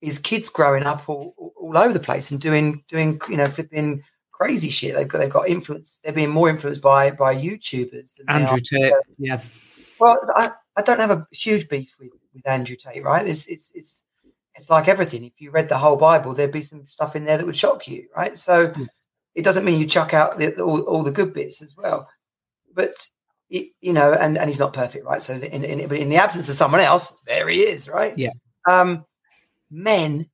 is 0.00 0.18
kids 0.18 0.50
growing 0.50 0.84
up 0.84 1.08
all, 1.08 1.34
all 1.56 1.78
over 1.78 1.92
the 1.92 2.00
place 2.00 2.30
and 2.30 2.40
doing 2.40 2.84
doing 2.88 3.20
you 3.28 3.36
know 3.36 3.48
flipping 3.48 4.02
crazy 4.34 4.68
shit. 4.68 4.94
They've 4.94 5.08
got 5.08 5.18
they've 5.18 5.30
got 5.30 5.48
influence. 5.48 6.00
They're 6.02 6.12
being 6.12 6.30
more 6.30 6.48
influenced 6.48 6.82
by 6.82 7.10
by 7.12 7.34
YouTubers. 7.34 8.12
Andrew 8.28 8.60
Tate, 8.60 8.92
yeah. 9.18 9.40
Well, 9.98 10.18
I, 10.34 10.50
I 10.76 10.82
don't 10.82 10.98
have 10.98 11.12
a 11.12 11.26
huge 11.30 11.68
beef 11.68 11.94
with, 12.00 12.10
with 12.34 12.46
Andrew 12.46 12.76
Tate, 12.76 13.04
right? 13.04 13.26
It's 13.26 13.46
it's 13.46 13.70
it's 13.74 14.02
it's 14.54 14.70
like 14.70 14.88
everything. 14.88 15.24
If 15.24 15.40
you 15.40 15.50
read 15.50 15.68
the 15.68 15.78
whole 15.78 15.96
Bible, 15.96 16.34
there'd 16.34 16.52
be 16.52 16.62
some 16.62 16.86
stuff 16.86 17.16
in 17.16 17.24
there 17.24 17.38
that 17.38 17.46
would 17.46 17.56
shock 17.56 17.86
you, 17.88 18.08
right? 18.16 18.36
So 18.36 18.72
yeah. 18.76 18.86
it 19.34 19.42
doesn't 19.42 19.64
mean 19.64 19.80
you 19.80 19.86
chuck 19.86 20.14
out 20.14 20.38
the, 20.38 20.60
all, 20.62 20.80
all 20.82 21.02
the 21.02 21.12
good 21.12 21.32
bits 21.32 21.62
as 21.62 21.76
well. 21.76 22.08
But 22.74 23.08
it, 23.50 23.68
you 23.80 23.92
know, 23.92 24.12
and 24.12 24.36
and 24.36 24.50
he's 24.50 24.58
not 24.58 24.72
perfect, 24.72 25.06
right? 25.06 25.22
So 25.22 25.34
in, 25.34 25.64
in 25.64 25.80
in 25.92 26.08
the 26.08 26.16
absence 26.16 26.48
of 26.48 26.56
someone 26.56 26.80
else, 26.80 27.14
there 27.26 27.48
he 27.48 27.60
is, 27.60 27.88
right? 27.88 28.16
Yeah. 28.18 28.32
Um, 28.66 29.04
men, 29.70 30.28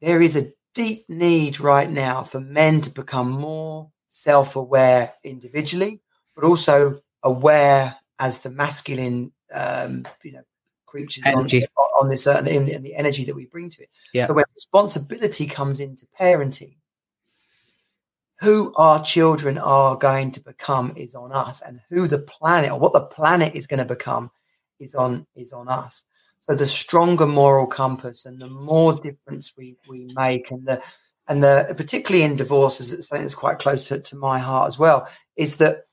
there 0.00 0.20
is 0.20 0.36
a 0.36 0.52
deep 0.78 1.04
need 1.08 1.58
right 1.58 1.90
now 1.90 2.22
for 2.22 2.38
men 2.38 2.80
to 2.80 2.88
become 2.90 3.28
more 3.28 3.90
self 4.08 4.54
aware 4.54 5.12
individually, 5.24 6.00
but 6.36 6.44
also 6.44 7.02
aware 7.24 7.96
as 8.20 8.40
the 8.42 8.50
masculine, 8.50 9.32
um, 9.52 10.06
you 10.22 10.30
know, 10.30 10.44
creatures 10.86 11.24
energy. 11.26 11.64
On, 11.64 12.04
on 12.04 12.08
this 12.08 12.28
uh, 12.28 12.44
in, 12.46 12.64
the, 12.64 12.78
the 12.78 12.94
energy 12.94 13.24
that 13.24 13.34
we 13.34 13.46
bring 13.46 13.68
to 13.70 13.82
it. 13.82 13.90
Yeah. 14.12 14.28
So 14.28 14.34
when 14.34 14.44
responsibility 14.54 15.46
comes 15.46 15.80
into 15.80 16.06
parenting, 16.18 16.76
who 18.38 18.72
our 18.76 19.02
children 19.02 19.58
are 19.58 19.96
going 19.96 20.30
to 20.30 20.40
become 20.40 20.92
is 20.94 21.16
on 21.16 21.32
us, 21.32 21.60
and 21.60 21.80
who 21.88 22.06
the 22.06 22.20
planet 22.20 22.70
or 22.70 22.78
what 22.78 22.92
the 22.92 23.00
planet 23.00 23.56
is 23.56 23.66
going 23.66 23.78
to 23.78 23.84
become 23.84 24.30
is 24.78 24.94
on 24.94 25.26
is 25.34 25.52
on 25.52 25.68
us. 25.68 26.04
So 26.40 26.54
the 26.54 26.66
stronger 26.66 27.26
moral 27.26 27.66
compass 27.66 28.24
and 28.24 28.40
the 28.40 28.48
more 28.48 28.94
difference 28.94 29.52
we, 29.56 29.76
we 29.88 30.10
make 30.14 30.50
and 30.50 30.66
the 30.66 30.82
and 31.28 31.42
the 31.42 31.74
particularly 31.76 32.24
in 32.24 32.36
divorces, 32.36 32.92
it's 32.92 33.08
something 33.08 33.22
that's 33.22 33.34
quite 33.34 33.58
close 33.58 33.86
to, 33.88 34.00
to 34.00 34.16
my 34.16 34.38
heart 34.38 34.68
as 34.68 34.78
well, 34.78 35.06
is 35.36 35.56
that 35.56 35.84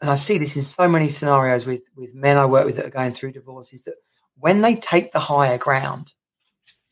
and 0.00 0.08
I 0.08 0.14
see 0.14 0.38
this 0.38 0.54
in 0.54 0.62
so 0.62 0.88
many 0.88 1.08
scenarios 1.08 1.66
with 1.66 1.82
with 1.96 2.14
men 2.14 2.36
I 2.36 2.46
work 2.46 2.64
with 2.64 2.76
that 2.76 2.86
are 2.86 2.90
going 2.90 3.12
through 3.12 3.32
divorce, 3.32 3.72
is 3.72 3.82
that 3.84 3.96
when 4.36 4.60
they 4.60 4.76
take 4.76 5.12
the 5.12 5.18
higher 5.18 5.58
ground, 5.58 6.14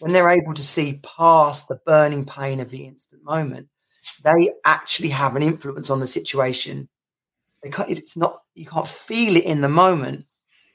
when 0.00 0.12
they're 0.12 0.28
able 0.28 0.54
to 0.54 0.62
see 0.62 1.00
past 1.04 1.68
the 1.68 1.80
burning 1.86 2.24
pain 2.24 2.58
of 2.60 2.70
the 2.70 2.84
instant 2.84 3.22
moment, 3.22 3.68
they 4.24 4.50
actually 4.64 5.10
have 5.10 5.36
an 5.36 5.42
influence 5.42 5.90
on 5.90 6.00
the 6.00 6.06
situation. 6.06 6.88
it's 7.62 8.16
not 8.16 8.42
you 8.54 8.66
can't 8.66 8.88
feel 8.88 9.36
it 9.36 9.44
in 9.44 9.60
the 9.60 9.68
moment, 9.68 10.26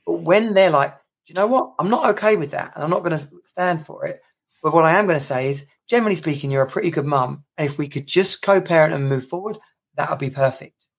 but 0.06 0.21
when 0.21 0.54
they're 0.54 0.69
like, 0.69 0.95
you 1.31 1.35
know 1.35 1.47
what? 1.47 1.75
I'm 1.79 1.89
not 1.89 2.09
okay 2.09 2.35
with 2.35 2.51
that, 2.51 2.73
and 2.75 2.83
I'm 2.83 2.89
not 2.89 3.05
going 3.05 3.17
to 3.17 3.29
stand 3.43 3.85
for 3.85 4.05
it. 4.05 4.21
But 4.61 4.73
what 4.73 4.83
I 4.83 4.99
am 4.99 5.05
going 5.05 5.17
to 5.17 5.23
say 5.23 5.47
is, 5.47 5.65
generally 5.89 6.15
speaking, 6.15 6.51
you're 6.51 6.61
a 6.61 6.69
pretty 6.69 6.91
good 6.91 7.05
mum, 7.05 7.45
and 7.57 7.69
if 7.69 7.77
we 7.77 7.87
could 7.87 8.05
just 8.05 8.41
co-parent 8.41 8.93
and 8.93 9.07
move 9.07 9.25
forward, 9.25 9.57
that 9.95 10.09
would 10.09 10.19
be 10.19 10.29
perfect. 10.29 10.89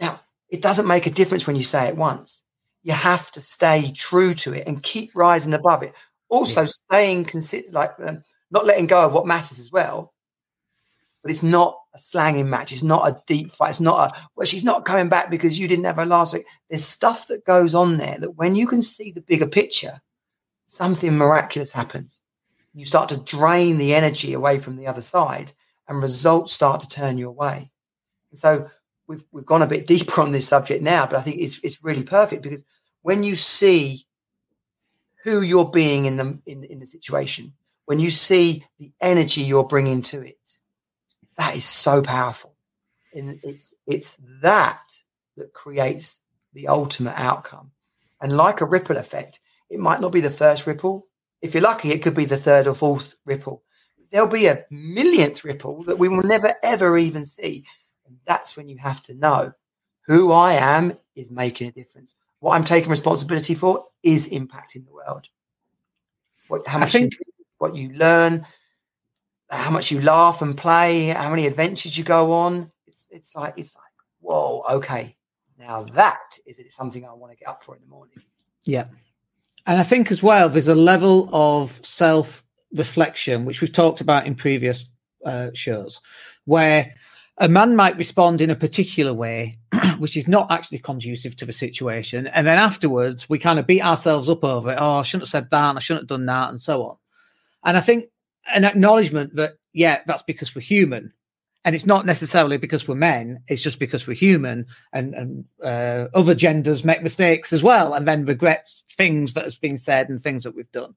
Now, 0.00 0.18
it 0.48 0.62
doesn't 0.62 0.88
make 0.88 1.06
a 1.06 1.12
difference 1.12 1.46
when 1.46 1.54
you 1.54 1.62
say 1.62 1.86
it 1.86 1.96
once. 1.96 2.42
You 2.82 2.92
have 2.92 3.30
to 3.30 3.40
stay 3.40 3.92
true 3.92 4.34
to 4.34 4.52
it 4.52 4.66
and 4.66 4.82
keep 4.82 5.12
rising 5.14 5.54
above 5.54 5.84
it. 5.84 5.92
Also, 6.28 6.62
yeah. 6.62 6.66
staying 6.66 7.24
consistent, 7.26 7.72
like 7.72 7.92
um, 8.04 8.24
not 8.50 8.66
letting 8.66 8.88
go 8.88 9.06
of 9.06 9.12
what 9.12 9.28
matters 9.28 9.60
as 9.60 9.70
well. 9.70 10.12
But 11.22 11.30
it's 11.30 11.44
not 11.44 11.78
a 11.98 12.00
slanging 12.00 12.48
match. 12.48 12.72
It's 12.72 12.82
not 12.82 13.08
a 13.08 13.22
deep 13.26 13.50
fight. 13.50 13.70
It's 13.70 13.80
not 13.80 14.10
a 14.10 14.28
well, 14.36 14.46
she's 14.46 14.64
not 14.64 14.84
coming 14.84 15.08
back 15.08 15.30
because 15.30 15.58
you 15.58 15.68
didn't 15.68 15.84
have 15.84 15.96
her 15.96 16.06
last 16.06 16.32
week. 16.32 16.46
There's 16.70 16.84
stuff 16.84 17.26
that 17.28 17.44
goes 17.44 17.74
on 17.74 17.96
there 17.96 18.18
that 18.20 18.36
when 18.36 18.54
you 18.54 18.66
can 18.66 18.82
see 18.82 19.12
the 19.12 19.20
bigger 19.20 19.46
picture, 19.46 20.00
something 20.66 21.16
miraculous 21.16 21.72
happens. 21.72 22.20
You 22.74 22.86
start 22.86 23.08
to 23.08 23.18
drain 23.18 23.78
the 23.78 23.94
energy 23.94 24.32
away 24.34 24.58
from 24.58 24.76
the 24.76 24.86
other 24.86 25.00
side, 25.00 25.52
and 25.88 26.02
results 26.02 26.52
start 26.52 26.80
to 26.82 26.88
turn 26.88 27.18
your 27.18 27.32
way. 27.32 27.70
And 28.30 28.38
so 28.38 28.70
we've 29.06 29.24
we've 29.32 29.46
gone 29.46 29.62
a 29.62 29.66
bit 29.66 29.86
deeper 29.86 30.20
on 30.20 30.32
this 30.32 30.46
subject 30.46 30.82
now, 30.82 31.06
but 31.06 31.16
I 31.16 31.22
think 31.22 31.40
it's 31.40 31.58
it's 31.64 31.82
really 31.82 32.04
perfect 32.04 32.42
because 32.42 32.64
when 33.02 33.24
you 33.24 33.36
see 33.36 34.06
who 35.24 35.42
you're 35.42 35.70
being 35.70 36.04
in 36.04 36.16
the 36.16 36.38
in, 36.46 36.64
in 36.64 36.78
the 36.78 36.86
situation, 36.86 37.52
when 37.86 37.98
you 37.98 38.10
see 38.10 38.64
the 38.78 38.92
energy 39.00 39.40
you're 39.40 39.64
bringing 39.64 40.02
to 40.02 40.20
it, 40.20 40.38
that 41.38 41.56
is 41.56 41.64
so 41.64 42.02
powerful. 42.02 42.54
And 43.14 43.40
it's 43.42 43.72
it's 43.86 44.16
that 44.42 44.82
that 45.36 45.54
creates 45.54 46.20
the 46.52 46.68
ultimate 46.68 47.18
outcome. 47.18 47.70
And 48.20 48.36
like 48.36 48.60
a 48.60 48.66
ripple 48.66 48.96
effect, 48.96 49.40
it 49.70 49.78
might 49.78 50.00
not 50.00 50.12
be 50.12 50.20
the 50.20 50.30
first 50.30 50.66
ripple. 50.66 51.06
If 51.40 51.54
you're 51.54 51.62
lucky, 51.62 51.92
it 51.92 52.02
could 52.02 52.14
be 52.14 52.24
the 52.24 52.36
third 52.36 52.66
or 52.66 52.74
fourth 52.74 53.14
ripple. 53.24 53.62
There'll 54.10 54.26
be 54.26 54.46
a 54.46 54.64
millionth 54.70 55.44
ripple 55.44 55.84
that 55.84 55.98
we 55.98 56.08
will 56.08 56.22
never 56.22 56.54
ever 56.62 56.98
even 56.98 57.24
see. 57.24 57.64
And 58.06 58.16
that's 58.26 58.56
when 58.56 58.68
you 58.68 58.76
have 58.78 59.02
to 59.04 59.14
know 59.14 59.52
who 60.06 60.32
I 60.32 60.54
am 60.54 60.98
is 61.14 61.30
making 61.30 61.68
a 61.68 61.72
difference. 61.72 62.14
What 62.40 62.54
I'm 62.54 62.64
taking 62.64 62.90
responsibility 62.90 63.54
for 63.54 63.86
is 64.02 64.28
impacting 64.30 64.86
the 64.86 64.92
world. 64.92 65.28
What, 66.48 66.66
how 66.66 66.78
much 66.78 66.92
think, 66.92 67.12
you, 67.12 67.18
what 67.58 67.76
you 67.76 67.90
learn, 67.90 68.46
how 69.50 69.70
much 69.70 69.90
you 69.90 70.00
laugh 70.00 70.42
and 70.42 70.56
play, 70.56 71.06
how 71.06 71.30
many 71.30 71.46
adventures 71.46 71.96
you 71.96 72.04
go 72.04 72.32
on. 72.32 72.70
It's 72.86 73.06
it's 73.10 73.34
like 73.34 73.54
it's 73.56 73.74
like 73.74 73.84
whoa, 74.20 74.62
okay. 74.70 75.16
Now 75.58 75.82
that 75.82 76.38
is 76.46 76.60
something 76.70 77.04
I 77.04 77.12
want 77.12 77.32
to 77.32 77.38
get 77.38 77.48
up 77.48 77.62
for 77.62 77.74
in 77.74 77.82
the 77.82 77.88
morning. 77.88 78.14
Yeah, 78.64 78.86
and 79.66 79.78
I 79.78 79.82
think 79.82 80.10
as 80.10 80.22
well 80.22 80.48
there's 80.48 80.68
a 80.68 80.74
level 80.74 81.28
of 81.32 81.80
self 81.84 82.44
reflection 82.74 83.46
which 83.46 83.60
we've 83.60 83.72
talked 83.72 84.00
about 84.02 84.26
in 84.26 84.34
previous 84.34 84.84
uh, 85.24 85.48
shows 85.54 86.00
where 86.44 86.94
a 87.38 87.48
man 87.48 87.76
might 87.76 87.96
respond 87.96 88.40
in 88.40 88.50
a 88.50 88.56
particular 88.56 89.14
way, 89.14 89.56
which 89.98 90.16
is 90.16 90.26
not 90.26 90.50
actually 90.50 90.80
conducive 90.80 91.36
to 91.36 91.46
the 91.46 91.52
situation. 91.52 92.26
And 92.28 92.46
then 92.46 92.58
afterwards, 92.58 93.28
we 93.28 93.38
kind 93.38 93.58
of 93.58 93.66
beat 93.66 93.82
ourselves 93.82 94.28
up 94.28 94.44
over 94.44 94.72
it. 94.72 94.78
Oh, 94.78 94.98
I 94.98 95.02
shouldn't 95.02 95.28
have 95.28 95.30
said 95.30 95.50
that. 95.50 95.68
and 95.70 95.78
I 95.78 95.80
shouldn't 95.80 96.02
have 96.02 96.08
done 96.08 96.26
that, 96.26 96.50
and 96.50 96.60
so 96.60 96.84
on. 96.84 96.96
And 97.64 97.76
I 97.76 97.80
think 97.80 98.06
an 98.52 98.64
acknowledgement 98.64 99.36
that 99.36 99.58
yeah, 99.72 100.00
that's 100.06 100.22
because 100.22 100.54
we're 100.54 100.62
human, 100.62 101.12
and 101.64 101.74
it's 101.74 101.86
not 101.86 102.06
necessarily 102.06 102.56
because 102.56 102.88
we're 102.88 102.94
men. 102.94 103.42
It's 103.48 103.62
just 103.62 103.78
because 103.78 104.06
we're 104.06 104.14
human, 104.14 104.66
and 104.92 105.14
and 105.14 105.44
uh, 105.62 106.08
other 106.14 106.34
genders 106.34 106.84
make 106.84 107.02
mistakes 107.02 107.52
as 107.52 107.62
well, 107.62 107.94
and 107.94 108.06
then 108.06 108.26
regret 108.26 108.68
things 108.92 109.34
that 109.34 109.44
has 109.44 109.58
been 109.58 109.76
said 109.76 110.08
and 110.08 110.22
things 110.22 110.44
that 110.44 110.54
we've 110.54 110.70
done. 110.72 110.94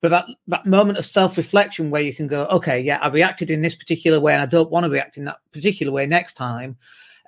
But 0.00 0.10
that 0.10 0.26
that 0.46 0.66
moment 0.66 0.98
of 0.98 1.04
self 1.04 1.36
reflection 1.36 1.90
where 1.90 2.02
you 2.02 2.14
can 2.14 2.26
go, 2.26 2.46
okay, 2.46 2.80
yeah, 2.80 2.98
I 3.02 3.08
reacted 3.08 3.50
in 3.50 3.62
this 3.62 3.76
particular 3.76 4.20
way, 4.20 4.32
and 4.32 4.42
I 4.42 4.46
don't 4.46 4.70
want 4.70 4.84
to 4.84 4.90
react 4.90 5.16
in 5.16 5.24
that 5.24 5.38
particular 5.52 5.92
way 5.92 6.06
next 6.06 6.34
time, 6.34 6.76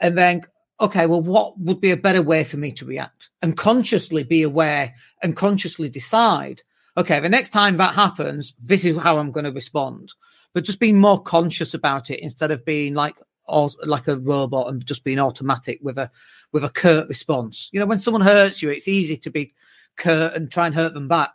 and 0.00 0.16
then 0.16 0.42
okay, 0.82 1.06
well, 1.06 1.22
what 1.22 1.58
would 1.60 1.80
be 1.80 1.92
a 1.92 1.96
better 1.96 2.22
way 2.22 2.42
for 2.42 2.56
me 2.56 2.72
to 2.72 2.84
react? 2.84 3.30
And 3.40 3.56
consciously 3.56 4.24
be 4.24 4.42
aware 4.42 4.94
and 5.22 5.36
consciously 5.36 5.88
decide, 5.88 6.62
okay, 6.96 7.20
the 7.20 7.28
next 7.28 7.50
time 7.50 7.76
that 7.78 7.94
happens, 7.94 8.54
this 8.58 8.84
is 8.84 8.96
how 8.96 9.18
I'm 9.18 9.32
going 9.32 9.44
to 9.44 9.52
respond. 9.52 10.12
But 10.54 10.64
just 10.64 10.80
being 10.80 11.00
more 11.00 11.22
conscious 11.22 11.74
about 11.74 12.10
it 12.10 12.20
instead 12.20 12.50
of 12.50 12.64
being 12.64 12.94
like 12.94 13.16
or 13.48 13.70
like 13.84 14.08
a 14.08 14.16
robot 14.16 14.68
and 14.68 14.84
just 14.84 15.04
being 15.04 15.18
automatic 15.18 15.78
with 15.82 15.98
a 15.98 16.10
with 16.52 16.64
a 16.64 16.68
curt 16.68 17.08
response. 17.08 17.68
You 17.72 17.80
know, 17.80 17.86
when 17.86 18.00
someone 18.00 18.22
hurts 18.22 18.62
you, 18.62 18.70
it's 18.70 18.88
easy 18.88 19.16
to 19.18 19.30
be 19.30 19.54
curt 19.96 20.34
and 20.34 20.50
try 20.50 20.66
and 20.66 20.74
hurt 20.74 20.94
them 20.94 21.08
back 21.08 21.32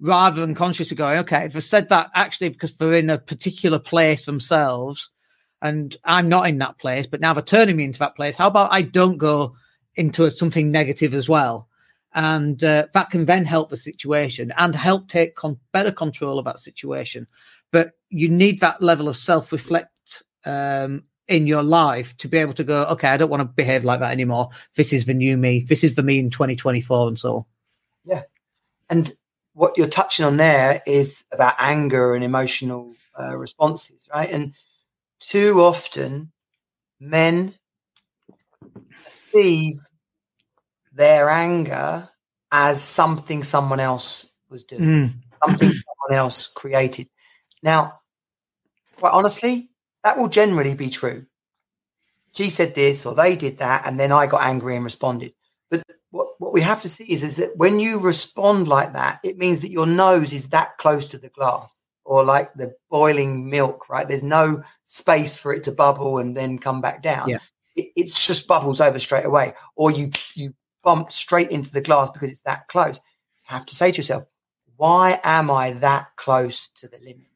rather 0.00 0.40
than 0.40 0.54
conscious 0.54 0.90
of 0.90 0.96
going, 0.96 1.18
okay, 1.18 1.44
if 1.44 1.56
I 1.56 1.60
said 1.60 1.88
that 1.88 2.10
actually 2.14 2.50
because 2.50 2.74
they're 2.76 2.94
in 2.94 3.10
a 3.10 3.18
particular 3.18 3.78
place 3.78 4.24
themselves 4.24 5.10
and 5.60 5.96
I'm 6.04 6.28
not 6.28 6.48
in 6.48 6.58
that 6.58 6.78
place, 6.78 7.06
but 7.06 7.20
now 7.20 7.34
they're 7.34 7.42
turning 7.42 7.76
me 7.76 7.84
into 7.84 7.98
that 7.98 8.14
place, 8.14 8.36
how 8.36 8.46
about 8.46 8.72
I 8.72 8.82
don't 8.82 9.18
go 9.18 9.56
into 9.96 10.30
something 10.30 10.70
negative 10.70 11.14
as 11.14 11.28
well? 11.28 11.67
And 12.14 12.62
uh, 12.64 12.86
that 12.94 13.10
can 13.10 13.26
then 13.26 13.44
help 13.44 13.70
the 13.70 13.76
situation 13.76 14.52
and 14.56 14.74
help 14.74 15.08
take 15.08 15.34
con- 15.36 15.60
better 15.72 15.92
control 15.92 16.38
of 16.38 16.44
that 16.46 16.58
situation. 16.58 17.26
But 17.70 17.92
you 18.08 18.28
need 18.28 18.60
that 18.60 18.82
level 18.82 19.08
of 19.08 19.16
self 19.16 19.52
reflect 19.52 19.92
um, 20.44 21.04
in 21.28 21.46
your 21.46 21.62
life 21.62 22.16
to 22.16 22.28
be 22.28 22.38
able 22.38 22.54
to 22.54 22.64
go, 22.64 22.84
okay, 22.84 23.08
I 23.08 23.16
don't 23.18 23.30
want 23.30 23.42
to 23.42 23.44
behave 23.44 23.84
like 23.84 24.00
that 24.00 24.12
anymore. 24.12 24.48
This 24.74 24.92
is 24.92 25.04
the 25.04 25.14
new 25.14 25.36
me. 25.36 25.60
This 25.68 25.84
is 25.84 25.94
the 25.94 26.02
me 26.02 26.18
in 26.18 26.30
2024 26.30 27.08
and 27.08 27.18
so. 27.18 27.46
Yeah. 28.04 28.22
And 28.88 29.12
what 29.52 29.76
you're 29.76 29.86
touching 29.86 30.24
on 30.24 30.38
there 30.38 30.82
is 30.86 31.24
about 31.32 31.54
anger 31.58 32.14
and 32.14 32.24
emotional 32.24 32.94
uh, 33.20 33.36
responses, 33.36 34.08
right? 34.14 34.30
And 34.30 34.54
too 35.20 35.60
often, 35.60 36.32
men 37.00 37.54
perceive 39.04 39.74
their 40.98 41.30
anger 41.30 42.08
as 42.50 42.82
something 42.82 43.44
someone 43.44 43.80
else 43.80 44.26
was 44.50 44.64
doing, 44.64 44.82
mm. 44.82 45.12
something 45.44 45.70
someone 45.72 46.12
else 46.12 46.48
created. 46.48 47.08
Now, 47.62 48.00
quite 48.96 49.12
honestly, 49.12 49.70
that 50.04 50.18
will 50.18 50.28
generally 50.28 50.74
be 50.74 50.90
true. 50.90 51.26
She 52.32 52.50
said 52.50 52.74
this 52.74 53.06
or 53.06 53.14
they 53.14 53.36
did 53.36 53.58
that, 53.58 53.86
and 53.86 53.98
then 53.98 54.12
I 54.12 54.26
got 54.26 54.42
angry 54.42 54.74
and 54.74 54.84
responded. 54.84 55.32
But 55.70 55.84
what, 56.10 56.28
what 56.38 56.52
we 56.52 56.60
have 56.62 56.82
to 56.82 56.88
see 56.88 57.04
is, 57.04 57.22
is 57.22 57.36
that 57.36 57.56
when 57.56 57.78
you 57.78 58.00
respond 58.00 58.68
like 58.68 58.92
that, 58.94 59.20
it 59.22 59.38
means 59.38 59.60
that 59.60 59.70
your 59.70 59.86
nose 59.86 60.32
is 60.32 60.48
that 60.50 60.78
close 60.78 61.08
to 61.08 61.18
the 61.18 61.28
glass 61.28 61.84
or 62.04 62.24
like 62.24 62.52
the 62.54 62.74
boiling 62.90 63.50
milk, 63.50 63.88
right? 63.88 64.08
There's 64.08 64.22
no 64.22 64.62
space 64.84 65.36
for 65.36 65.52
it 65.52 65.64
to 65.64 65.72
bubble 65.72 66.18
and 66.18 66.36
then 66.36 66.58
come 66.58 66.80
back 66.80 67.02
down. 67.02 67.28
Yeah. 67.28 67.38
It, 67.76 67.92
it 67.94 68.14
just 68.14 68.48
bubbles 68.48 68.80
over 68.80 68.98
straight 68.98 69.26
away. 69.26 69.54
Or 69.76 69.90
you 69.90 70.10
you 70.34 70.54
bump 70.82 71.12
straight 71.12 71.50
into 71.50 71.72
the 71.72 71.80
glass 71.80 72.10
because 72.10 72.30
it's 72.30 72.42
that 72.42 72.68
close. 72.68 72.96
You 72.96 73.54
have 73.54 73.66
to 73.66 73.74
say 73.74 73.90
to 73.90 73.96
yourself, 73.96 74.24
why 74.76 75.20
am 75.24 75.50
I 75.50 75.72
that 75.72 76.08
close 76.16 76.68
to 76.76 76.88
the 76.88 76.98
limit? 76.98 77.26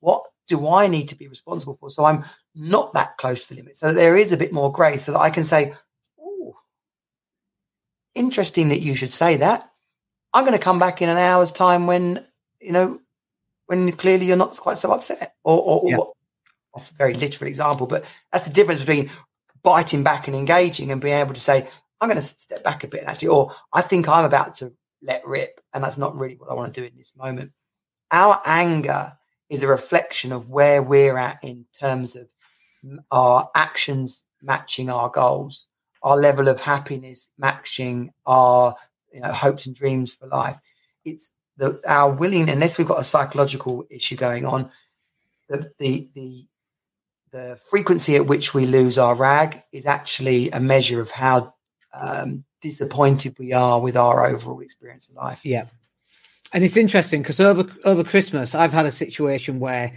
What 0.00 0.24
do 0.48 0.68
I 0.68 0.88
need 0.88 1.08
to 1.08 1.16
be 1.16 1.28
responsible 1.28 1.76
for? 1.80 1.90
So 1.90 2.04
I'm 2.04 2.24
not 2.54 2.94
that 2.94 3.16
close 3.16 3.46
to 3.46 3.54
the 3.54 3.60
limit. 3.60 3.76
So 3.76 3.92
there 3.92 4.16
is 4.16 4.32
a 4.32 4.36
bit 4.36 4.52
more 4.52 4.72
grace 4.72 5.04
so 5.04 5.12
that 5.12 5.20
I 5.20 5.30
can 5.30 5.44
say, 5.44 5.74
oh, 6.20 6.56
interesting 8.14 8.68
that 8.68 8.80
you 8.80 8.94
should 8.94 9.12
say 9.12 9.36
that. 9.38 9.68
I'm 10.32 10.44
going 10.44 10.56
to 10.56 10.62
come 10.62 10.78
back 10.78 11.02
in 11.02 11.08
an 11.08 11.18
hour's 11.18 11.52
time 11.52 11.86
when, 11.86 12.24
you 12.60 12.72
know, 12.72 13.00
when 13.66 13.92
clearly 13.92 14.26
you're 14.26 14.36
not 14.36 14.56
quite 14.58 14.78
so 14.78 14.92
upset. 14.92 15.34
Or, 15.44 15.60
or, 15.60 15.90
yeah. 15.90 15.96
or 15.96 16.12
that's 16.74 16.90
a 16.90 16.94
very 16.94 17.14
literal 17.14 17.48
example, 17.48 17.86
but 17.86 18.04
that's 18.30 18.46
the 18.46 18.54
difference 18.54 18.80
between 18.80 19.10
biting 19.62 20.02
back 20.02 20.26
and 20.26 20.36
engaging 20.36 20.90
and 20.90 21.00
being 21.00 21.18
able 21.18 21.34
to 21.34 21.40
say, 21.40 21.68
I'm 22.02 22.08
going 22.08 22.20
to 22.20 22.26
step 22.26 22.64
back 22.64 22.82
a 22.82 22.88
bit 22.88 23.02
and 23.02 23.08
actually, 23.08 23.28
or 23.28 23.52
I 23.72 23.80
think 23.80 24.08
I'm 24.08 24.24
about 24.24 24.56
to 24.56 24.72
let 25.02 25.24
rip. 25.24 25.60
And 25.72 25.84
that's 25.84 25.96
not 25.96 26.18
really 26.18 26.34
what 26.34 26.50
I 26.50 26.54
want 26.54 26.74
to 26.74 26.80
do 26.80 26.84
in 26.84 26.96
this 26.96 27.14
moment. 27.16 27.52
Our 28.10 28.42
anger 28.44 29.16
is 29.48 29.62
a 29.62 29.68
reflection 29.68 30.32
of 30.32 30.48
where 30.48 30.82
we're 30.82 31.16
at 31.16 31.38
in 31.44 31.64
terms 31.78 32.16
of 32.16 32.28
our 33.12 33.48
actions 33.54 34.24
matching 34.42 34.90
our 34.90 35.10
goals, 35.10 35.68
our 36.02 36.16
level 36.16 36.48
of 36.48 36.60
happiness 36.60 37.28
matching 37.38 38.12
our 38.26 38.74
you 39.12 39.20
know, 39.20 39.30
hopes 39.30 39.66
and 39.66 39.74
dreams 39.76 40.12
for 40.12 40.26
life. 40.26 40.58
It's 41.04 41.30
the, 41.56 41.80
our 41.86 42.10
willing, 42.10 42.48
unless 42.48 42.78
we've 42.78 42.88
got 42.88 43.00
a 43.00 43.04
psychological 43.04 43.86
issue 43.90 44.16
going 44.16 44.44
on, 44.44 44.72
the, 45.48 45.70
the, 45.78 46.08
the 46.14 46.46
the 47.30 47.58
frequency 47.70 48.14
at 48.14 48.26
which 48.26 48.52
we 48.52 48.66
lose 48.66 48.98
our 48.98 49.14
rag 49.14 49.62
is 49.72 49.86
actually 49.86 50.50
a 50.50 50.60
measure 50.60 51.00
of 51.00 51.10
how 51.10 51.54
um, 51.94 52.44
disappointed 52.60 53.36
we 53.38 53.52
are 53.52 53.80
with 53.80 53.96
our 53.96 54.26
overall 54.26 54.60
experience 54.60 55.08
of 55.08 55.16
life. 55.16 55.44
Yeah, 55.44 55.66
and 56.52 56.64
it's 56.64 56.76
interesting 56.76 57.22
because 57.22 57.40
over 57.40 57.64
over 57.84 58.04
Christmas, 58.04 58.54
I've 58.54 58.72
had 58.72 58.86
a 58.86 58.90
situation 58.90 59.60
where 59.60 59.92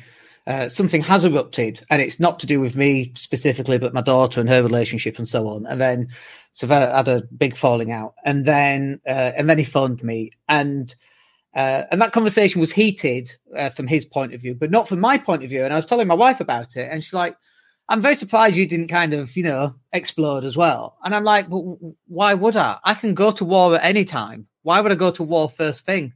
uh, 0.48 0.70
something 0.70 1.02
has 1.02 1.26
erupted, 1.26 1.82
and 1.90 2.02
it's 2.02 2.20
not 2.20 2.40
to 2.40 2.48
do 2.48 2.60
with 2.60 2.76
me 2.76 3.12
specifically, 3.16 3.78
but 3.78 3.94
my 3.94 4.02
daughter 4.02 4.40
and 4.40 4.50
her 4.50 4.62
relationship 4.62 5.18
and 5.18 5.28
so 5.28 5.48
on. 5.48 5.66
And 5.66 5.82
then, 5.82 6.10
so 6.54 6.70
I 6.70 6.98
had 6.98 7.08
a 7.08 7.24
big 7.38 7.56
falling 7.56 7.92
out, 7.92 8.14
and 8.24 8.46
then 8.46 9.02
uh, 9.08 9.32
and 9.36 9.50
then 9.50 9.58
he 9.58 9.64
phoned 9.64 10.04
me, 10.04 10.32
and 10.48 10.96
uh, 11.56 11.84
and 11.92 12.02
that 12.02 12.14
conversation 12.14 12.62
was 12.62 12.72
heated 12.72 13.32
uh, 13.58 13.70
from 13.70 13.88
his 13.88 14.06
point 14.06 14.34
of 14.34 14.42
view, 14.42 14.54
but 14.54 14.72
not 14.72 14.88
from 14.88 15.00
my 15.00 15.18
point 15.18 15.44
of 15.44 15.50
view. 15.50 15.64
And 15.64 15.74
I 15.74 15.78
was 15.78 15.86
telling 15.86 16.08
my 16.08 16.14
wife 16.14 16.40
about 16.40 16.76
it, 16.76 16.90
and 16.92 17.04
she's 17.04 17.14
like, 17.14 17.38
"I'm 17.90 18.02
very 18.02 18.16
surprised 18.16 18.56
you 18.56 18.68
didn't 18.68 18.88
kind 18.88 19.14
of, 19.14 19.36
you 19.36 19.44
know, 19.44 19.76
explode 19.94 20.46
as 20.46 20.58
well." 20.58 20.98
And 21.04 21.16
I'm 21.16 21.24
like, 21.24 21.50
well, 21.50 21.78
"Why 22.08 22.34
would 22.34 22.56
I? 22.56 22.78
I 22.84 22.94
can 22.94 23.14
go 23.14 23.32
to 23.32 23.46
war 23.46 23.76
at 23.76 23.84
any 23.84 24.06
time. 24.06 24.48
Why 24.64 24.82
would 24.82 24.92
I 24.92 24.96
go 24.96 25.12
to 25.12 25.24
war 25.24 25.50
first 25.50 25.86
thing?" 25.86 26.14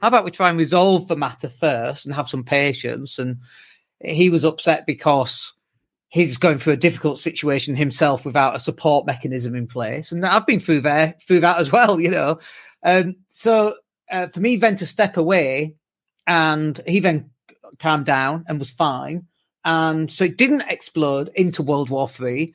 How 0.00 0.08
about 0.08 0.24
we 0.24 0.30
try 0.30 0.50
and 0.50 0.58
resolve 0.58 1.08
the 1.08 1.16
matter 1.16 1.48
first 1.48 2.04
and 2.04 2.14
have 2.14 2.28
some 2.28 2.44
patience? 2.44 3.18
And 3.18 3.38
he 4.00 4.28
was 4.28 4.44
upset 4.44 4.86
because 4.86 5.54
he's 6.08 6.36
going 6.36 6.58
through 6.58 6.74
a 6.74 6.78
difficult 6.78 7.18
situation 7.18 7.74
himself 7.74 8.24
without 8.24 8.54
a 8.54 8.60
support 8.60 9.06
mechanism 9.06 9.54
in 9.54 9.66
place. 9.66 10.12
And 10.12 10.24
I've 10.24 10.46
been 10.46 10.60
through 10.60 10.82
there 10.82 11.14
through 11.26 11.40
that 11.40 11.58
as 11.58 11.72
well, 11.72 12.00
you 12.00 12.10
know. 12.10 12.38
Um, 12.82 13.16
so 13.28 13.76
uh, 14.10 14.28
for 14.28 14.40
me, 14.40 14.56
then 14.56 14.76
to 14.76 14.86
step 14.86 15.16
away, 15.16 15.76
and 16.26 16.80
he 16.86 17.00
then 17.00 17.30
calmed 17.78 18.06
down 18.06 18.44
and 18.48 18.58
was 18.58 18.70
fine. 18.70 19.26
And 19.66 20.08
so 20.10 20.24
it 20.24 20.38
didn't 20.38 20.62
explode 20.68 21.28
into 21.34 21.60
World 21.60 21.90
War 21.90 22.08
Three. 22.08 22.54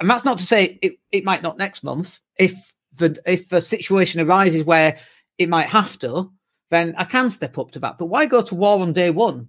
And 0.00 0.10
that's 0.10 0.24
not 0.24 0.38
to 0.38 0.44
say 0.44 0.78
it, 0.82 0.98
it 1.12 1.24
might 1.24 1.42
not 1.42 1.56
next 1.56 1.84
month. 1.84 2.20
If 2.36 2.74
the 2.96 3.16
if 3.24 3.52
a 3.52 3.62
situation 3.62 4.20
arises 4.20 4.64
where 4.64 4.98
it 5.38 5.48
might 5.48 5.68
have 5.68 5.96
to, 6.00 6.32
then 6.70 6.96
I 6.98 7.04
can 7.04 7.30
step 7.30 7.58
up 7.58 7.70
to 7.70 7.78
that. 7.78 7.96
But 7.96 8.06
why 8.06 8.26
go 8.26 8.42
to 8.42 8.54
war 8.56 8.80
on 8.80 8.92
day 8.92 9.10
one 9.10 9.48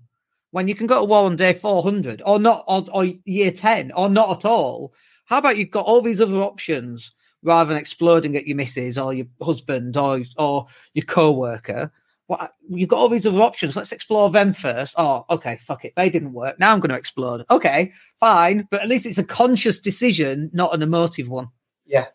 when 0.52 0.68
you 0.68 0.76
can 0.76 0.86
go 0.86 1.00
to 1.00 1.06
war 1.06 1.26
on 1.26 1.36
day 1.36 1.54
400 1.54 2.22
or 2.26 2.40
not, 2.40 2.64
or, 2.68 2.86
or 2.94 3.06
year 3.26 3.52
10 3.52 3.92
or 3.94 4.08
not 4.08 4.38
at 4.38 4.46
all? 4.46 4.94
How 5.26 5.40
about 5.40 5.58
you've 5.58 5.72
got 5.72 5.86
all 5.86 6.02
these 6.02 6.22
other 6.22 6.42
options 6.42 7.12
rather 7.42 7.70
than 7.70 7.78
exploding 7.78 8.36
at 8.36 8.46
your 8.46 8.56
missus 8.56 9.00
or 9.00 9.16
your 9.16 9.28
husband 9.42 9.98
or, 9.98 10.22
or 10.38 10.68
your 10.94 11.06
co 11.06 11.32
worker? 11.32 11.92
Well, 12.30 12.48
you've 12.70 12.90
got 12.90 13.00
all 13.00 13.10
these 13.10 13.26
other 13.26 13.42
options. 13.42 13.76
Let's 13.76 13.92
explore 13.92 14.30
them 14.30 14.54
first. 14.54 14.94
Oh, 15.00 15.26
okay, 15.32 15.58
fuck 15.58 15.84
it. 15.84 15.94
They 15.96 16.12
didn't 16.12 16.34
work. 16.34 16.60
Now 16.60 16.72
I'm 16.72 16.80
going 16.80 16.92
to 16.92 16.96
explode. 16.96 17.44
Okay, 17.50 17.92
fine. 18.20 18.68
But 18.70 18.84
at 18.84 18.88
least 18.88 19.08
it's 19.08 19.18
a 19.18 19.24
conscious 19.24 19.80
decision, 19.80 20.52
not 20.54 20.76
an 20.76 20.84
emotive 20.84 21.28
one. 21.28 21.48
Yeah. 21.88 22.06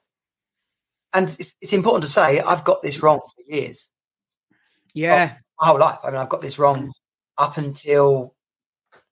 And 1.13 1.29
it's, 1.39 1.57
it's 1.61 1.73
important 1.73 2.05
to 2.05 2.09
say, 2.09 2.39
I've 2.39 2.63
got 2.63 2.81
this 2.81 3.03
wrong 3.03 3.19
for 3.19 3.53
years. 3.53 3.91
Yeah. 4.95 5.35
my 5.61 5.67
whole 5.67 5.81
life. 5.81 5.99
I 6.05 6.13
mean, 6.13 6.21
I've 6.21 6.29
got 6.29 6.43
this 6.43 6.61
wrong 6.61 6.93
up 7.37 7.57
until 7.57 8.37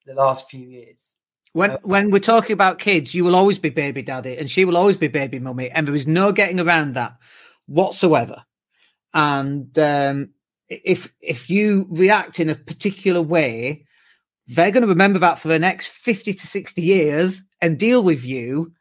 the 0.07 0.15
last 0.15 0.49
few 0.49 0.65
years. 0.65 1.17
When 1.53 1.73
when 1.83 2.11
we're 2.11 2.21
talking 2.21 2.55
about 2.55 2.79
kids, 2.79 3.13
you 3.13 3.25
will 3.25 3.37
always 3.37 3.59
be 3.59 3.69
baby 3.69 4.01
daddy, 4.01 4.39
and 4.39 4.51
she 4.51 4.65
will 4.65 4.79
always 4.79 4.97
be 4.97 5.09
baby 5.09 5.39
mummy, 5.39 5.69
and 5.69 5.87
there 5.87 5.95
is 5.95 6.07
no 6.07 6.33
getting 6.33 6.59
around 6.59 6.95
that 6.95 7.19
whatsoever. 7.67 8.43
And 9.13 9.79
um, 9.79 10.31
if 10.85 11.13
if 11.21 11.51
you 11.51 11.87
react 11.91 12.41
in 12.41 12.51
a 12.51 12.55
particular 12.55 13.23
way, 13.23 13.85
they're 14.47 14.71
going 14.71 14.83
to 14.83 14.89
remember 14.89 15.19
that 15.21 15.39
for 15.39 15.49
the 15.49 15.59
next 15.59 15.89
fifty 15.89 16.33
to 16.35 16.47
sixty 16.47 16.83
years 16.83 17.43
and 17.61 17.79
deal 17.79 18.03
with 18.03 18.25
you 18.25 18.73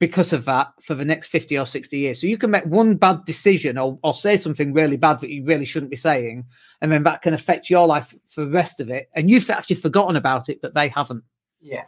because 0.00 0.32
of 0.32 0.44
that 0.44 0.68
for 0.82 0.94
the 0.94 1.04
next 1.04 1.28
50 1.28 1.56
or 1.58 1.64
60 1.64 1.96
years. 1.96 2.20
So 2.20 2.26
you 2.26 2.36
can 2.36 2.50
make 2.50 2.66
one 2.66 2.96
bad 2.96 3.24
decision 3.24 3.78
or, 3.78 3.98
or 4.02 4.12
say 4.12 4.36
something 4.36 4.72
really 4.72 4.96
bad 4.96 5.20
that 5.20 5.30
you 5.30 5.44
really 5.44 5.64
shouldn't 5.64 5.90
be 5.90 5.96
saying, 5.96 6.44
and 6.80 6.90
then 6.92 7.04
that 7.04 7.22
can 7.22 7.32
affect 7.32 7.70
your 7.70 7.86
life 7.86 8.14
for 8.28 8.44
the 8.44 8.50
rest 8.50 8.80
of 8.80 8.90
it. 8.90 9.08
And 9.14 9.30
you've 9.30 9.48
actually 9.48 9.76
forgotten 9.76 10.16
about 10.16 10.48
it, 10.48 10.60
but 10.60 10.74
they 10.74 10.88
haven't. 10.88 11.24
Yeah. 11.60 11.84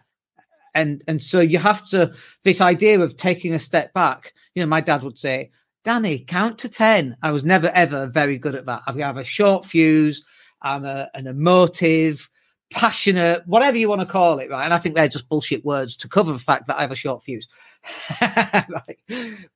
And 0.75 1.03
and 1.09 1.23
so 1.23 1.41
you 1.41 1.59
have 1.59 1.87
to 1.89 2.13
this 2.43 2.61
idea 2.61 3.01
of 3.01 3.17
taking 3.17 3.55
a 3.55 3.59
step 3.59 3.93
back. 3.93 4.35
You 4.55 4.63
know, 4.63 4.69
my 4.69 4.81
dad 4.81 5.03
would 5.03 5.19
say, 5.19 5.51
Danny, 5.87 6.19
count 6.19 6.59
to 6.59 6.69
10. 6.69 7.17
I 7.23 7.31
was 7.31 7.45
never 7.45 7.69
ever 7.69 8.09
very 8.09 8.39
good 8.39 8.57
at 8.57 8.67
that. 8.67 8.83
I 8.89 8.93
have 8.95 9.19
a 9.19 9.23
short 9.23 9.65
fuse, 9.65 10.21
I'm 10.61 10.85
a, 10.85 11.09
an 11.15 11.29
emotive, 11.29 12.29
passionate, 12.73 13.47
whatever 13.47 13.77
you 13.77 13.89
want 13.89 14.01
to 14.01 14.07
call 14.07 14.41
it, 14.41 14.51
right? 14.51 14.65
And 14.65 14.75
I 14.75 14.79
think 14.79 14.97
they're 14.97 15.07
just 15.07 15.29
bullshit 15.29 15.65
words 15.65 15.95
to 15.99 16.09
cover 16.09 16.33
the 16.33 16.41
fact 16.41 16.67
that 16.67 16.77
I 16.77 16.81
have 16.81 16.91
a 16.91 16.97
short 16.97 17.23
fuse. 17.23 17.47
right? 18.21 18.99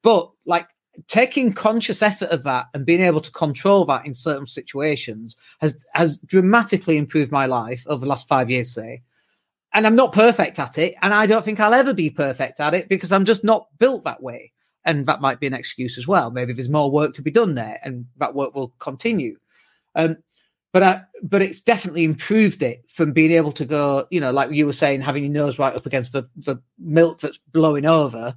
But 0.03 0.31
like 0.47 0.69
taking 1.09 1.53
conscious 1.53 2.01
effort 2.01 2.31
of 2.31 2.45
that 2.45 2.67
and 2.75 2.87
being 2.87 3.03
able 3.03 3.23
to 3.23 3.33
control 3.33 3.85
that 3.87 4.07
in 4.07 4.15
certain 4.15 4.47
situations 4.47 5.35
has 5.59 5.85
has 5.95 6.17
dramatically 6.19 6.97
improved 6.97 7.33
my 7.33 7.47
life 7.47 7.83
over 7.89 8.03
the 8.03 8.09
last 8.09 8.29
five 8.29 8.49
years, 8.49 8.73
say. 8.73 9.03
And 9.75 9.85
I'm 9.85 9.97
not 9.97 10.13
perfect 10.13 10.61
at 10.61 10.79
it, 10.79 10.95
and 11.03 11.13
I 11.13 11.27
don't 11.27 11.45
think 11.45 11.59
I'll 11.59 11.75
ever 11.75 11.93
be 11.93 12.09
perfect 12.09 12.61
at 12.61 12.73
it 12.73 12.89
because 12.89 13.11
I'm 13.11 13.25
just 13.25 13.43
not 13.43 13.67
built 13.81 14.05
that 14.05 14.23
way. 14.23 14.53
And 14.85 15.07
that 15.07 15.21
might 15.21 15.41
be 15.41 15.47
an 15.47 15.55
excuse 15.55 15.99
as 15.99 16.07
well. 16.07 16.31
Maybe 16.31 16.53
there's 16.53 16.69
more 16.69 16.91
work 16.91 17.15
to 17.15 17.23
be 17.23 17.31
done 17.31 17.55
there, 17.55 17.79
and 17.85 18.07
that 18.17 18.35
work 18.35 18.55
will 18.55 18.73
continue. 18.79 19.37
Um, 19.95 20.19
but 20.73 20.83
I, 20.83 21.03
but 21.23 21.43
it's 21.43 21.61
definitely 21.61 22.05
improved 22.05 22.63
it 22.63 22.85
from 22.89 23.13
being 23.13 23.33
able 23.33 23.53
to 23.53 23.65
go, 23.65 24.07
you 24.11 24.21
know, 24.21 24.31
like 24.31 24.53
you 24.53 24.67
were 24.67 24.73
saying, 24.73 25.01
having 25.01 25.25
your 25.25 25.33
nose 25.33 25.59
right 25.59 25.75
up 25.75 25.85
against 25.85 26.13
the, 26.13 26.29
the 26.37 26.57
milk 26.79 27.21
that's 27.21 27.39
blowing 27.53 27.87
over, 27.87 28.35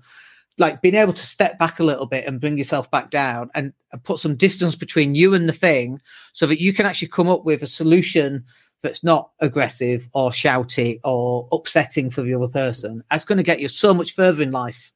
like 0.57 0.81
being 0.81 0.95
able 0.95 1.13
to 1.13 1.25
step 1.25 1.59
back 1.59 1.79
a 1.79 1.83
little 1.83 2.07
bit 2.07 2.25
and 2.25 2.41
bring 2.41 2.57
yourself 2.57 2.89
back 2.89 3.11
down 3.11 3.51
and, 3.53 3.71
and 3.91 4.03
put 4.03 4.19
some 4.19 4.35
distance 4.35 4.75
between 4.75 5.13
you 5.13 5.33
and 5.35 5.47
the 5.47 5.53
thing 5.53 6.01
so 6.33 6.47
that 6.47 6.61
you 6.61 6.73
can 6.73 6.85
actually 6.87 7.07
come 7.07 7.29
up 7.29 7.45
with 7.45 7.61
a 7.61 7.67
solution 7.67 8.43
that's 8.81 9.03
not 9.03 9.29
aggressive 9.39 10.09
or 10.13 10.31
shouty 10.31 10.99
or 11.03 11.47
upsetting 11.51 12.09
for 12.09 12.21
the 12.21 12.33
other 12.33 12.47
person. 12.47 13.03
That's 13.09 13.25
going 13.25 13.37
to 13.37 13.43
get 13.43 13.59
you 13.59 13.67
so 13.67 13.93
much 13.93 14.13
further 14.13 14.41
in 14.41 14.51
life. 14.51 14.91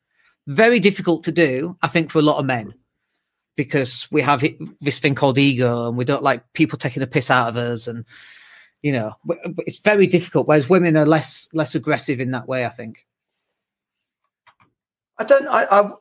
Very 0.48 0.80
difficult 0.80 1.26
to 1.26 1.32
do, 1.32 1.78
I 1.82 1.88
think, 1.88 2.10
for 2.10 2.20
a 2.20 2.24
lot 2.24 2.40
of 2.40 2.46
men 2.46 2.74
because 3.58 4.08
we 4.12 4.22
have 4.22 4.46
this 4.80 5.00
thing 5.00 5.16
called 5.16 5.38
ego 5.38 5.90
and 5.90 5.98
we 5.98 6.06
don't 6.06 6.24
like 6.24 6.54
people 6.54 6.78
taking 6.78 7.02
the 7.02 7.08
piss 7.08 7.30
out 7.30 7.50
of 7.50 7.58
us 7.58 7.88
and 7.88 8.06
you 8.82 8.94
know 8.94 9.12
it's 9.66 9.80
very 9.80 10.08
difficult 10.08 10.48
whereas 10.48 10.70
women 10.70 10.96
are 10.96 11.06
less 11.06 11.50
less 11.52 11.76
aggressive 11.76 12.22
in 12.22 12.32
that 12.32 12.48
way 12.48 12.66
i 12.66 12.70
think. 12.70 13.06
I 15.18 15.24
don't 15.26 15.48
i, 15.48 15.66
I 15.66 15.92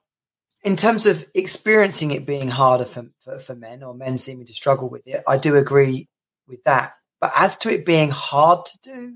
in 0.62 0.76
terms 0.76 1.06
of 1.06 1.26
experiencing 1.34 2.10
it 2.10 2.26
being 2.26 2.48
harder 2.48 2.84
for, 2.84 3.06
for, 3.18 3.38
for 3.38 3.54
men 3.54 3.82
or 3.82 3.94
men 3.94 4.18
seeming 4.18 4.46
to 4.46 4.52
struggle 4.52 4.90
with 4.90 5.08
it 5.08 5.24
i 5.26 5.38
do 5.38 5.56
agree 5.56 6.08
with 6.46 6.62
that. 6.64 6.92
But 7.20 7.32
as 7.34 7.56
to 7.58 7.72
it 7.72 7.86
being 7.86 8.10
hard 8.10 8.66
to 8.66 8.78
do 8.82 9.14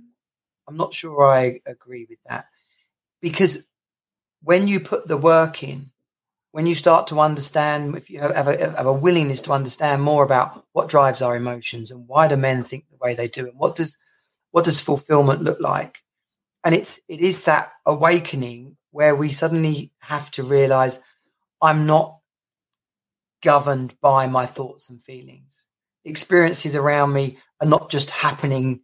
i'm 0.67 0.77
not 0.77 0.95
sure 0.95 1.27
i 1.27 1.61
agree 1.67 2.07
with 2.09 2.19
that 2.27 2.47
because 3.21 3.63
when 4.43 4.69
you 4.69 4.81
put 4.81 5.07
the 5.07 5.17
work 5.17 5.63
in 5.63 5.91
when 6.53 6.67
you 6.67 6.75
start 6.75 7.07
to 7.07 7.21
understand, 7.21 7.97
if 7.97 8.11
you 8.11 8.19
have, 8.21 8.49
a, 8.49 8.71
have 8.77 8.87
a 8.87 8.93
willingness 8.93 9.41
to 9.43 9.53
understand 9.53 10.03
more 10.03 10.25
about 10.25 10.65
what 10.73 10.89
drives 10.89 11.23
our 11.23 11.37
emotions 11.37 11.91
and 11.91 12.09
why 12.09 12.27
do 12.27 12.37
men 12.37 12.65
think 12.65 12.87
the 12.91 12.97
way 13.01 13.15
they 13.15 13.29
do, 13.29 13.47
and 13.47 13.59
what 13.59 13.77
does 13.77 13.97
what 14.53 14.65
does 14.65 14.81
fulfillment 14.81 15.43
look 15.43 15.61
like, 15.61 16.03
and 16.65 16.75
it's 16.75 17.01
it 17.09 17.21
is 17.21 17.45
that 17.45 17.73
awakening 17.87 18.77
where 18.91 19.15
we 19.15 19.31
suddenly 19.31 19.93
have 20.01 20.31
to 20.33 20.43
realize 20.43 21.01
I'm 21.63 21.87
not 21.87 22.19
governed 23.43 23.95
by 24.01 24.27
my 24.27 24.45
thoughts 24.45 24.91
and 24.91 25.01
feelings. 25.01 25.67
Experiences 26.05 26.75
around 26.75 27.13
me 27.13 27.39
are 27.61 27.69
not 27.69 27.91
just 27.91 28.11
happening 28.11 28.81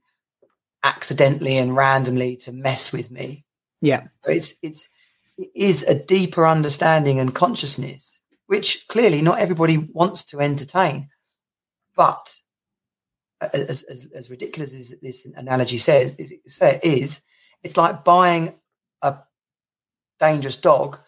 accidentally 0.85 1.57
and 1.57 1.75
randomly 1.75 2.37
to 2.37 2.53
mess 2.53 2.93
with 2.93 3.11
me. 3.11 3.45
Yeah, 3.81 4.05
it's 4.25 4.55
it's 4.63 4.89
is 5.55 5.83
a 5.83 5.95
deeper 5.95 6.47
understanding 6.47 7.21
and 7.21 7.35
consciousness, 7.35 8.23
which 8.47 8.87
clearly 8.89 9.23
not 9.23 9.39
everybody 9.39 9.77
wants 9.77 10.25
to 10.25 10.41
entertain. 10.41 11.09
But 11.95 12.37
as, 13.41 13.83
as, 13.85 14.07
as 14.15 14.31
ridiculous 14.31 14.75
as 14.75 14.95
this 15.03 15.27
analogy 15.37 15.79
says, 15.79 16.15
is, 16.19 16.33
is 16.83 17.23
it's 17.63 17.77
like 17.77 18.05
buying 18.05 18.55
a 19.03 19.19
dangerous 20.21 20.57
dog 20.57 20.99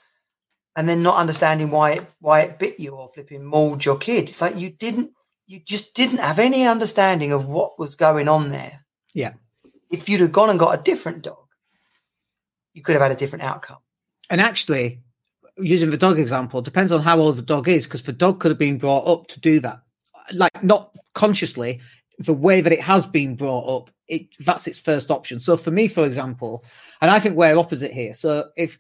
and 0.77 0.89
then 0.89 1.03
not 1.03 1.17
understanding 1.17 1.71
why 1.71 1.93
it, 1.93 2.07
why 2.21 2.41
it 2.41 2.59
bit 2.59 2.79
you 2.79 2.93
or 2.93 3.09
flipping 3.09 3.45
mauled 3.45 3.85
your 3.85 3.97
kid. 3.97 4.29
It's 4.29 4.41
like 4.41 4.57
you 4.57 4.71
didn't, 4.71 5.13
you 5.47 5.61
just 5.61 5.95
didn't 5.95 6.19
have 6.19 6.39
any 6.39 6.67
understanding 6.67 7.33
of 7.33 7.47
what 7.47 7.79
was 7.79 7.97
going 7.97 8.29
on 8.29 8.51
there. 8.51 8.85
Yeah. 9.15 9.33
If 9.91 10.09
you'd 10.09 10.21
have 10.21 10.33
gone 10.33 10.51
and 10.51 10.59
got 10.59 10.79
a 10.79 10.83
different 10.83 11.23
dog, 11.23 11.47
you 12.75 12.83
could 12.83 12.93
have 12.93 13.03
had 13.03 13.13
a 13.13 13.17
different 13.17 13.45
outcome. 13.45 13.79
And 14.31 14.41
actually, 14.41 15.01
using 15.57 15.91
the 15.91 15.97
dog 15.97 16.19
example, 16.19 16.63
depends 16.63 16.93
on 16.93 17.03
how 17.03 17.19
old 17.19 17.37
the 17.37 17.43
dog 17.43 17.69
is, 17.69 17.85
because 17.85 18.03
the 18.03 18.13
dog 18.13 18.41
could 18.41 18.51
have 18.51 18.59
been 18.59 18.79
brought 18.79 19.07
up 19.09 19.27
to 19.29 19.41
do 19.41 19.61
that. 19.61 19.81
Like 20.33 20.63
not 20.63 20.95
consciously, 21.15 21.81
the 22.19 22.35
way 22.35 22.61
that 22.61 22.73
it 22.73 22.81
has 22.81 23.07
been 23.07 23.37
brought 23.37 23.67
up, 23.69 23.91
it 24.09 24.27
that's 24.41 24.67
its 24.67 24.79
first 24.79 25.11
option. 25.11 25.41
So 25.41 25.57
for 25.57 25.71
me, 25.71 25.89
for 25.89 26.05
example, 26.05 26.65
and 27.01 27.11
I 27.11 27.21
think 27.21 27.37
we're 27.37 27.57
opposite 27.57 27.93
here. 27.93 28.15
So 28.15 28.49
if 28.57 28.79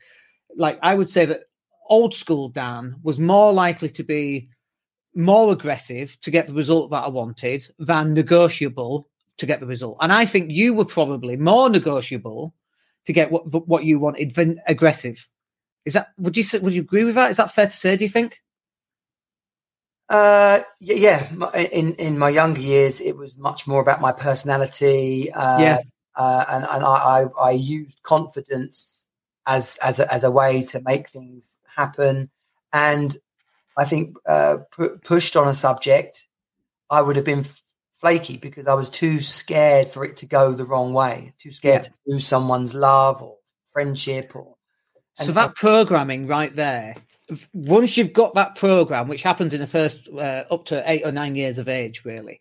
like 0.57 0.78
I 0.82 0.94
would 0.94 1.09
say 1.09 1.24
that 1.26 1.42
old 1.88 2.14
school 2.14 2.49
Dan 2.49 2.96
was 3.03 3.18
more 3.18 3.53
likely 3.53 3.88
to 3.90 4.03
be 4.03 4.49
more 5.14 5.53
aggressive 5.53 6.18
to 6.20 6.30
get 6.30 6.46
the 6.46 6.53
result 6.53 6.90
that 6.90 7.05
I 7.05 7.09
wanted 7.09 7.66
than 7.78 8.14
negotiable 8.14 9.09
to 9.38 9.46
get 9.46 9.61
the 9.61 9.66
result. 9.66 9.96
And 10.01 10.12
I 10.12 10.24
think 10.24 10.51
you 10.51 10.74
were 10.74 10.84
probably 10.84 11.36
more 11.36 11.70
negotiable 11.70 12.55
to 13.07 13.12
get 13.12 13.30
what 13.30 13.68
what 13.68 13.84
you 13.84 13.99
wanted 13.99 14.34
than 14.34 14.61
aggressive. 14.66 15.26
Is 15.89 15.95
that 15.95 16.09
would 16.18 16.36
you 16.36 16.45
would 16.61 16.74
you 16.74 16.82
agree 16.82 17.05
with 17.05 17.14
that? 17.14 17.30
Is 17.30 17.39
that 17.39 17.55
fair 17.55 17.64
to 17.64 17.74
say? 17.74 17.97
Do 17.97 18.05
you 18.05 18.11
think? 18.11 18.43
Uh, 20.11 20.61
yeah. 20.80 21.26
In 21.55 21.95
in 21.95 22.18
my 22.18 22.28
younger 22.28 22.61
years, 22.61 23.01
it 23.01 23.16
was 23.16 23.39
much 23.39 23.66
more 23.66 23.80
about 23.80 24.03
my 24.03 24.12
personality. 24.12 25.32
Uh, 25.32 25.59
yeah. 25.59 25.78
Uh, 26.14 26.45
and 26.51 26.66
and 26.68 26.84
I, 26.84 27.24
I 27.41 27.53
used 27.53 28.03
confidence 28.03 29.07
as 29.47 29.78
as 29.82 29.99
a, 29.99 30.12
as 30.12 30.24
a 30.24 30.30
way 30.30 30.62
to 30.64 30.82
make 30.82 31.09
things 31.09 31.57
happen. 31.74 32.28
And 32.70 33.16
I 33.78 33.86
think 33.86 34.18
uh, 34.26 34.59
pu- 34.70 34.99
pushed 34.99 35.36
on 35.36 35.49
a 35.49 35.55
subject, 35.55 36.26
I 36.91 37.01
would 37.01 37.16
have 37.16 37.24
been 37.24 37.47
flaky 37.95 38.36
because 38.36 38.66
I 38.66 38.74
was 38.74 38.91
too 38.91 39.22
scared 39.22 39.89
for 39.89 40.05
it 40.05 40.18
to 40.18 40.26
go 40.26 40.53
the 40.53 40.66
wrong 40.66 40.93
way, 40.93 41.32
too 41.39 41.51
scared 41.51 41.84
yeah. 41.84 41.89
to 41.89 41.93
lose 42.09 42.26
someone's 42.26 42.74
love 42.74 43.22
or 43.22 43.36
friendship 43.72 44.36
or 44.36 44.57
so 45.26 45.32
that 45.32 45.54
programming 45.54 46.26
right 46.26 46.54
there, 46.54 46.94
once 47.52 47.96
you've 47.96 48.12
got 48.12 48.34
that 48.34 48.54
program, 48.54 49.08
which 49.08 49.22
happens 49.22 49.52
in 49.52 49.60
the 49.60 49.66
first 49.66 50.08
uh, 50.08 50.44
up 50.50 50.64
to 50.66 50.82
eight 50.90 51.02
or 51.04 51.12
nine 51.12 51.36
years 51.36 51.58
of 51.58 51.68
age, 51.68 52.04
really, 52.04 52.40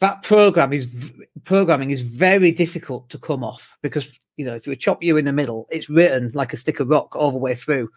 that 0.00 0.22
program 0.22 0.72
is 0.72 1.12
programming 1.44 1.90
is 1.90 2.02
very 2.02 2.52
difficult 2.52 3.08
to 3.10 3.18
come 3.18 3.42
off 3.42 3.76
because 3.82 4.18
you 4.36 4.44
know 4.44 4.54
if 4.54 4.66
you 4.66 4.76
chop 4.76 5.02
you 5.02 5.16
in 5.16 5.24
the 5.24 5.32
middle, 5.32 5.66
it's 5.70 5.88
written 5.88 6.30
like 6.34 6.52
a 6.52 6.56
stick 6.56 6.80
of 6.80 6.88
rock 6.88 7.16
all 7.16 7.30
the 7.30 7.38
way 7.38 7.54
through. 7.54 7.88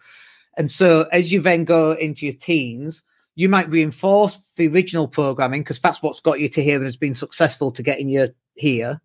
And 0.56 0.70
so 0.70 1.08
as 1.12 1.32
you 1.32 1.40
then 1.40 1.64
go 1.64 1.92
into 1.92 2.26
your 2.26 2.34
teens, 2.34 3.02
you 3.34 3.48
might 3.48 3.70
reinforce 3.70 4.38
the 4.56 4.68
original 4.68 5.08
programming 5.08 5.62
because 5.62 5.80
that's 5.80 6.02
what's 6.02 6.20
got 6.20 6.40
you 6.40 6.48
to 6.50 6.62
here 6.62 6.76
and 6.76 6.84
has 6.84 6.96
been 6.96 7.14
successful 7.14 7.72
to 7.72 7.82
getting 7.82 8.08
you 8.08 8.28
here 8.54 9.00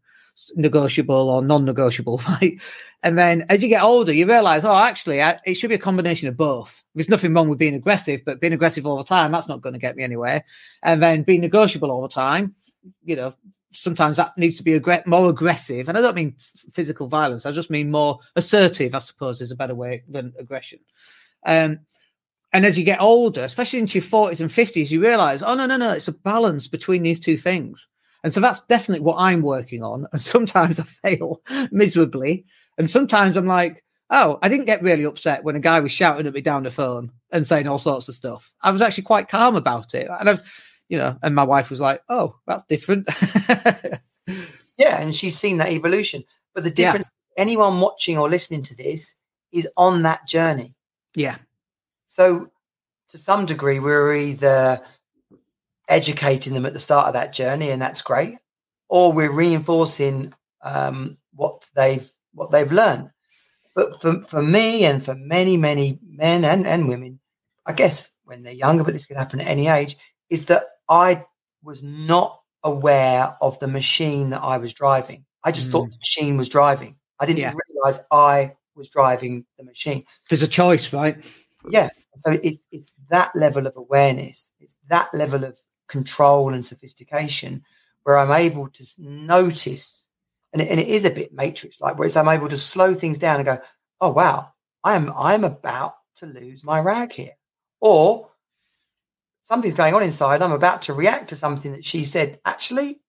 negotiable 0.56 1.30
or 1.30 1.42
non-negotiable, 1.42 2.22
right? 2.28 2.62
And 3.04 3.18
then 3.18 3.46
as 3.50 3.62
you 3.62 3.70
get 3.70 3.84
older, 3.84 4.12
you 4.12 4.28
realize, 4.28 4.64
oh, 4.66 4.76
actually, 4.76 5.22
I, 5.22 5.40
it 5.46 5.56
should 5.56 5.70
be 5.70 5.76
a 5.76 5.80
combination 5.80 6.28
of 6.28 6.38
both. 6.38 6.84
There's 6.96 7.10
nothing 7.10 7.34
wrong 7.34 7.50
with 7.50 7.60
being 7.60 7.76
aggressive, 7.76 8.22
but 8.26 8.42
being 8.42 8.54
aggressive 8.54 8.86
all 8.86 8.98
the 8.98 9.04
time, 9.04 9.32
that's 9.32 9.48
not 9.48 9.62
going 9.62 9.74
to 9.74 9.80
get 9.80 9.96
me 9.96 10.04
anywhere. 10.04 10.44
And 10.84 11.02
then 11.02 11.24
being 11.24 11.42
negotiable 11.42 11.92
all 11.92 12.02
the 12.02 12.10
time, 12.10 12.56
you 13.04 13.16
know, 13.16 13.34
sometimes 13.72 14.18
that 14.18 14.38
needs 14.38 14.58
to 14.58 14.64
be 14.64 14.80
aggr- 14.80 15.06
more 15.06 15.30
aggressive. 15.30 15.90
And 15.90 15.98
I 15.98 16.02
don't 16.02 16.16
mean 16.16 16.36
physical 16.72 17.08
violence. 17.08 17.46
I 17.46 17.52
just 17.52 17.70
mean 17.70 17.92
more 17.92 18.20
assertive, 18.36 18.96
I 18.96 19.00
suppose, 19.00 19.42
is 19.42 19.52
a 19.52 19.56
better 19.56 19.76
way 19.76 20.04
than 20.08 20.34
aggression. 20.40 20.80
Um, 21.46 21.80
and 22.54 22.66
as 22.66 22.78
you 22.78 22.84
get 22.84 23.02
older, 23.02 23.44
especially 23.44 23.80
into 23.80 24.00
your 24.00 24.08
40s 24.08 24.40
and 24.40 24.50
50s, 24.50 24.90
you 24.90 25.02
realize, 25.02 25.44
oh, 25.44 25.54
no, 25.54 25.66
no, 25.66 25.78
no, 25.78 25.92
it's 25.92 26.08
a 26.08 26.14
balance 26.14 26.68
between 26.68 27.04
these 27.04 27.20
two 27.20 27.38
things. 27.38 27.88
And 28.24 28.34
so 28.34 28.40
that's 28.40 28.62
definitely 28.68 29.06
what 29.06 29.18
I'm 29.18 29.42
working 29.42 29.84
on. 29.84 30.08
And 30.12 30.22
sometimes 30.22 30.80
I 30.80 30.84
fail 30.84 31.42
miserably. 31.72 32.46
And 32.78 32.90
sometimes 32.90 33.36
I'm 33.36 33.48
like, 33.48 33.84
oh, 34.10 34.40
I 34.42 34.50
didn't 34.50 34.66
get 34.66 34.82
really 34.82 35.04
upset 35.04 35.44
when 35.44 35.56
a 35.56 35.60
guy 35.60 35.80
was 35.80 35.92
shouting 35.92 36.28
at 36.28 36.34
me 36.34 36.42
down 36.42 36.64
the 36.64 36.72
phone 36.72 37.12
and 37.32 37.46
saying 37.46 37.68
all 37.68 37.80
sorts 37.80 38.08
of 38.08 38.16
stuff. 38.16 38.52
I 38.62 38.72
was 38.72 38.82
actually 38.82 39.04
quite 39.04 39.28
calm 39.28 39.56
about 39.56 39.94
it. 39.94 40.08
And 40.20 40.30
I've, 40.30 40.42
you 40.90 40.98
know, 40.98 41.18
and 41.22 41.36
my 41.36 41.44
wife 41.44 41.70
was 41.70 41.80
like, 41.80 42.02
oh, 42.10 42.36
that's 42.48 42.64
different. 42.64 43.08
yeah. 44.78 45.02
And 45.02 45.14
she's 45.14 45.38
seen 45.38 45.58
that 45.58 45.72
evolution. 45.72 46.24
But 46.54 46.64
the 46.64 46.72
difference, 46.72 47.14
yeah. 47.36 47.42
anyone 47.42 47.80
watching 47.80 48.18
or 48.18 48.30
listening 48.30 48.62
to 48.64 48.76
this 48.76 49.16
is 49.52 49.68
on 49.78 50.04
that 50.04 50.28
journey. 50.28 50.76
Yeah. 51.16 51.38
So 52.08 52.52
to 53.10 53.18
some 53.18 53.46
degree, 53.46 53.80
we're 53.80 54.14
either 54.14 54.82
educating 55.88 56.54
them 56.54 56.66
at 56.66 56.74
the 56.74 56.80
start 56.80 57.08
of 57.08 57.14
that 57.14 57.34
journey, 57.34 57.72
and 57.72 57.82
that's 57.82 58.02
great. 58.02 58.38
Or 58.90 59.12
we're 59.12 59.32
reinforcing 59.32 60.34
um, 60.62 61.18
what 61.34 61.70
they've 61.76 62.10
what 62.34 62.52
they've 62.52 62.72
learned. 62.72 63.12
But 63.76 64.00
for, 64.02 64.22
for 64.22 64.42
me 64.42 64.86
and 64.86 65.04
for 65.04 65.14
many, 65.16 65.56
many 65.56 66.00
men 66.04 66.44
and, 66.46 66.66
and 66.66 66.88
women, 66.88 67.20
I 67.66 67.74
guess 67.74 68.10
when 68.24 68.44
they're 68.44 68.54
younger, 68.54 68.84
but 68.84 68.94
this 68.94 69.06
could 69.06 69.18
happen 69.18 69.40
at 69.40 69.48
any 69.48 69.68
age, 69.68 69.98
is 70.30 70.46
that 70.46 70.64
I 70.90 71.26
was 71.64 71.84
not 71.84 72.40
aware 72.64 73.36
of 73.40 73.60
the 73.60 73.68
machine 73.68 74.32
that 74.32 74.42
I 74.42 74.58
was 74.58 74.74
driving. 74.74 75.26
I 75.44 75.52
just 75.52 75.70
thought 75.70 75.90
the 75.92 75.98
machine 75.98 76.38
was 76.38 76.50
driving. 76.50 76.96
I 77.20 77.26
didn't 77.26 77.40
Yeah. 77.40 77.54
realize 77.68 78.04
I 78.12 78.56
was 78.76 78.90
driving 78.90 79.46
the 79.58 79.64
machine. 79.64 80.06
There's 80.30 80.44
a 80.44 80.48
choice, 80.48 80.92
right? 80.92 81.24
Yeah. 81.70 81.90
So 82.18 82.32
it's 82.32 82.66
it's 82.72 82.94
that 83.10 83.36
level 83.36 83.68
of 83.68 83.76
awareness, 83.78 84.52
it's 84.60 84.76
that 84.90 85.14
level 85.14 85.44
of 85.44 85.58
control 85.88 86.54
and 86.54 86.66
sophistication 86.66 87.64
where 88.04 88.18
I'm 88.18 88.32
able 88.32 88.70
to 88.70 88.86
notice, 88.98 90.08
and 90.54 90.62
it, 90.62 90.70
and 90.70 90.80
it 90.80 90.88
is 90.88 91.06
a 91.06 91.10
bit 91.10 91.34
matrix 91.34 91.82
like, 91.82 91.98
where 91.98 92.06
it's 92.06 92.16
I'm 92.16 92.30
able 92.30 92.48
to 92.50 92.58
slow 92.58 92.94
things 92.94 93.18
down 93.18 93.38
and 93.38 93.46
go, 93.46 93.60
oh 94.00 94.12
wow, 94.12 94.54
I'm 94.84 95.12
I'm 95.14 95.44
about 95.44 95.96
to 96.18 96.26
lose 96.26 96.64
my 96.64 96.80
rag 96.80 97.12
here, 97.12 97.34
or 97.82 98.30
something's 99.44 99.74
going 99.74 99.94
on 99.94 100.04
inside. 100.04 100.42
I'm 100.42 100.52
about 100.52 100.84
to 100.84 100.94
react 100.94 101.30
to 101.30 101.36
something 101.36 101.74
that 101.74 101.86
she 101.86 102.06
said. 102.06 102.40
Actually, 102.46 103.00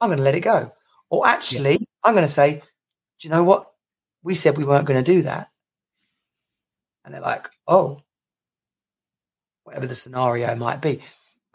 I'm 0.00 0.08
going 0.08 0.18
to 0.18 0.24
let 0.24 0.36
it 0.36 0.40
go, 0.40 0.72
or 1.10 1.26
actually, 1.26 1.78
I'm 2.02 2.14
going 2.14 2.26
to 2.26 2.32
say, 2.32 2.62
do 3.18 3.28
you 3.28 3.30
know 3.30 3.44
what? 3.44 3.70
We 4.22 4.34
said 4.34 4.56
we 4.56 4.64
weren't 4.64 4.86
going 4.86 5.02
to 5.02 5.12
do 5.12 5.22
that, 5.22 5.50
and 7.04 7.12
they're 7.12 7.20
like, 7.20 7.50
oh 7.66 8.00
whatever 9.64 9.86
the 9.86 9.94
scenario 9.94 10.54
might 10.54 10.80
be. 10.80 11.00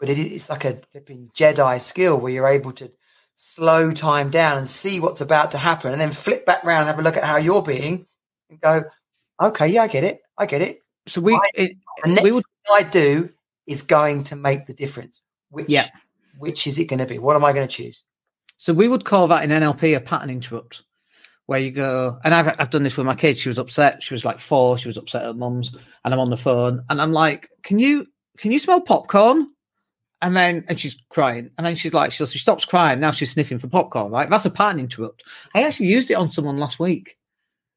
But 0.00 0.08
it, 0.08 0.18
it's 0.18 0.48
like 0.48 0.64
a 0.64 0.80
flipping 0.90 1.28
Jedi 1.34 1.80
skill 1.80 2.18
where 2.18 2.32
you're 2.32 2.48
able 2.48 2.72
to 2.72 2.90
slow 3.36 3.92
time 3.92 4.30
down 4.30 4.58
and 4.58 4.66
see 4.66 4.98
what's 4.98 5.20
about 5.20 5.50
to 5.52 5.58
happen, 5.58 5.92
and 5.92 6.00
then 6.00 6.10
flip 6.10 6.44
back 6.46 6.64
around 6.64 6.80
and 6.80 6.88
have 6.88 6.98
a 6.98 7.02
look 7.02 7.16
at 7.16 7.24
how 7.24 7.36
you're 7.36 7.62
being, 7.62 8.06
and 8.48 8.60
go, 8.60 8.82
"Okay, 9.40 9.68
yeah, 9.68 9.82
I 9.82 9.88
get 9.88 10.04
it, 10.04 10.20
I 10.38 10.46
get 10.46 10.62
it." 10.62 10.80
So 11.06 11.20
we, 11.20 11.34
Right. 11.34 11.50
it, 11.54 11.76
The 12.04 12.10
next 12.10 12.22
we 12.22 12.30
would, 12.32 12.44
thing 12.44 12.74
I 12.76 12.82
do 12.82 13.30
is 13.66 13.82
going 13.82 14.24
to 14.24 14.36
make 14.36 14.66
the 14.66 14.72
difference. 14.74 15.22
Which, 15.50 15.68
Yeah. 15.68 15.86
which 16.38 16.66
is 16.66 16.78
it 16.78 16.84
going 16.86 16.98
to 17.00 17.06
be? 17.06 17.18
What 17.18 17.36
am 17.36 17.44
I 17.44 17.52
going 17.52 17.66
to 17.68 17.72
choose? 17.72 18.04
so 18.58 18.74
we 18.74 18.88
would 18.88 19.04
call 19.06 19.26
that 19.28 19.42
in 19.42 19.50
NLP 19.50 19.96
a 19.96 20.00
pattern 20.00 20.28
interrupt, 20.28 20.82
where 21.46 21.58
you 21.60 21.70
go, 21.70 22.18
and 22.24 22.34
I've 22.34 22.54
I've 22.58 22.70
done 22.70 22.82
this 22.82 22.96
with 22.96 23.06
my 23.06 23.14
kids. 23.14 23.38
She 23.40 23.48
was 23.48 23.58
upset. 23.58 24.02
She 24.02 24.12
was 24.14 24.24
like 24.24 24.38
four. 24.38 24.76
She 24.76 24.88
was 24.88 24.98
upset 24.98 25.24
at 25.24 25.36
mum's, 25.36 25.72
and 26.04 26.12
I'm 26.12 26.20
on 26.20 26.28
the 26.30 26.36
phone, 26.36 26.84
and 26.90 27.00
I'm 27.00 27.12
like, 27.12 27.48
"Can 27.62 27.78
you 27.78 28.06
can 28.38 28.52
you 28.52 28.58
smell 28.58 28.80
popcorn?" 28.82 29.48
And 30.22 30.36
then 30.36 30.64
and 30.68 30.78
she's 30.78 30.98
crying, 31.08 31.50
and 31.56 31.66
then 31.66 31.74
she's 31.74 31.94
like, 31.94 32.12
she, 32.12 32.26
she 32.26 32.38
stops 32.38 32.66
crying. 32.66 33.00
Now 33.00 33.10
she's 33.10 33.32
sniffing 33.32 33.58
for 33.58 33.68
popcorn. 33.68 34.12
Right, 34.12 34.28
that's 34.28 34.44
a 34.44 34.50
pattern 34.50 34.78
interrupt. 34.78 35.22
I 35.54 35.62
actually 35.62 35.86
used 35.86 36.10
it 36.10 36.14
on 36.14 36.28
someone 36.28 36.58
last 36.58 36.78
week 36.78 37.16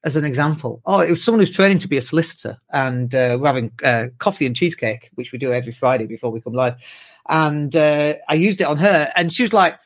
as 0.03 0.15
an 0.15 0.25
example. 0.25 0.81
Oh, 0.85 0.99
it 0.99 1.09
was 1.09 1.23
someone 1.23 1.39
who's 1.39 1.51
training 1.51 1.79
to 1.79 1.87
be 1.87 1.97
a 1.97 2.01
solicitor, 2.01 2.57
and 2.71 3.15
uh, 3.15 3.37
we're 3.39 3.47
having 3.47 3.71
uh, 3.83 4.07
coffee 4.17 4.45
and 4.45 4.55
cheesecake, 4.55 5.09
which 5.15 5.31
we 5.31 5.39
do 5.39 5.53
every 5.53 5.71
Friday 5.71 6.05
before 6.05 6.31
we 6.31 6.41
come 6.41 6.53
live. 6.53 6.75
And 7.29 7.73
uh, 7.75 8.15
I 8.27 8.33
used 8.33 8.59
it 8.59 8.65
on 8.65 8.77
her, 8.77 9.11
and 9.15 9.33
she 9.33 9.43
was 9.43 9.53
like, 9.53 9.79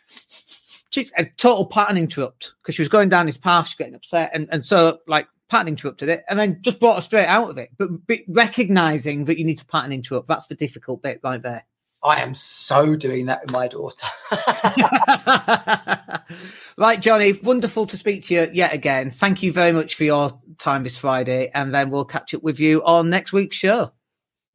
she's 0.90 1.12
a 1.18 1.26
total 1.38 1.68
pattern 1.68 1.98
interrupt 1.98 2.54
because 2.62 2.74
she 2.74 2.82
was 2.82 2.90
going 2.90 3.10
down 3.10 3.28
this 3.28 3.38
path, 3.38 3.68
she's 3.68 3.76
getting 3.76 3.96
upset, 3.96 4.32
and 4.34 4.50
and 4.52 4.66
so 4.66 5.00
like 5.08 5.28
pattern 5.50 5.68
interrupted 5.68 6.10
it, 6.10 6.24
and 6.28 6.40
then 6.40 6.60
just 6.62 6.80
brought 6.80 6.96
her 6.96 7.02
straight 7.02 7.28
out 7.28 7.50
of 7.50 7.58
it. 7.58 7.70
But, 7.78 7.90
recognizing 8.28 9.26
that 9.26 9.38
you 9.38 9.46
need 9.46 9.60
to 9.60 9.66
pattern 9.66 9.94
interrupt, 9.94 10.28
that's 10.28 10.48
the 10.48 10.56
difficult 10.56 11.04
bit 11.04 11.20
right 11.24 11.42
there. 11.42 11.66
I 12.04 12.22
am 12.22 12.36
so 12.36 12.96
doing 12.96 13.26
that 13.26 13.42
with 13.42 13.52
my 13.52 13.68
daughter. 13.68 14.08
right, 16.78 17.02
Johnny, 17.02 17.34
wonderful 17.34 17.88
to 17.88 17.98
speak 17.98 18.26
to 18.26 18.34
you 18.34 18.50
yet 18.54 18.74
again. 18.74 19.12
Thank 19.12 19.42
you 19.42 19.52
very 19.52 19.72
much 19.72 19.96
for 19.96 20.04
your 20.04 20.40
time 20.60 20.84
this 20.84 20.98
Friday, 20.98 21.52
and 21.54 21.74
then 21.74 21.90
we'll 21.90 22.06
catch 22.06 22.34
up 22.34 22.44
with 22.44 22.60
you 22.60 22.84
on 22.84 23.10
next 23.10 23.34
week's 23.34 23.58
show. 23.58 23.92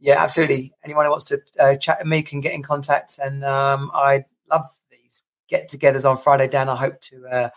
Yeah, 0.03 0.23
absolutely. 0.23 0.75
Anyone 0.85 1.05
who 1.05 1.13
wants 1.13 1.27
to 1.27 1.41
uh, 1.61 1.77
chat 1.77 1.99
with 1.99 2.09
me 2.09 2.23
can 2.23 2.41
get 2.41 2.55
in 2.55 2.63
contact. 2.63 3.21
And 3.23 3.45
um, 3.45 3.91
I 3.95 4.25
love 4.51 4.65
these 4.91 5.23
get 5.49 5.71
togethers 5.71 6.09
on 6.09 6.19
Friday, 6.19 6.49
Dan. 6.49 6.69
I 6.69 6.75
hope 6.75 7.01
to 7.03 7.27
uh, 7.31 7.49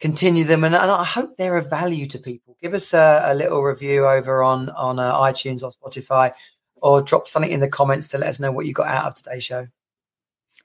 continue 0.00 0.42
them. 0.42 0.64
And, 0.64 0.74
and 0.74 0.90
I 0.90 1.04
hope 1.04 1.36
they're 1.36 1.56
of 1.56 1.70
value 1.70 2.06
to 2.08 2.18
people. 2.18 2.56
Give 2.60 2.74
us 2.74 2.92
a, 2.92 3.22
a 3.26 3.34
little 3.36 3.62
review 3.62 4.04
over 4.04 4.42
on, 4.42 4.68
on 4.70 4.98
uh, 4.98 5.16
iTunes 5.20 5.62
or 5.62 5.70
Spotify 5.70 6.32
or 6.86 7.02
drop 7.02 7.26
something 7.26 7.50
in 7.50 7.58
the 7.58 7.68
comments 7.68 8.06
to 8.06 8.16
let 8.16 8.28
us 8.28 8.38
know 8.38 8.52
what 8.52 8.64
you 8.64 8.72
got 8.72 8.86
out 8.86 9.06
of 9.08 9.14
today's 9.16 9.42
show. 9.42 9.66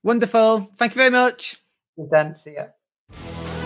Wonderful. 0.04 0.70
Thank 0.78 0.94
you 0.94 1.00
very 1.00 1.10
much. 1.10 1.58
Thanks, 1.98 2.12
Dan. 2.12 2.36
See 2.36 2.54
ya. 2.54 2.68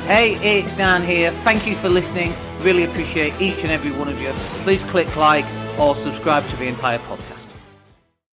Hey, 0.07 0.35
it's 0.41 0.71
Dan 0.71 1.03
here. 1.03 1.31
Thank 1.43 1.67
you 1.67 1.75
for 1.75 1.89
listening. 1.89 2.33
Really 2.61 2.85
appreciate 2.85 3.33
each 3.41 3.63
and 3.63 3.71
every 3.73 3.91
one 3.91 4.07
of 4.07 4.21
you. 4.21 4.31
Please 4.63 4.85
click 4.85 5.17
like 5.17 5.45
or 5.77 5.95
subscribe 5.95 6.47
to 6.47 6.55
the 6.55 6.67
entire 6.67 6.99
podcast. 6.99 7.34